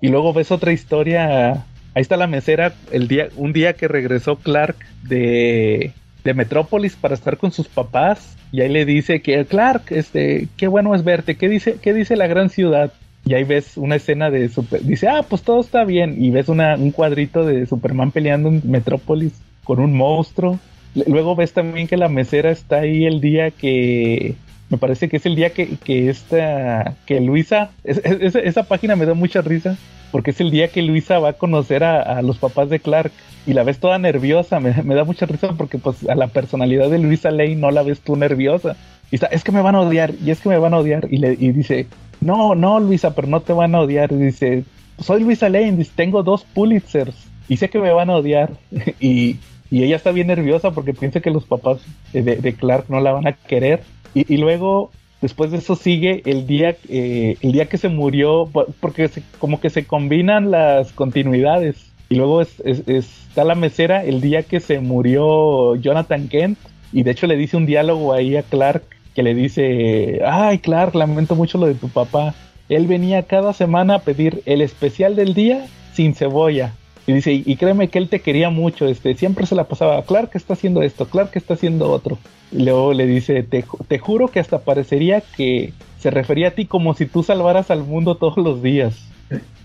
[0.00, 1.64] Y luego ves otra historia.
[1.94, 7.14] Ahí está la mesera, el día, un día que regresó Clark de, de Metrópolis para
[7.14, 8.36] estar con sus papás.
[8.52, 11.36] Y ahí le dice que Clark, este, qué bueno es verte.
[11.36, 12.92] ¿Qué dice, qué dice la gran ciudad?
[13.24, 16.22] Y ahí ves una escena de super, dice, ah, pues todo está bien.
[16.22, 19.32] Y ves una, un cuadrito de Superman peleando en Metrópolis
[19.64, 20.58] con un monstruo.
[21.06, 24.36] Luego ves también que la mesera está ahí el día que
[24.70, 29.14] me parece que es el día que, que esta, que Luisa, esa página me da
[29.14, 29.78] mucha risa,
[30.12, 33.12] porque es el día que Luisa va a conocer a, los papás de Clark
[33.46, 36.98] y la ves toda nerviosa, me, da mucha risa porque pues a la personalidad de
[36.98, 38.76] Luisa Lane no la ves tú nerviosa.
[39.10, 41.08] Y está, es que me van a odiar, y es que me van a odiar,
[41.10, 41.86] y le y dice,
[42.20, 44.64] no, no Luisa, pero no te van a odiar, dice,
[44.98, 47.16] soy Luisa Lane, dice, tengo dos Pulitzers,
[47.48, 48.50] y sé que me van a odiar,
[49.00, 49.36] y,
[49.70, 51.80] y ella está bien nerviosa porque piensa que los papás
[52.12, 53.82] de, de Clark no la van a querer,
[54.14, 54.90] y, luego,
[55.20, 58.48] después de eso sigue el día, eh, el día que se murió,
[58.80, 61.92] porque como que se combinan las continuidades.
[62.08, 66.58] Y luego está la mesera el día que se murió Jonathan Kent.
[66.92, 68.82] Y de hecho le dice un diálogo ahí a Clark
[69.14, 72.34] que le dice, ay Clark, lamento mucho lo de tu papá.
[72.70, 76.72] Él venía cada semana a pedir el especial del día sin cebolla.
[77.08, 80.32] Y dice, y créeme que él te quería mucho, este, siempre se la pasaba, Clark
[80.34, 82.18] está haciendo esto, Clark está haciendo otro.
[82.52, 86.66] Y luego le dice, te, te juro que hasta parecería que se refería a ti
[86.66, 89.08] como si tú salvaras al mundo todos los días.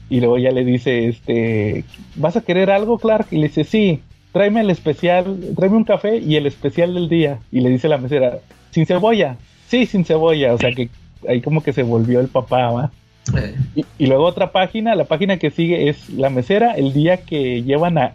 [0.09, 1.83] Y luego ya le dice, este,
[2.15, 3.27] ¿vas a querer algo, Clark?
[3.31, 3.99] Y le dice, sí,
[4.31, 7.39] tráeme el especial, tráeme un café y el especial del día.
[7.51, 8.39] Y le dice la mesera,
[8.71, 9.35] ¿sin cebolla?
[9.67, 10.53] Sí, sin cebolla.
[10.53, 10.87] O sea que
[11.27, 12.91] ahí como que se volvió el papá, ¿va?
[13.97, 17.97] Y, luego otra página, la página que sigue es la mesera, el día que llevan
[17.97, 18.11] a,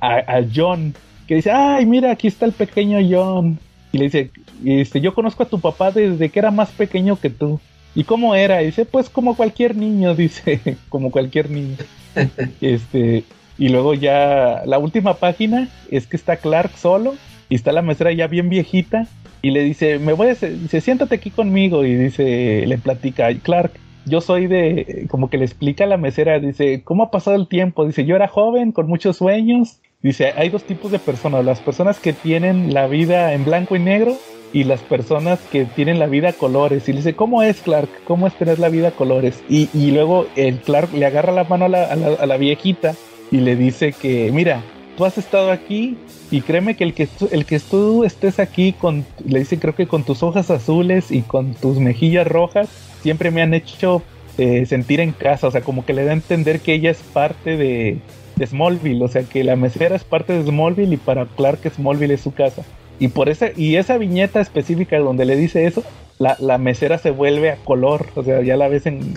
[0.55, 0.95] John,
[1.27, 3.59] que dice, ay, mira, aquí está el pequeño John.
[3.93, 4.31] Y le dice,
[4.65, 7.61] este, yo conozco a tu papá desde que era más pequeño que tú.
[7.95, 8.63] ¿Y cómo era?
[8.63, 11.77] Y dice, pues como cualquier niño, dice, como cualquier niño.
[12.61, 13.25] este,
[13.59, 17.17] y luego ya la última página es que está Clark solo
[17.49, 19.07] y está la mesera ya bien viejita
[19.43, 23.73] y le dice, me voy a, dice, siéntate aquí conmigo y dice, le platica, Clark,
[24.09, 27.49] yo soy de, como que le explica a la mesera, dice, ¿cómo ha pasado el
[27.49, 27.87] tiempo?
[27.87, 29.81] Dice, yo era joven, con muchos sueños.
[30.03, 33.81] Dice, hay dos tipos de personas, las personas que tienen la vida en blanco y
[33.81, 34.17] negro
[34.53, 36.89] y las personas que tienen la vida a colores.
[36.89, 37.89] Y le dice, ¿cómo es Clark?
[38.05, 39.43] ¿Cómo es tener la vida a colores?
[39.49, 42.95] Y, y luego el Clark le agarra la mano a la, a, la, viejita
[43.31, 44.63] y le dice que, mira,
[44.97, 45.97] tú has estado aquí
[46.31, 49.87] y créeme que el que, el que tú estés aquí con, le dice creo que
[49.87, 52.69] con tus hojas azules y con tus mejillas rojas,
[53.03, 54.03] siempre me han hecho
[54.39, 56.99] eh, sentir en casa, o sea, como que le da a entender que ella es
[56.99, 57.99] parte de,
[58.45, 62.21] Smallville, o sea, que la mesera es parte de Smallville y para Clark Smallville es
[62.21, 62.63] su casa.
[63.01, 65.83] Y por esa, y esa viñeta específica donde le dice eso,
[66.19, 69.15] la, mesera se vuelve a color, o sea, ya la ves en,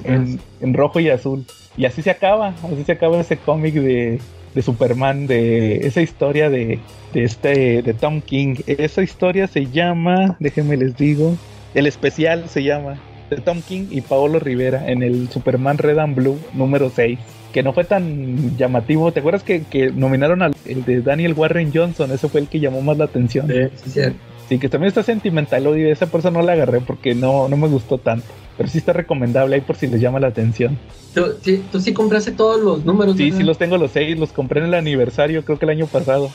[0.60, 1.46] en, rojo y azul.
[1.78, 4.20] Y así se acaba, así se acaba ese cómic de,
[4.56, 6.80] de Superman, de esa historia de,
[7.14, 8.56] de, este, de Tom King.
[8.66, 11.36] Esa historia se llama, déjenme les digo,
[11.76, 13.00] el especial se llama
[13.36, 17.18] de Tom King y Paolo Rivera en el Superman Red and Blue número 6,
[17.54, 19.12] que no fue tan llamativo.
[19.12, 22.12] ¿Te acuerdas que, nominaron al el de Daniel Warren Johnson?
[22.12, 23.48] Ese fue el que llamó más la atención.
[23.48, 24.02] Sí,
[24.50, 25.66] sí, que también está sentimental.
[25.78, 28.28] Esa persona no la agarré porque no, no me gustó tanto.
[28.58, 30.78] Pero sí está recomendable ahí por si les llama la atención.
[31.16, 33.16] ¿Tú sí, ¿tú sí compraste todos los números?
[33.16, 34.20] Sí, sí los tengo los seis.
[34.20, 36.30] Los compré en el aniversario, creo que el año pasado.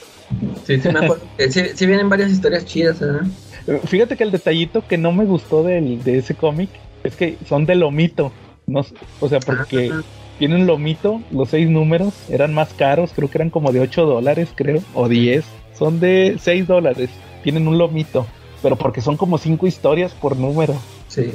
[0.65, 1.23] Sí, sí me acuerdo.
[1.51, 3.03] sí, vienen varias historias chidas,
[3.85, 6.71] Fíjate que el detallito que no me gustó del, de ese cómic
[7.05, 8.33] es que son de lomito.
[8.67, 8.85] No,
[9.21, 9.93] o sea, porque
[10.39, 14.51] tienen lomito, los seis números eran más caros, creo que eran como de 8 dólares,
[14.55, 15.45] creo, o 10.
[15.79, 17.11] Son de 6 dólares,
[17.43, 18.27] tienen un lomito,
[18.63, 20.75] pero porque son como cinco historias por número.
[21.09, 21.33] Sí.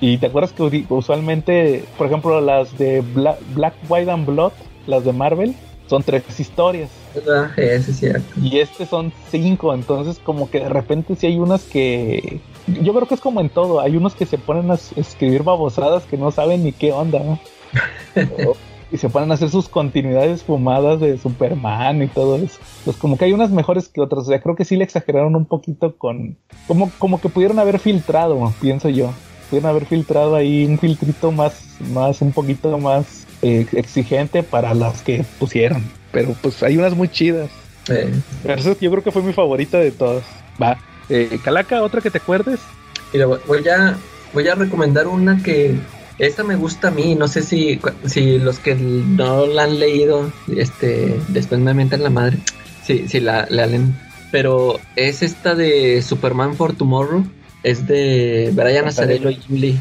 [0.00, 4.52] Y te acuerdas que usualmente, por ejemplo, las de Black, Black White and Blood,
[4.86, 5.54] las de Marvel,
[5.86, 6.90] son tres historias.
[7.28, 8.24] Ah, es cierto.
[8.40, 12.40] Y este son cinco, entonces como que de repente sí hay unas que...
[12.66, 16.04] Yo creo que es como en todo, hay unos que se ponen a escribir babosadas
[16.04, 17.38] que no saben ni qué onda, ¿no?
[18.92, 22.58] y se ponen a hacer sus continuidades fumadas de Superman y todo eso.
[22.84, 25.34] Pues como que hay unas mejores que otras, o sea, creo que sí le exageraron
[25.34, 26.36] un poquito con...
[26.68, 29.12] Como, como que pudieron haber filtrado, pienso yo.
[29.50, 35.02] Pudieron haber filtrado ahí un filtrito más, más, un poquito más eh, exigente para las
[35.02, 35.82] que pusieron.
[36.12, 37.50] Pero pues hay unas muy chidas.
[38.80, 40.24] yo creo que fue mi favorita de todas.
[40.62, 40.78] Va.
[41.08, 42.60] Eh, Calaca, otra que te acuerdes.
[43.12, 43.96] Mira, voy a,
[44.32, 45.76] voy a recomendar una que
[46.18, 47.14] esta me gusta a mí.
[47.14, 52.10] No sé si, si los que no la han leído, este, después me mientan la
[52.10, 52.38] madre.
[52.84, 53.94] Sí, sí, la, la leen.
[54.30, 57.24] Pero es esta de Superman for Tomorrow.
[57.62, 59.78] Es de Brian Azarello y Jim Lee.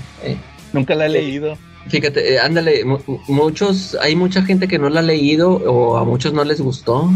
[0.72, 1.58] Nunca la he leído.
[1.88, 2.84] fíjate, eh, ándale,
[3.28, 7.12] muchos, hay mucha gente que no la ha leído o a muchos no les gustó.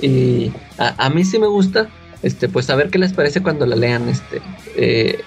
[0.00, 1.88] Y a, mí sí me gusta,
[2.22, 4.40] este, pues a ver qué les parece cuando la lean, este.
[4.76, 5.22] Eh,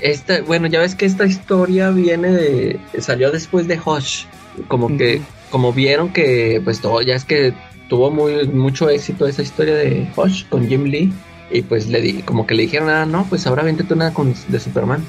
[0.00, 4.24] esta, bueno, ya ves que esta historia viene de, salió después de Hush,
[4.68, 7.54] como que, como vieron que, pues todo, ya es que
[7.88, 11.12] tuvo muy, mucho éxito esa historia de Hush con Jim Lee,
[11.50, 14.12] y pues le di, como que le dijeron, ah, no, pues ahora vente tú nada
[14.12, 15.04] con, de Superman.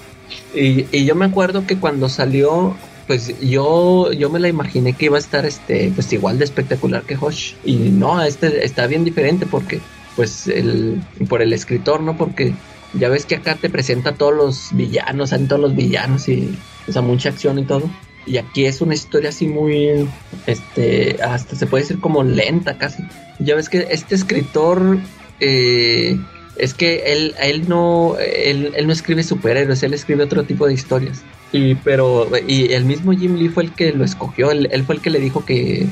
[0.54, 2.76] Y, y, yo me acuerdo que cuando salió,
[3.08, 7.04] pues yo, yo me la imaginé que iba a estar este, pues igual de espectacular
[7.04, 7.54] que Hush.
[7.64, 9.80] Y no, este está bien diferente porque,
[10.18, 12.18] pues, el, por el escritor, ¿no?
[12.18, 12.54] Porque
[12.94, 16.58] ya ves que acá te presenta todos los villanos, salen todos los villanos y,
[16.88, 17.90] o sea, mucha acción y todo.
[18.26, 20.10] Y aquí es una historia así muy,
[20.48, 23.04] este, hasta se puede decir como lenta casi.
[23.40, 24.98] Ya ves que este escritor
[25.40, 26.18] eh,
[26.58, 31.22] es que él, él no, él, no escribe superhéroes, él escribe otro tipo de historias.
[31.54, 35.02] Y pero, y el mismo Jim Lee fue el que lo escogió, él, fue el
[35.02, 35.88] que le dijo que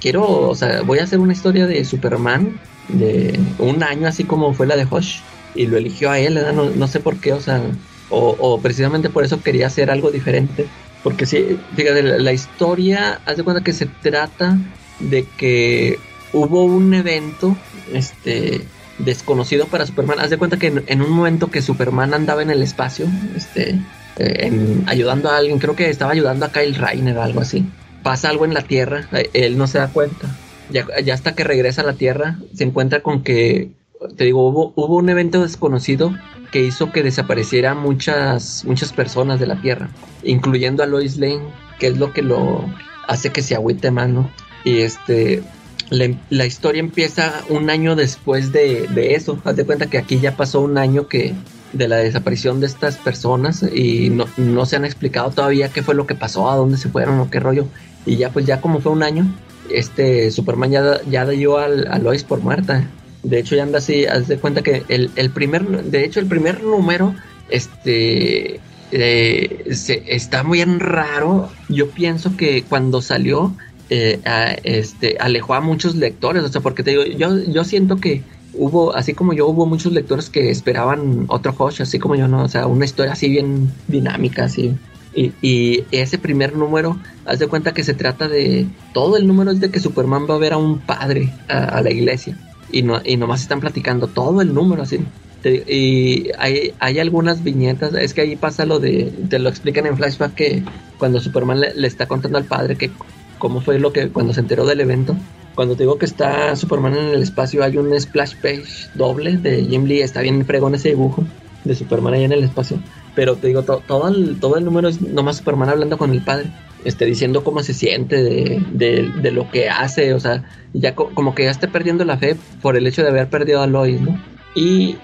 [0.00, 4.54] quiero, o sea, voy a hacer una historia de Superman de un año así como
[4.54, 5.20] fue la de Hush.
[5.54, 7.62] Y lo eligió a él, no, no sé por qué, o sea,
[8.10, 10.66] o, precisamente por eso quería hacer algo diferente.
[11.02, 14.58] Porque sí, fíjate, la, historia, haz de cuenta que se trata
[15.00, 15.98] de que
[16.32, 17.56] hubo un evento,
[17.92, 18.62] este,
[18.98, 20.18] desconocido para Superman.
[20.20, 23.06] Haz de cuenta que en, un momento que Superman andaba en el espacio,
[23.36, 23.78] este,
[24.16, 27.66] eh, ayudando a alguien, creo que estaba ayudando a Kyle Rainer o algo así.
[28.02, 30.34] Pasa algo en la Tierra, eh, él no se da cuenta.
[30.70, 33.70] Ya, hasta que regresa a la Tierra, se encuentra con que,
[34.16, 36.14] te digo, hubo, hubo un evento desconocido
[36.50, 39.90] que hizo que desapareciera muchas, muchas personas de la Tierra,
[40.22, 41.42] incluyendo a Lois Lane,
[41.78, 42.64] que es lo que lo
[43.08, 44.30] hace que se agüite más, ¿no?
[44.64, 45.42] Y este,
[45.90, 49.38] la, historia empieza un año después de, eso.
[49.44, 51.34] Haz de cuenta que aquí ya pasó un año que
[51.72, 56.06] de la desaparición de estas personas y no, se han explicado todavía qué fue lo
[56.06, 57.66] que pasó, a dónde se fueron o qué rollo.
[58.06, 59.26] Y ya pues ya como fue un año,
[59.70, 62.88] este Superman ya, ya dio al, a Lois por muerta.
[63.22, 66.26] De hecho ya anda así, haz de cuenta que el, el primer, de hecho el
[66.26, 67.14] primer número,
[67.48, 68.60] este,
[68.92, 71.50] eh, se, está bien raro.
[71.68, 73.54] Yo pienso que cuando salió
[73.90, 74.20] eh,
[74.64, 78.22] este, alejó a muchos lectores, o sea, porque te digo, yo, yo siento que
[78.54, 82.44] hubo, así como yo, hubo muchos lectores que esperaban otro Hush, así como yo, ¿no?
[82.44, 84.74] O sea, una historia así bien dinámica, así.
[85.14, 89.60] Y, ese primer número, haz de cuenta que se trata de, todo el número es
[89.60, 92.38] de que Superman va a ver a un padre a, la iglesia.
[92.70, 94.98] Y, no, y nomás están platicando todo el número así.
[95.44, 99.96] y hay, hay, algunas viñetas, es que ahí pasa lo de, te lo explican en
[99.96, 100.62] flashback que
[100.98, 102.90] cuando Superman le está contando al padre que
[103.38, 105.16] cómo fue lo que cuando se enteró del evento.
[105.54, 109.64] Cuando te digo que está Superman en el espacio, hay un splash page doble de
[109.64, 110.00] Jim Lee.
[110.00, 111.24] Está bien pregón ese dibujo
[111.64, 112.78] de Superman ahí en el espacio.
[113.14, 116.50] Pero te digo, todo, el, todo el número es nomás Superman hablando con el padre.
[116.84, 120.12] Este, diciendo cómo se siente de, lo que hace.
[120.12, 123.28] O sea, ya como que ya está perdiendo la fe por el hecho de haber
[123.28, 124.20] perdido a Lois, ¿no?
[124.54, 124.96] Y,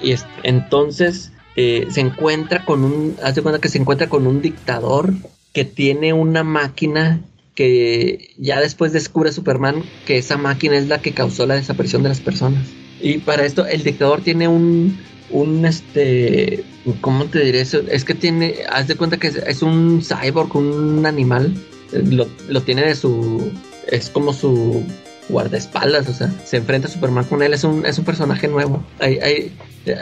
[0.43, 3.17] entonces eh, se encuentra con un.
[3.23, 5.15] Hace cuenta que se encuentra con un dictador
[5.53, 7.21] que tiene una máquina
[7.55, 12.11] que ya después descubre Superman que esa máquina es la que causó la desaparición de
[12.11, 12.69] las personas.
[13.01, 14.99] Y para esto el dictador tiene un,
[15.31, 16.65] un este,
[17.01, 17.81] ¿cómo te diré eso?
[17.91, 21.55] Es que tiene, haz de cuenta que es, un cyborg, un animal,
[21.93, 23.53] lo, lo, tiene de su,
[23.89, 24.85] es como su
[25.29, 28.85] guardaespaldas, o sea, se enfrenta a Superman con él, es un, es un personaje nuevo.
[28.99, 29.53] Ahí, ahí,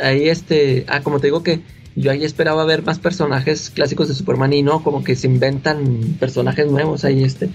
[0.03, 1.61] ahí este, ah, como te digo que
[1.99, 6.17] yo ahí esperaba ver más personajes clásicos de Superman y no, como que se inventan
[6.21, 7.51] personajes nuevos ahí este.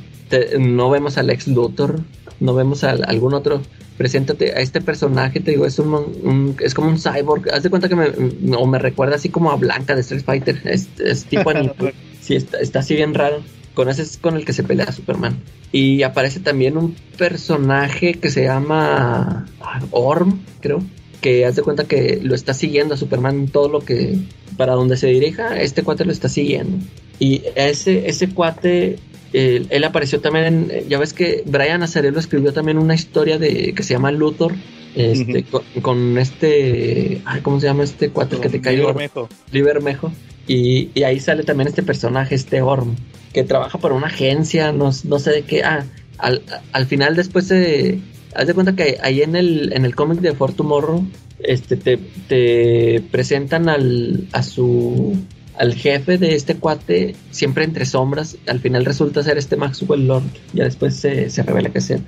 [0.59, 2.01] no vemos al ex Luthor,
[2.39, 3.61] no vemos a, algún otro.
[3.97, 7.49] Preséntate a este personaje, te digo, es un, es como un cyborg.
[7.53, 10.61] Haz de cuenta que me, o me recuerda así como a Blanca de Street Fighter.
[10.65, 11.93] Es, tipo animal.
[12.21, 13.41] sí, está, está así bien raro.
[13.73, 15.37] Con ese es con el que se pelea Superman.
[15.71, 19.47] Y aparece también un personaje que se llama
[19.91, 20.83] Orm, creo
[21.23, 24.19] que haz de cuenta que lo está siguiendo a Superman todo lo que
[24.57, 26.85] para donde se dirija, este cuate lo está siguiendo.
[27.17, 28.99] Y ese, ese cuate,
[29.33, 33.83] él, apareció también en, ya ves que Brian Azarello escribió también una historia de que
[33.83, 34.53] se llama Luthor,
[34.95, 35.43] este,
[35.81, 38.89] con, este, ¿cómo se llama este cuate que te cayó?
[38.89, 39.29] Libermejo.
[39.51, 40.11] Libermejo.
[40.47, 42.95] Y, y ahí sale también este personaje, este Orm,
[43.33, 45.63] que trabaja por una agencia, no, no sé de qué.
[45.63, 45.85] Ah,
[46.19, 47.99] al, al final después se
[48.35, 51.05] haz de cuenta que ahí en el, en el cómic de For Tomorrow,
[51.39, 55.17] este, te, presentan al, a su,
[55.57, 60.23] al jefe de este cuate, siempre entre sombras, al final resulta ser este Maxwell Lord,
[60.53, 62.01] ya después se, revela que es él.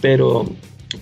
[0.00, 0.50] Pero,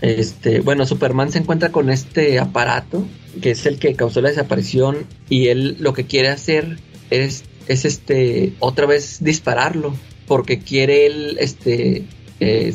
[0.01, 3.07] este, bueno, Superman se encuentra con este aparato,
[3.41, 6.79] que es el que causó la desaparición, y él lo que quiere hacer
[7.11, 9.95] es, es este, otra vez dispararlo
[10.27, 12.05] porque quiere él, este,
[12.39, 12.73] eh,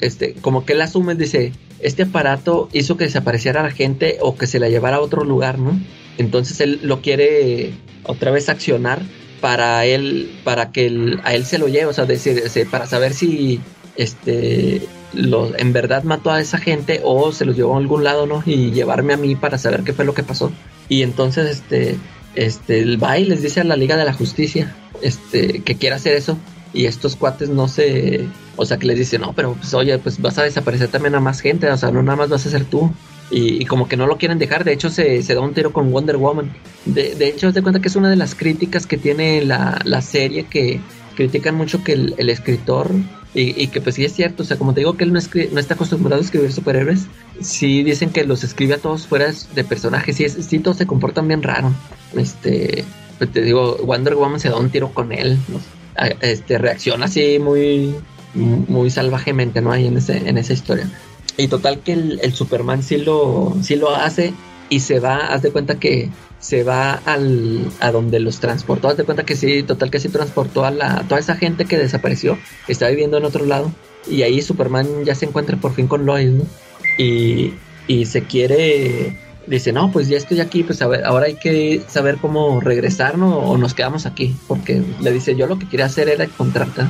[0.00, 4.46] este, como que él asume, dice, este aparato hizo que desapareciera la gente o que
[4.46, 5.80] se la llevara a otro lugar, ¿no?
[6.18, 7.72] Entonces él lo quiere
[8.04, 9.02] otra vez accionar
[9.40, 13.60] para él, para que a él se lo lleve, o sea, decir, para saber si
[13.96, 14.82] este
[15.12, 18.42] lo, en verdad mató a esa gente o se los llevó a algún lado, ¿no?
[18.44, 20.52] Y llevarme a mí para saber qué fue lo que pasó.
[20.88, 21.96] Y entonces, este,
[22.34, 25.96] este, el va y les dice a la Liga de la Justicia, este, que quiere
[25.96, 26.38] hacer eso.
[26.72, 28.26] Y estos cuates no se,
[28.56, 31.20] o sea, que les dice, no, pero pues oye, pues vas a desaparecer también a
[31.20, 32.92] más gente, o sea, no nada más vas a ser tú.
[33.30, 35.90] Y, como que no lo quieren dejar, de hecho se, se da un tiro con
[35.90, 36.52] Wonder Woman.
[36.84, 40.00] De, de hecho, te cuenta que es una de las críticas que tiene la, la
[40.00, 40.80] serie que
[41.16, 42.92] critican mucho que el, escritor
[43.34, 45.20] y, que pues sí es cierto, o sea, como te digo que él no,
[45.52, 47.06] no está acostumbrado a escribir superhéroes,
[47.40, 51.28] sí dicen que los escribe a todos fuera de personajes, sí, sí todos se comportan
[51.28, 51.72] bien raro.
[52.16, 52.84] Este,
[53.18, 55.38] pues te digo, Wonder Woman se da un tiro con él,
[56.20, 57.94] este, reacciona así muy,
[58.34, 59.72] muy salvajemente, ¿no?
[59.72, 60.88] Ahí en, ese, en esa historia.
[61.36, 64.32] Y total que el, el Superman sí lo, sí lo hace
[64.68, 68.88] y se va, haz de cuenta que se va al, a donde los transportó.
[68.88, 71.76] Haz de cuenta que sí, total que sí transportó a, la, toda esa gente que
[71.76, 73.72] desapareció, que está viviendo en otro lado.
[74.08, 76.30] Y ahí Superman ya se encuentra por fin con Lois.
[76.98, 77.54] Y,
[77.86, 82.60] y se quiere, dice, no, pues ya estoy aquí, pues ahora hay que saber cómo
[82.60, 83.38] regresar, ¿no?
[83.38, 84.36] O nos quedamos aquí.
[84.46, 86.82] Porque le dice, yo lo que quería hacer era encontrarte.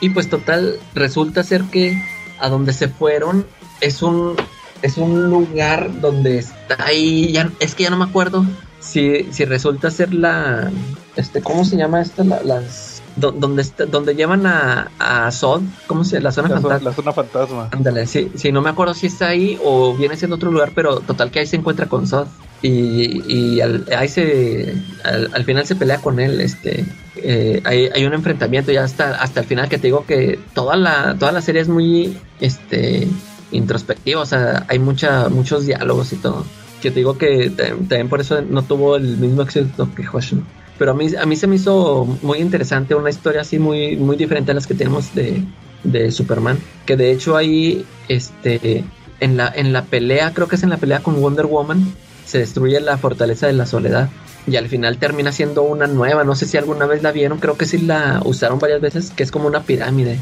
[0.00, 2.02] Y pues total, resulta ser que
[2.40, 3.46] a donde se fueron
[3.80, 4.36] es un
[4.82, 8.44] es un lugar donde está ahí, ya, es que ya no me acuerdo
[8.80, 10.70] si, si resulta ser la,
[11.16, 12.24] este, ¿cómo se llama esta?
[12.24, 16.90] las, donde, está, donde llevan a, a Sod, ¿cómo se la zona fantasma?
[16.90, 17.68] La zona fantasma.
[17.72, 21.00] Ándale, sí, sí, no me acuerdo si está ahí o viene siendo otro lugar, pero
[21.00, 22.26] total que ahí se encuentra con Sod.
[22.62, 26.84] Y, y al, ahí se, al, final se pelea con él, este,
[27.16, 30.76] eh, hay, hay, un enfrentamiento ya hasta, hasta el final que te digo que toda
[30.76, 33.08] la, toda la serie es muy, este,
[33.52, 36.44] introspectiva, o sea, hay mucha, muchos diálogos y todo.
[36.82, 40.42] Que te digo que también por eso no tuvo el mismo éxito que Hoshino.
[40.78, 44.16] Pero a mí, a mí se me hizo muy interesante, una historia así muy, muy
[44.16, 45.44] diferente a las que tenemos de,
[45.84, 46.58] de Superman.
[46.86, 48.84] Que de hecho ahí, este,
[49.20, 51.92] en la, en la pelea, creo que es en la pelea con Wonder Woman,
[52.24, 54.08] se destruye la fortaleza de la soledad.
[54.46, 56.24] Y al final termina siendo una nueva.
[56.24, 59.22] No sé si alguna vez la vieron, creo que sí la usaron varias veces, que
[59.22, 60.18] es como una pirámide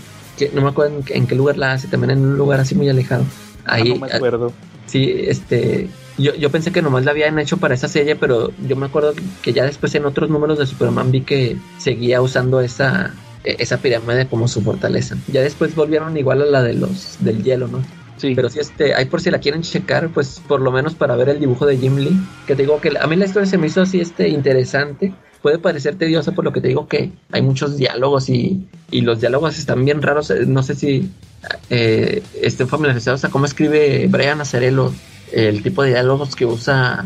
[0.53, 3.25] no me acuerdo en, qué lugar la hace, también en un lugar así muy alejado.
[3.65, 4.53] Ah, Ahí, no me acuerdo.
[4.87, 8.77] Sí, este, yo, yo pensé que nomás la habían hecho para esa serie, pero yo
[8.77, 9.13] me acuerdo
[9.43, 13.79] que ya después en otros números de Superman vi que seguía usando esa, e, esa
[13.79, 15.17] pirámide como su fortaleza.
[15.29, 17.83] Ya después volvieron igual a la de los del hielo, ¿no?
[18.17, 18.35] Sí.
[18.35, 21.29] Pero si este, hay por si la quieren checar, pues por lo menos para ver
[21.29, 23.69] el dibujo de Jim Lee, que te digo que a mí la historia se me
[23.69, 27.77] hizo así este interesante puede parecer tediosa por lo que te digo que hay muchos
[27.77, 30.31] diálogos y, y los diálogos están bien raros.
[30.31, 31.11] Eh, no sé si
[31.71, 34.93] eh, estén familiarizados a cómo escribe Brian Acerelo,
[35.33, 37.05] el tipo de diálogos que usa.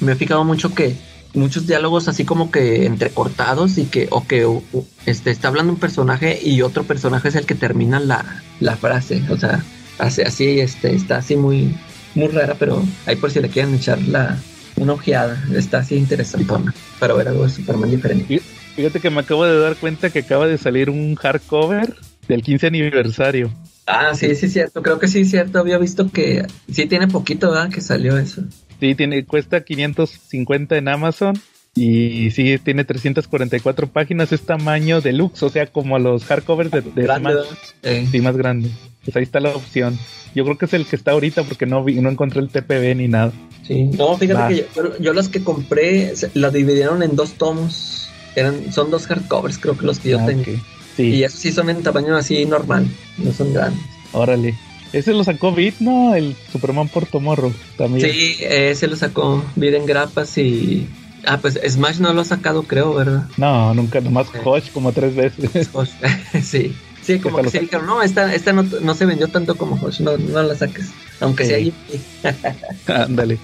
[0.00, 0.96] Me he fijado mucho que
[1.34, 4.46] muchos diálogos así como que entrecortados y que o que
[5.06, 9.22] este, está hablando un personaje y otro personaje es el que termina la, la frase.
[9.30, 9.62] O sea,
[9.98, 11.74] hace así, este, está así muy,
[12.14, 14.38] muy rara, pero ahí por si le quieren echar la,
[14.80, 15.42] una ojeada.
[15.54, 16.52] Está así interesante
[16.98, 18.40] para ver algo de Superman diferente.
[18.74, 21.94] Fíjate que me acabo de dar cuenta que acaba de salir un hardcover
[22.26, 23.52] del 15 aniversario.
[23.86, 24.82] Ah, sí, sí, cierto.
[24.82, 25.58] Creo que sí, cierto.
[25.58, 27.70] Había visto que sí tiene poquito, ¿verdad?
[27.70, 28.42] Que salió eso.
[28.78, 31.34] Sí, tiene, cuesta 550 en Amazon.
[31.74, 37.02] Y sí, tiene 344 páginas, es tamaño deluxe, o sea, como los hardcovers de, de
[37.02, 37.34] grande,
[38.10, 38.70] Sí, más grande.
[39.04, 39.98] Pues ahí está la opción.
[40.34, 42.96] Yo creo que es el que está ahorita porque no vi, no encontré el TPB
[42.96, 43.32] ni nada.
[43.66, 44.66] Sí, no, fíjate que
[45.00, 48.08] yo, las que compré las dividieron en dos tomos.
[48.36, 50.44] Eran, son dos hardcovers, creo que los que yo ah, tengo.
[50.96, 51.02] Sí.
[51.02, 52.86] Y esos sí son en tamaño así normal,
[53.18, 53.82] no son grandes.
[54.12, 54.54] Órale.
[54.92, 56.14] Ese lo sacó Vid, ¿no?
[56.14, 58.10] El Superman por Tomorrow también.
[58.10, 60.88] Sí, ese lo sacó Vid en grapas y.
[61.26, 63.24] Ah, pues Smash no lo ha sacado, creo, ¿verdad?
[63.36, 65.70] No, nunca, nomás Hodge como tres veces.
[66.42, 66.74] sí.
[67.02, 70.00] Sí, como que, se dijeron, no, esta, esta no, no, se vendió tanto como Hosh,
[70.00, 70.90] no, no la saques.
[71.20, 71.72] Aunque sea ahí.
[72.86, 73.38] Ándale.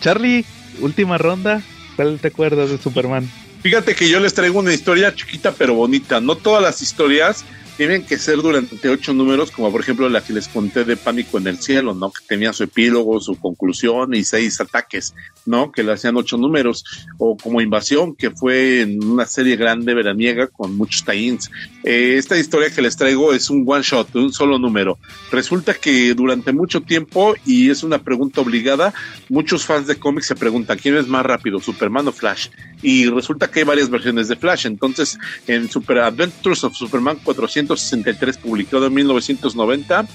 [0.00, 0.44] Charlie,
[0.80, 1.62] última ronda.
[1.96, 3.30] ¿Cuál te acuerdas de Superman?
[3.60, 6.20] Fíjate que yo les traigo una historia chiquita pero bonita.
[6.20, 7.44] No todas las historias
[7.76, 11.38] tienen que ser durante ocho números, como por ejemplo la que les conté de Pánico
[11.38, 12.10] en el Cielo, ¿no?
[12.12, 15.14] Que tenía su epílogo, su conclusión y seis ataques,
[15.44, 15.72] ¿no?
[15.72, 16.84] Que le hacían ocho números,
[17.18, 21.50] o como Invasión, que fue en una serie grande veraniega con muchos tie-ins.
[21.82, 24.98] Eh, esta historia que les traigo es un one shot, un solo número.
[25.32, 28.94] Resulta que durante mucho tiempo, y es una pregunta obligada,
[29.28, 32.48] muchos fans de cómics se preguntan, ¿quién es más rápido, Superman o Flash?
[32.82, 37.63] Y resulta que hay varias versiones de Flash, entonces en Super Adventures of Superman 400
[37.64, 40.06] 1963, publicado en 1990,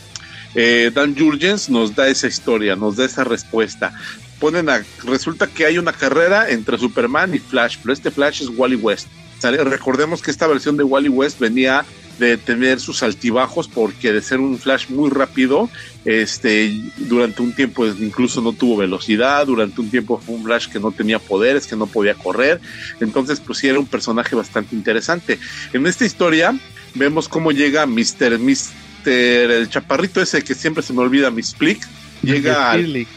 [0.55, 3.93] eh, Dan Jurgens nos da esa historia, nos da esa respuesta.
[4.39, 4.67] Ponen
[5.03, 9.07] resulta que hay una carrera entre Superman y Flash, pero este Flash es Wally West.
[9.41, 11.85] Recordemos que esta versión de Wally West venía
[12.19, 15.69] de tener sus altibajos porque de ser un Flash muy rápido,
[16.03, 20.79] este, durante un tiempo incluso no tuvo velocidad, durante un tiempo fue un Flash que
[20.79, 22.59] no tenía poderes, que no podía correr,
[22.99, 25.39] entonces pues sí era un personaje bastante interesante.
[25.71, 26.53] En esta historia
[26.95, 28.39] vemos cómo llega Mr.
[28.39, 29.05] Mr.
[29.05, 31.85] el chaparrito ese que siempre se me olvida, Miss Plick,
[32.21, 33.07] llega al,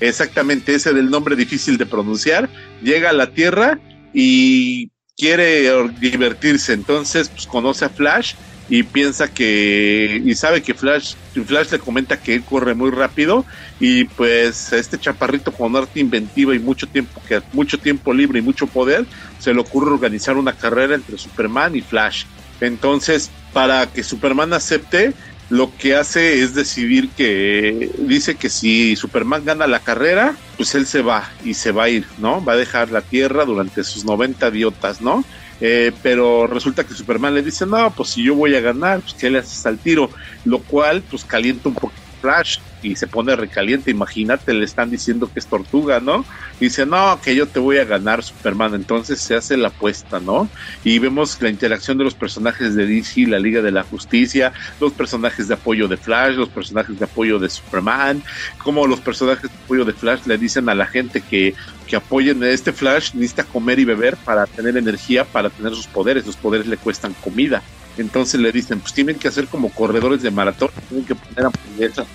[0.00, 2.48] exactamente ese del nombre difícil de pronunciar,
[2.82, 3.78] llega a la Tierra
[4.12, 8.34] y quiere divertirse, entonces pues conoce a Flash
[8.70, 11.14] y piensa que y sabe que Flash
[11.46, 13.46] Flash le comenta que él corre muy rápido
[13.80, 18.42] y pues este chaparrito con arte inventiva y mucho tiempo que mucho tiempo libre y
[18.42, 19.06] mucho poder
[19.38, 22.24] se le ocurre organizar una carrera entre Superman y Flash
[22.60, 25.14] entonces para que Superman acepte
[25.50, 30.86] lo que hace es decidir que dice que si Superman gana la carrera, pues él
[30.86, 32.44] se va y se va a ir, ¿no?
[32.44, 35.24] Va a dejar la Tierra durante sus 90 diotas, ¿no?
[35.60, 39.14] Eh, pero resulta que Superman le dice, no, pues si yo voy a ganar, pues
[39.14, 40.10] que le haces al tiro,
[40.44, 45.30] lo cual pues calienta un poquito Flash y se pone recaliente, imagínate, le están diciendo
[45.32, 46.24] que es tortuga, ¿no?
[46.60, 48.74] Dice, no, que yo te voy a ganar, Superman.
[48.74, 50.48] Entonces se hace la apuesta, ¿no?
[50.84, 54.92] Y vemos la interacción de los personajes de DC, la Liga de la Justicia, los
[54.92, 58.22] personajes de apoyo de Flash, los personajes de apoyo de Superman,
[58.58, 61.54] como los personajes de apoyo de Flash le dicen a la gente que,
[61.86, 65.86] que apoyen a este Flash, necesita comer y beber para tener energía, para tener sus
[65.86, 66.26] poderes.
[66.26, 67.62] Los poderes le cuestan comida.
[67.98, 72.06] Entonces le dicen, pues tienen que hacer como corredores de maratón, tienen que poner hamburguesas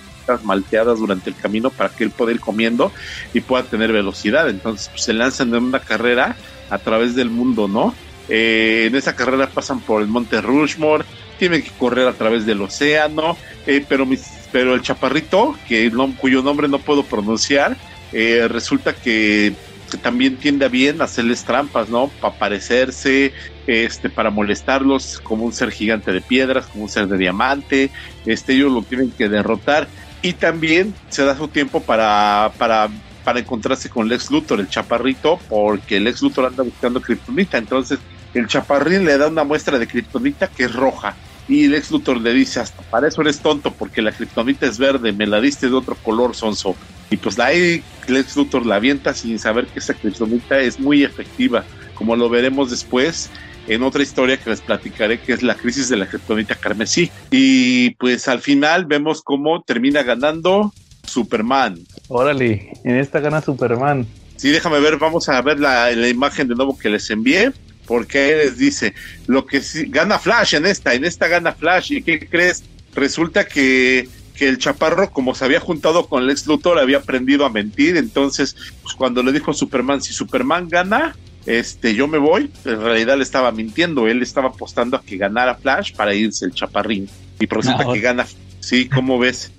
[0.42, 2.92] malteadas durante el camino para que él pueda ir comiendo
[3.32, 4.48] y pueda tener velocidad.
[4.48, 6.36] Entonces pues, se lanzan en una carrera
[6.70, 7.94] a través del mundo, ¿no?
[8.28, 11.04] Eh, en esa carrera pasan por el monte Rushmore,
[11.38, 13.36] tienen que correr a través del océano,
[13.66, 14.06] eh, pero,
[14.50, 17.76] pero el chaparrito, que cuyo nombre no puedo pronunciar,
[18.12, 19.52] eh, resulta que
[19.98, 22.08] también tiende a bien hacerles trampas, ¿no?
[22.20, 23.32] Para parecerse,
[23.66, 27.90] este, para molestarlos como un ser gigante de piedras, como un ser de diamante,
[28.26, 29.88] este, ellos lo tienen que derrotar
[30.22, 32.88] y también se da su tiempo para, para,
[33.24, 37.98] para encontrarse con Lex Luthor, el chaparrito, porque Lex Luthor anda buscando kriptonita, entonces
[38.32, 41.14] el chaparrín le da una muestra de kriptonita que es roja.
[41.46, 45.12] Y Lex Luthor le dice, hasta para eso eres tonto, porque la kriptonita es verde,
[45.12, 46.74] me la diste de otro color, sonso.
[47.10, 51.64] Y pues ahí Lex Luthor la avienta sin saber que esa kriptonita es muy efectiva,
[51.94, 53.30] como lo veremos después
[53.66, 57.10] en otra historia que les platicaré, que es la crisis de la criptonita carmesí.
[57.30, 60.72] Y pues al final vemos cómo termina ganando
[61.06, 61.78] Superman.
[62.08, 64.06] Órale, en esta gana Superman.
[64.36, 67.52] Sí, déjame ver, vamos a ver la, imagen de nuevo que les envié,
[67.86, 68.94] porque les dice,
[69.26, 72.64] lo que sí, gana Flash en esta, en esta gana Flash, ¿y qué crees?
[72.94, 77.50] Resulta que, que el chaparro, como se había juntado con Lex Luthor, había aprendido a
[77.50, 81.16] mentir, entonces, pues cuando le dijo a Superman, si Superman gana,
[81.46, 85.54] este, yo me voy, en realidad le estaba mintiendo, él estaba apostando a que ganara
[85.54, 87.08] Flash para irse el chaparrín.
[87.38, 88.26] Y resulta que gana,
[88.60, 89.52] sí, ¿cómo ves?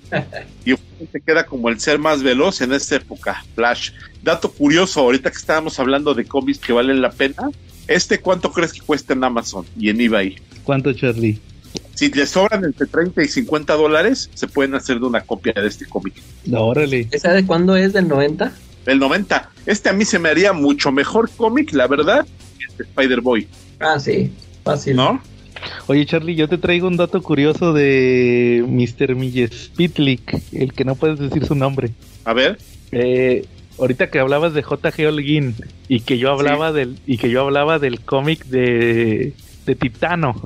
[0.64, 0.74] Y
[1.12, 3.90] se queda como el ser más veloz en esta época, Flash.
[4.22, 7.50] Dato curioso, ahorita que estábamos hablando de cómics que valen la pena,
[7.86, 10.36] ¿este cuánto crees que cuesta en Amazon y en eBay?
[10.64, 11.38] ¿Cuánto, Charlie?
[11.96, 15.66] Si le sobran entre 30 y 50 dólares, se pueden hacer de una copia de
[15.66, 16.14] este cómic.
[16.52, 17.08] órale.
[17.10, 17.92] ¿Esa de cuándo es?
[17.92, 18.52] ¿Del 90?
[18.86, 19.50] del 90.
[19.66, 22.24] Este a mí se me haría mucho mejor cómic, la verdad,
[22.58, 23.48] que este Spider-Boy.
[23.80, 24.32] Ah, sí,
[24.64, 24.96] fácil.
[24.96, 25.20] ¿No?
[25.88, 29.16] Oye, Charlie, yo te traigo un dato curioso de Mr.
[29.16, 31.90] Millespitlik, el que no puedes decir su nombre.
[32.24, 32.58] A ver.
[32.92, 33.46] Eh,
[33.78, 35.08] ahorita que hablabas de J.G.
[35.08, 35.54] Holguín
[35.88, 39.32] y que yo hablaba del y que yo hablaba del cómic de,
[39.66, 40.40] de Titano,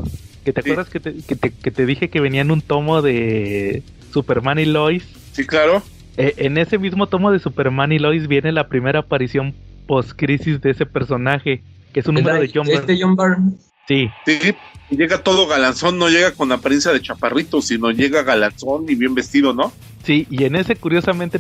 [0.44, 3.02] que te acuerdas que te, que, te, que te dije que venía en un tomo
[3.02, 5.06] de Superman y Lois.
[5.32, 5.82] Sí, claro.
[6.16, 9.54] Eh, en ese mismo tomo de Superman y Lois viene la primera aparición
[9.86, 11.62] post-crisis de ese personaje,
[11.92, 12.98] que es un número de John Byrne.
[13.00, 13.52] John Byrne?
[13.88, 14.08] Sí.
[14.24, 14.54] Sí,
[14.96, 19.52] llega todo galanzón, no llega con apariencia de chaparrito, sino llega galanzón y bien vestido,
[19.52, 19.72] ¿no?
[20.04, 21.38] Sí, y en ese, curiosamente,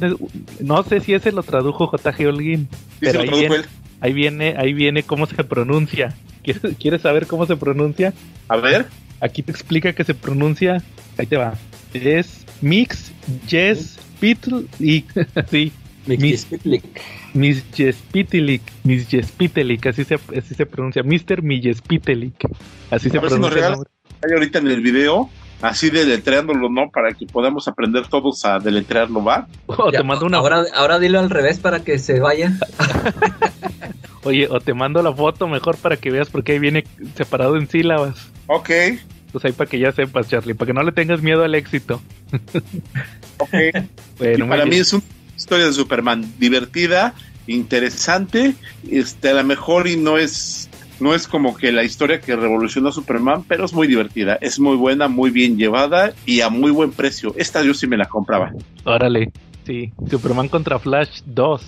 [0.60, 2.26] no sé si ese lo tradujo J.G.
[2.26, 2.68] Holguín,
[3.00, 3.56] pero ahí viene,
[4.00, 6.14] ahí viene, ahí viene cómo se pronuncia.
[6.42, 8.12] ¿Quieres, ¿Quieres saber cómo se pronuncia?
[8.48, 8.86] A ver.
[9.20, 10.82] Aquí te explica que se pronuncia,
[11.18, 11.54] ahí te va.
[11.92, 13.12] Es Mix
[13.48, 15.04] Yes Pitl y
[15.50, 15.72] sí.
[17.34, 21.42] Mis Jespitelik, Mis Jespitelik, así se, así se pronuncia, Mr.
[21.42, 22.34] Mijespitelik,
[22.90, 23.74] así se pronuncia.
[24.22, 25.30] Hay ahorita en el video,
[25.62, 26.90] así deletreándolo, ¿no?
[26.90, 29.46] Para que podamos aprender todos a deletrearlo, ¿va?
[29.66, 30.38] O te mando una...
[30.38, 32.52] ahora, ahora dilo al revés para que se vaya.
[34.24, 36.84] Oye, o te mando la foto mejor para que veas porque ahí viene
[37.14, 38.30] separado en sílabas.
[38.48, 38.70] Ok.
[39.32, 42.02] Pues ahí para que ya sepas, Charlie, para que no le tengas miedo al éxito.
[43.38, 43.54] ok.
[44.18, 45.04] bueno, para mí es una
[45.40, 47.14] historia de Superman divertida,
[47.46, 48.54] interesante,
[48.90, 50.68] este, a lo mejor y no es
[51.00, 54.60] no es como que la historia que revolucionó a Superman, pero es muy divertida, es
[54.60, 57.32] muy buena, muy bien llevada y a muy buen precio.
[57.38, 58.52] Esta yo sí me la compraba.
[58.84, 59.32] Órale,
[59.64, 61.62] sí, Superman contra Flash 2,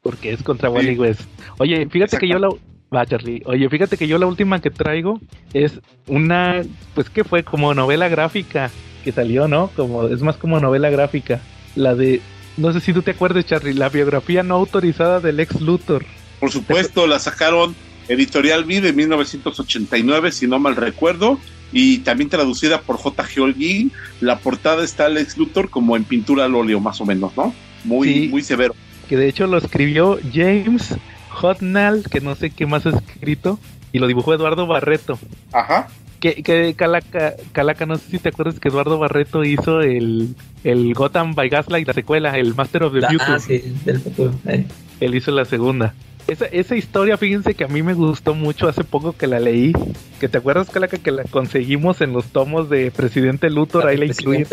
[0.00, 1.20] porque es contra Wally West.
[1.58, 2.48] Oye, fíjate que yo la
[2.94, 3.42] Va, Charlie.
[3.46, 5.18] Oye, fíjate que yo la última que traigo
[5.54, 6.62] es una,
[6.94, 8.70] pues que fue como novela gráfica
[9.02, 9.70] que salió, ¿no?
[9.74, 11.40] Como es más como novela gráfica.
[11.74, 12.20] La de,
[12.56, 16.04] no sé si tú te acuerdas, Charlie, la biografía no autorizada del ex Luthor.
[16.40, 17.74] Por supuesto, la sacaron
[18.08, 21.38] Editorial Vid de 1989, si no mal recuerdo,
[21.72, 23.40] y también traducida por J.G.
[23.40, 23.92] Holguín.
[24.20, 27.54] La portada está Alex Luthor como en pintura al óleo, más o menos, ¿no?
[27.84, 28.74] Muy, muy severo.
[29.08, 30.96] Que de hecho lo escribió James
[31.30, 33.58] Hotnall, que no sé qué más ha escrito,
[33.92, 35.18] y lo dibujó Eduardo Barreto.
[35.52, 35.88] Ajá.
[36.22, 40.94] Que, que Calaca, Calaca, no sé si te acuerdas que Eduardo Barreto hizo el, el
[40.94, 43.24] Gotham by Gaslight, la secuela, el Master of the Future.
[43.26, 44.32] Ah, sí, del futuro.
[44.46, 44.64] Eh.
[45.00, 45.94] Él hizo la segunda.
[46.28, 49.72] Esa, esa historia, fíjense que a mí me gustó mucho hace poco que la leí.
[50.20, 54.06] Que te acuerdas, Calaca, que la conseguimos en los tomos de Presidente Luthor, ahí la
[54.06, 54.46] incluí.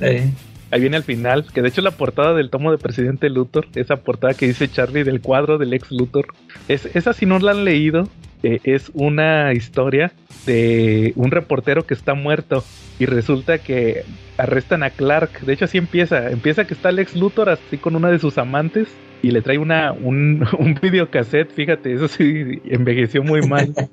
[0.00, 0.30] Eh.
[0.70, 3.96] Ahí viene al final, que de hecho la portada del tomo de Presidente Luthor, esa
[3.96, 6.28] portada que dice Charlie del cuadro del ex Luthor,
[6.66, 8.08] es, esa si no la han leído,
[8.42, 10.12] eh, es una historia
[10.46, 12.64] de un reportero que está muerto
[12.98, 14.04] y resulta que
[14.38, 15.40] arrestan a Clark.
[15.40, 18.38] De hecho así empieza, empieza que está el ex Luthor así con una de sus
[18.38, 18.88] amantes
[19.22, 23.74] y le trae una, un, un videocassette, fíjate, eso sí envejeció muy mal.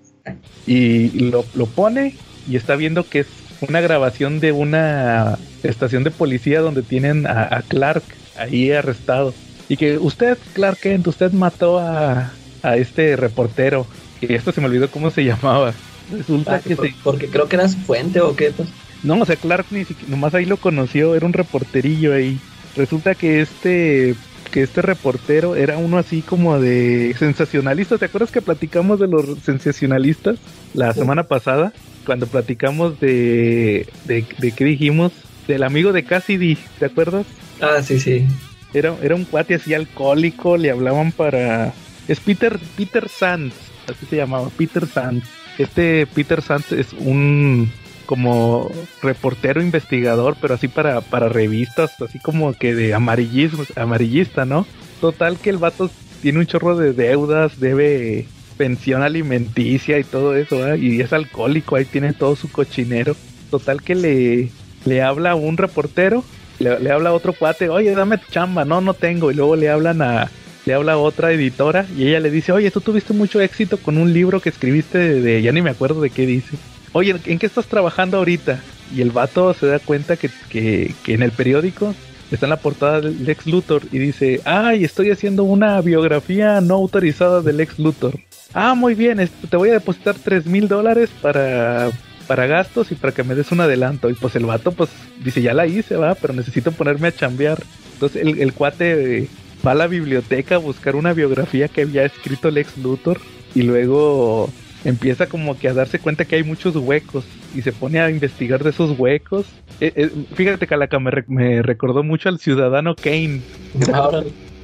[0.65, 2.13] Y lo, lo pone
[2.49, 3.27] y está viendo que es
[3.61, 8.03] una grabación de una estación de policía donde tienen a, Clark
[8.37, 9.33] ahí arrestado.
[9.69, 13.87] Y que usted, Clark Kent, usted mató a, a este reportero.
[14.21, 15.73] Y esto se me olvidó cómo se llamaba.
[16.11, 18.69] Resulta ah, que Porque creo que era su fuente o qué, pues.
[19.03, 22.39] No, o sea, Clark ni siquiera, nomás ahí lo conoció, era un reporterillo ahí.
[22.75, 24.15] Resulta que este
[24.51, 27.97] que este reportero era uno así como de sensacionalista.
[27.97, 30.37] ¿Te acuerdas que platicamos de los sensacionalistas
[30.73, 31.73] la semana pasada?
[32.05, 35.11] Cuando platicamos de, de, de qué dijimos,
[35.47, 37.25] del amigo de Cassidy, ¿te acuerdas?
[37.61, 38.25] Ah, sí, sí.
[38.73, 41.73] Era, era un cuate así alcohólico, le hablaban para...
[42.07, 43.53] Es Peter, Peter Sands,
[43.87, 45.27] así se llamaba, Peter Sands.
[45.57, 47.71] Este Peter Sands es un
[48.05, 54.65] como reportero investigador, pero así para, para revistas, así como que de amarillismo, amarillista, ¿no?
[55.01, 55.91] Total que el vato
[56.21, 58.25] tiene un chorro de deudas, debe
[58.57, 63.15] pensión alimenticia y todo eso, y es alcohólico, ahí tiene todo su cochinero.
[63.51, 64.49] Total que le,
[64.85, 66.23] le habla a un reportero,
[66.59, 70.01] le, habla a otro cuate, oye, dame chamba, no, no tengo, y luego le hablan
[70.01, 70.31] a,
[70.67, 73.97] le habla a otra editora y ella le dice, oye, tú tuviste mucho éxito con
[73.97, 76.57] un libro que escribiste de, ya ni me acuerdo de qué dice.
[76.91, 78.61] Oye, ¿en qué estás trabajando ahorita?
[78.93, 81.95] Y el vato se da cuenta que, que, en el periódico
[82.31, 86.75] está en la portada del Lex Luthor y dice, ay, estoy haciendo una biografía no
[86.75, 88.19] autorizada del Lex Luthor.
[88.53, 91.91] Ah, muy bien, te voy a depositar tres mil dólares para
[92.27, 94.09] para gastos y para que me des un adelanto.
[94.09, 94.89] Y pues el vato, pues
[95.23, 97.63] dice, ya la hice, va, pero necesito ponerme a chambear.
[97.93, 99.29] Entonces el, cuate
[99.65, 103.19] va a la biblioteca a buscar una biografía que había escrito Lex Luthor
[103.55, 104.49] y luego
[104.85, 107.25] empieza como que a darse cuenta que hay muchos huecos
[107.55, 109.45] y se pone a investigar de esos huecos.
[109.79, 113.41] Eh, eh, fíjate, Calaca, me, me recordó mucho al Ciudadano Kane.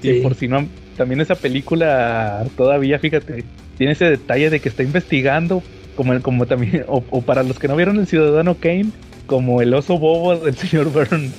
[0.01, 0.67] Y por si no,
[0.97, 3.43] también esa película todavía, fíjate,
[3.77, 5.63] tiene ese detalle de que está investigando,
[5.95, 8.87] como, como también, o, para los que no vieron el Ciudadano Kane,
[9.25, 11.33] como el oso bobo del señor Burns.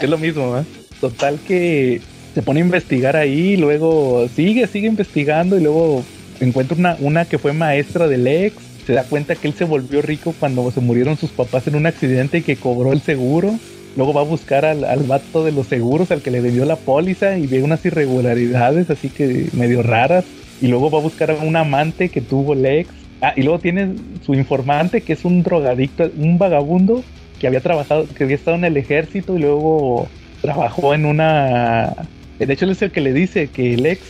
[0.00, 0.64] es lo mismo, ¿eh?
[1.00, 2.00] Total que
[2.34, 6.04] se pone a investigar ahí, luego sigue, sigue investigando y luego
[6.40, 8.56] encuentra una, una que fue maestra del ex.
[8.86, 11.86] Se da cuenta que él se volvió rico cuando se murieron sus papás en un
[11.86, 13.54] accidente y que cobró el seguro.
[13.96, 16.76] Luego va a buscar al, al vato de los seguros, al que le vendió la
[16.76, 20.24] póliza, y ve unas irregularidades así que medio raras.
[20.60, 22.88] Y luego va a buscar a un amante que tuvo Lex
[23.22, 23.94] Ah, y luego tiene
[24.26, 27.04] su informante, que es un drogadicto, un vagabundo
[27.38, 30.08] que había trabajado, que había estado en el ejército y luego
[30.40, 31.94] trabajó en una.
[32.38, 34.00] De hecho, él es el que le dice que Lex,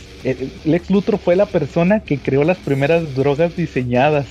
[0.63, 4.27] Lex Luthor fue la persona que creó las primeras drogas diseñadas,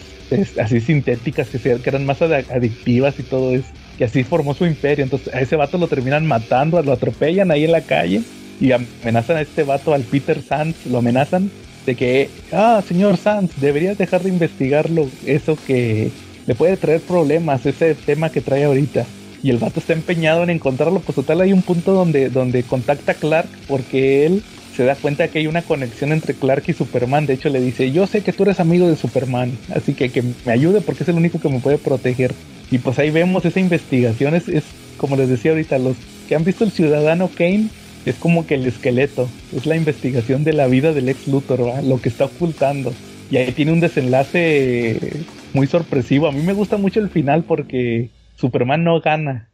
[0.58, 3.68] así sintéticas, que, que eran más adictivas y todo eso.
[3.96, 5.04] Que así formó su imperio.
[5.04, 8.22] Entonces, a ese vato lo terminan matando, lo atropellan ahí en la calle
[8.58, 11.50] y amenazan a este vato, al Peter Sands, lo amenazan
[11.84, 17.66] de que, ah, señor Sanz, deberías dejar de investigarlo, eso que le puede traer problemas,
[17.66, 19.14] ese tema que trae ahorita.
[19.42, 23.12] Y el vato está empeñado en encontrarlo, pues total hay un punto donde, donde contacta
[23.12, 24.42] a Clark porque él
[24.76, 27.26] se da cuenta que hay una conexión entre Clark y Superman.
[27.26, 30.22] De hecho, le dice, yo sé que tú eres amigo de Superman, así que que
[30.22, 32.32] me ayude porque es el único que me puede proteger.
[32.70, 34.64] Y pues ahí vemos esa investigación, es, es
[34.96, 35.96] como les decía ahorita, los
[36.28, 37.68] que han visto el Ciudadano Kane,
[38.06, 42.00] es como que el esqueleto, es la investigación de la vida del ex Luthor, lo
[42.00, 42.92] que está ocultando.
[43.30, 46.26] Y ahí tiene un desenlace muy sorpresivo.
[46.26, 48.10] A mí me gusta mucho el final porque
[48.42, 49.48] Superman no gana.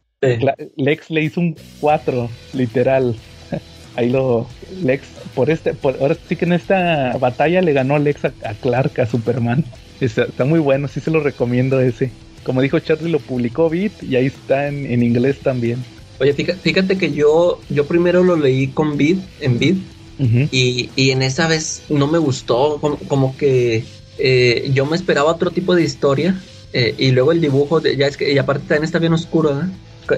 [0.75, 3.15] Lex le hizo un 4, literal.
[3.95, 4.47] Ahí lo.
[4.83, 5.03] Lex,
[5.35, 5.75] por este.
[5.83, 9.63] ahora sí que en esta batalla le ganó Lex a, Clark, a Superman.
[10.01, 12.09] Está, muy bueno, sí se lo recomiendo ese.
[12.43, 15.83] Como dijo Charlie, lo publicó Beat y ahí está en, inglés también.
[16.19, 19.77] Oye, fíjate, que yo, yo primero lo leí con Beat, en Beat,
[20.51, 23.83] y, en esa vez no me gustó, como, que
[24.17, 26.41] eh, yo me esperaba otro tipo de historia,
[26.73, 29.61] eh, y luego el dibujo, ya es que, y aparte también está bien oscuro.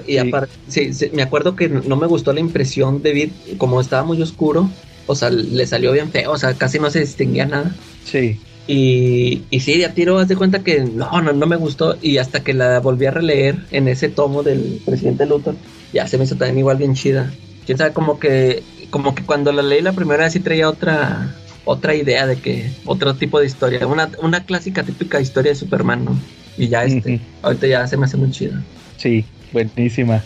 [0.06, 4.04] Y aparte, sí, me acuerdo que no me gustó la impresión de Beat, como estaba
[4.04, 4.70] muy oscuro,
[5.06, 7.74] o sea, le salió bien feo, o sea, casi no se distinguía nada.
[8.04, 8.40] Sí.
[8.66, 11.96] Y, y sí, a tiro, haz de cuenta que no, no, no me gustó.
[12.00, 15.56] Y hasta que la volví a releer en ese tomo del presidente Luthor,
[15.92, 17.32] ya se me hizo también igual bien chida.
[17.66, 21.34] Quién sabe, como que, como que cuando la leí la primera vez sí traía otra,
[21.64, 26.04] otra idea de que, otro tipo de historia, una, una clásica típica historia de Superman,
[26.04, 26.18] ¿no?
[26.56, 28.62] Y ya este, ahorita ya se me hace muy chida.
[28.96, 30.22] Sí, buenísima.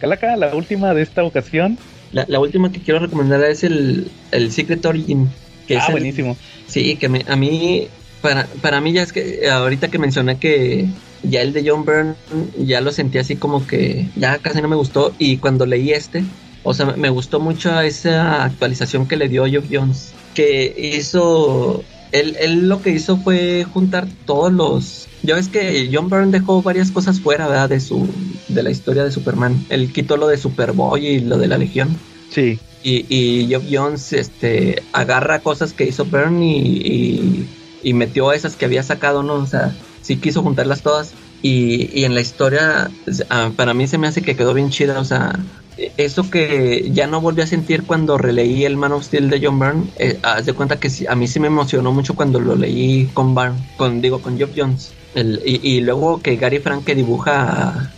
[0.00, 1.78] Calaca, la última de esta ocasión.
[2.12, 5.28] La, última que quiero recomendar es el, el Secret Origin.
[5.68, 6.36] Que ah, buenísimo.
[6.66, 7.88] sí, que a mí,
[8.20, 10.88] para, para mí ya es que ahorita que mencioné que
[11.22, 12.14] ya el de John Byrne
[12.58, 16.24] ya lo sentí así como que ya casi no me gustó y cuando leí este,
[16.62, 21.82] o sea, me gustó mucho esa actualización que le dio Geoff Jones, que hizo,
[22.12, 26.62] él, él lo que hizo fue juntar todos los ya ves que John Byrne dejó
[26.62, 27.68] varias cosas fuera, ¿verdad?
[27.68, 28.08] De su,
[28.48, 29.64] de la historia de Superman.
[29.68, 31.96] Él quitó lo de Superboy y lo de la Legión.
[32.30, 32.58] Sí.
[32.82, 37.46] Y, y Geoff Jones, este, agarra cosas que hizo Byrne y,
[37.82, 39.34] y, metió esas que había sacado, ¿no?
[39.34, 41.12] O sea, sí quiso juntarlas todas.
[41.42, 42.90] Y, y en la historia,
[43.28, 45.38] ah, para mí se me hace que quedó bien chida, o sea,
[45.96, 49.58] eso que ya no volví a sentir cuando releí el Man of Steel de John
[49.58, 53.08] Byrne, eh, haz de cuenta que a mí sí me emocionó mucho cuando lo leí
[53.14, 54.92] con Byrne, con, digo, con Geoff Jones.
[55.14, 57.92] Y, luego que Gary Frank que dibuja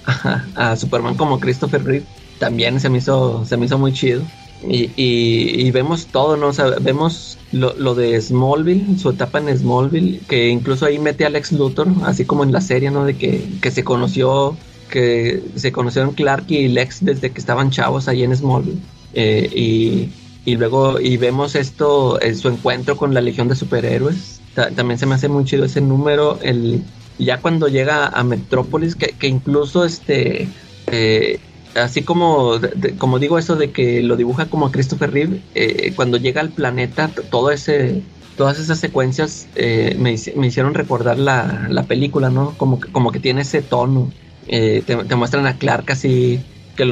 [0.54, 2.06] a, Superman como Christopher Reeve,
[2.38, 4.22] también se me hizo, se me hizo muy chido.
[4.68, 6.52] Y, y, vemos todo, ¿no?
[6.80, 11.52] Vemos lo, lo, de Smallville, su etapa en Smallville, que incluso ahí mete a Lex
[11.52, 13.04] Luthor, así como en la serie, ¿no?
[13.04, 14.56] De que, que se conoció
[14.92, 18.78] que se conocieron Clark y Lex desde que estaban chavos ahí en Smallville.
[19.14, 20.10] Eh, y,
[20.44, 24.40] y, luego y vemos esto, en su encuentro con la Legión de Superhéroes.
[24.54, 26.38] también se me hace muy chido ese número.
[26.42, 26.84] El,
[27.18, 30.48] ya cuando llega a Metrópolis, que, que incluso este...
[30.88, 31.38] Eh,
[31.74, 32.60] así como,
[32.98, 37.08] como digo eso de que lo dibuja como Christopher Reeve, eh, cuando llega al planeta,
[37.30, 38.02] todo ese,
[38.36, 42.54] todas esas secuencias me, me, hicieron recordar la, la película, ¿no?
[42.58, 44.10] Como que, como que tiene ese tono.
[44.48, 46.40] Eh, te, muestran a Clark así,
[46.76, 46.84] que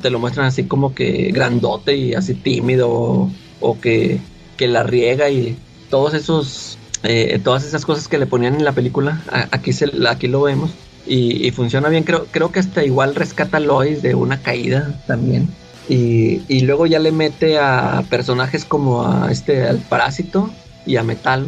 [0.00, 3.30] te lo muestran así como que grandote y así tímido,
[3.60, 4.20] o, que,
[4.60, 5.56] la riega y
[5.90, 10.28] todos esos, eh, todas esas cosas que le ponían en la película, aquí, se, aquí
[10.28, 10.70] lo vemos.
[11.06, 15.48] Y, funciona bien, creo, creo que hasta igual rescata a Lois de una caída también.
[15.88, 20.50] Y, y, luego ya le mete a personajes como a este al parásito
[20.86, 21.44] y a Metal,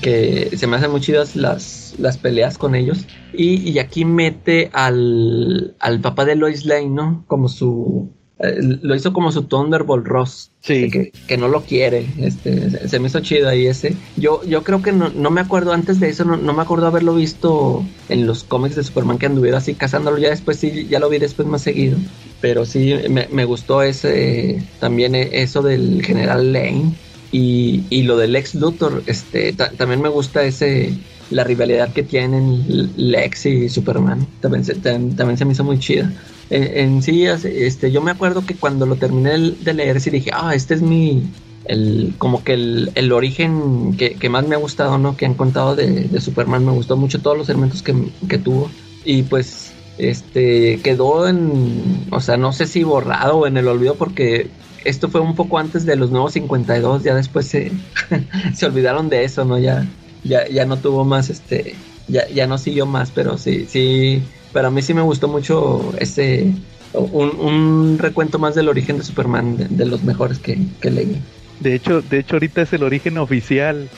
[0.00, 3.06] que se me hacen muy chidas las, las peleas con ellos.
[3.32, 7.24] Y, y aquí mete al, al papá de Lois Lane, ¿no?
[7.26, 8.12] Como su...
[8.42, 10.50] Eh, lo hizo como su Thunderbolt Ross.
[10.60, 10.90] Sí.
[10.90, 12.06] Que, que, no lo quiere.
[12.18, 13.96] Este, se me hizo chido ahí ese.
[14.16, 16.86] Yo, yo creo que no, no me acuerdo antes de eso, no, no, me acuerdo
[16.86, 20.18] haberlo visto en los cómics de Superman que anduviera así cazándolo.
[20.18, 21.98] Ya después sí, ya lo vi después más seguido.
[22.40, 26.92] Pero sí, me, me gustó ese, también eso del general Lane
[27.32, 30.92] y, y lo del Lex Luthor, este, también me gusta ese
[31.32, 34.26] la rivalidad que tienen Lex y Superman.
[34.40, 36.12] También se, también se me hizo muy chida.
[36.50, 40.54] En, sí, este, yo me acuerdo que cuando lo terminé de leer, sí dije, ah,
[40.54, 41.22] este es mi,
[41.64, 45.16] el, como que el, el origen que, que, más me ha gustado, ¿no?
[45.16, 46.64] Que han contado de, de Superman.
[46.66, 47.94] Me gustó mucho todos los elementos que,
[48.28, 48.70] que, tuvo.
[49.04, 53.94] Y pues, este, quedó en, o sea, no sé si borrado o en el olvido
[53.94, 54.50] porque
[54.84, 57.72] esto fue un poco antes de los nuevos 52, ya después se,
[58.54, 59.58] se olvidaron de eso, ¿no?
[59.58, 59.86] Ya,
[60.24, 61.74] ya, ya no tuvo más, este,
[62.08, 64.22] ya, ya no siguió más, pero sí, sí,
[64.52, 66.52] para mí sí me gustó mucho ese,
[66.92, 71.20] un, un recuento más del origen de Superman, de, los mejores que, que leí.
[71.60, 73.88] De hecho, de hecho ahorita es el origen oficial.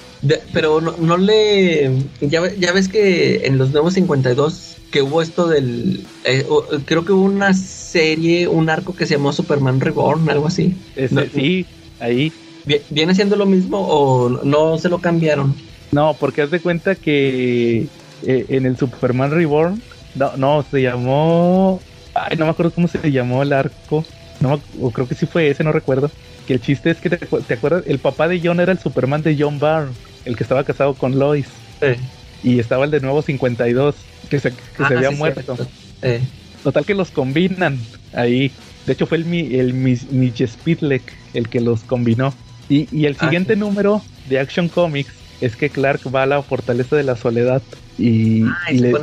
[0.52, 1.90] pero no, no le,
[2.20, 6.06] ya, ya ves que en los nuevos 52 que hubo esto del.
[6.24, 6.46] Eh,
[6.84, 10.76] creo que hubo una serie, un arco que se llamó Superman Reborn, algo así.
[11.34, 11.66] sí,
[11.98, 12.32] ahí.
[12.90, 15.54] ¿Viene siendo lo mismo o no se lo cambiaron?
[15.94, 17.86] No, porque haz de cuenta que
[18.26, 19.80] eh, en el Superman Reborn,
[20.16, 21.80] no, no, se llamó.
[22.14, 24.04] Ay, no me acuerdo cómo se llamó el arco.
[24.40, 26.10] No, o creo que sí fue ese, no recuerdo.
[26.48, 29.36] Que el chiste es que te, acuerdas, el papá de John era el Superman de
[29.38, 29.92] John Byrne,
[30.24, 31.46] el que estaba casado con Lois.
[32.42, 33.94] Y estaba el de nuevo 52,
[34.28, 35.56] que se, que se ah, había muerto.
[36.64, 37.78] Total que los combinan
[38.12, 38.50] ahí.
[38.84, 41.02] De hecho fue el, el, el Speedlek
[41.34, 42.34] el que los combinó.
[42.68, 46.42] Y, y el ah, siguiente número de Action Comics es que Clark va a la
[46.42, 47.62] fortaleza de la soledad
[47.98, 48.94] y, ah, le...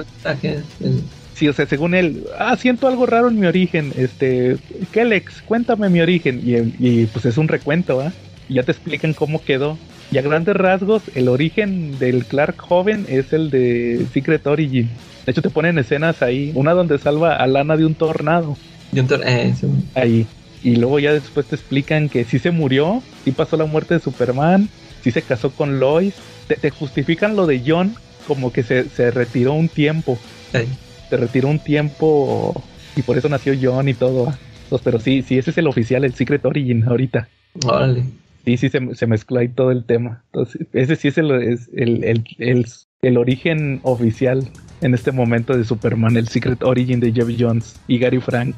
[1.34, 4.58] Sí, o sea, según él, ah, siento algo raro en mi origen, este,
[4.92, 8.14] Kelex, cuéntame mi origen, y, y pues es un recuento, ¿ah?
[8.48, 9.78] Y ya te explican cómo quedó.
[10.12, 14.90] Y a grandes rasgos, el origen del Clark joven es el de Secret Origin.
[15.26, 18.58] De hecho, te ponen escenas ahí, una donde salva a Lana de un tornado.
[18.92, 19.54] De un tornado, eh,
[19.96, 20.28] Ahí.
[20.64, 24.00] Y luego ya después te explican que sí se murió, sí pasó la muerte de
[24.00, 24.70] Superman,
[25.04, 26.14] sí se casó con Lois.
[26.48, 27.96] Te, justifican lo de John
[28.28, 30.18] como que se, se retiró un tiempo.
[30.52, 30.68] Sí
[31.12, 32.64] se retiró un tiempo
[32.96, 34.34] y por eso nació John y todo.
[34.82, 37.28] pero sí, sí, ese es el oficial, el Secret Origin ahorita.
[37.66, 38.06] Órale.
[38.46, 40.24] Sí, sí, se, se mezcló ahí todo el tema.
[40.28, 42.66] Entonces, ese sí es el, el, el,
[43.02, 44.48] el, origen oficial
[44.80, 48.56] en este momento de Superman, el Secret Origin de Jeff Jones y Gary Frank.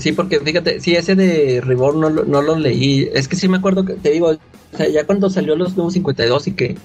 [0.00, 3.08] Sí, porque fíjate, sí, ese de Reborn no, no lo leí.
[3.14, 4.36] Es que sí me acuerdo que te digo,
[4.92, 6.76] ya cuando salió los nuevos 52 y que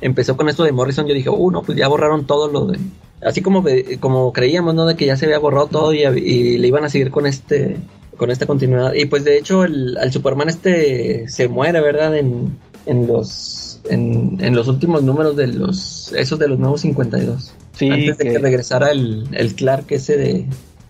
[0.00, 2.78] empezó con esto de Morrison, yo dije, uh, no, pues ya borraron todo lo de,
[3.22, 3.64] así como,
[4.00, 4.86] como creíamos, ¿no?
[4.86, 7.76] De que ya se había borrado todo y, le iban a seguir con este
[8.16, 8.94] con esta continuidad.
[8.94, 12.16] Y pues de hecho el, Superman este se muere, ¿verdad?
[12.16, 17.52] En, en los en, en, los últimos números de los esos de los nuevos 52.
[17.72, 20.46] Sí, antes de que, regresara el, el, Clark ese de,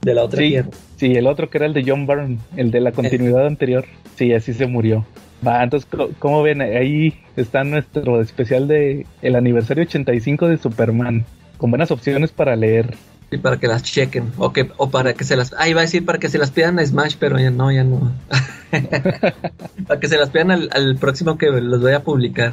[0.06, 0.56] de la otra sí,
[0.96, 3.84] Sí, el otro que era el de John Byrne, el de la continuidad anterior.
[4.14, 5.04] Sí, así se murió.
[5.46, 5.88] Va, entonces,
[6.20, 6.62] como ven?
[6.62, 11.26] Ahí está nuestro especial de el aniversario 85 de Superman
[11.58, 12.94] con buenas opciones para leer.
[13.32, 15.52] Y para que las chequen, o, que, o para que se las...
[15.58, 17.82] Ah, iba a decir para que se las pidan a Smash, pero ya no, ya
[17.82, 18.12] no.
[19.88, 22.52] para que se las pidan al, próximo que los voy a publicar.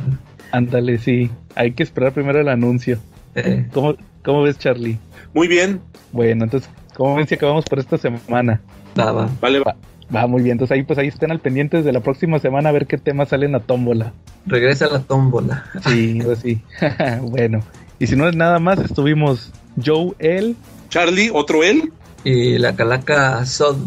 [0.52, 1.30] Ándale, sí.
[1.54, 2.98] Hay que esperar primero el anuncio.
[3.36, 3.68] Eh.
[3.72, 4.98] ¿Cómo, ¿Cómo, ves, Charlie?
[5.36, 5.80] Muy bien.
[6.12, 8.61] Bueno, entonces, ¿cómo ven si acabamos por esta semana?
[8.99, 9.30] Va, va.
[9.41, 9.76] Vale, va.
[10.14, 12.72] Va muy bien, entonces ahí pues ahí estén al pendiente de la próxima semana a
[12.72, 14.14] ver qué temas salen a tómbola.
[14.45, 15.65] Regresa a la tómbola.
[15.88, 16.61] Sí, pues sí.
[17.22, 17.61] bueno,
[17.99, 19.52] y si no es nada más, estuvimos
[19.84, 20.56] Joe L.
[20.90, 21.91] Charlie, otro él.
[22.24, 23.78] Y la calaca Sod.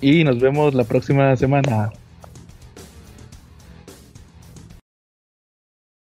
[0.00, 1.90] Y nos vemos la próxima semana.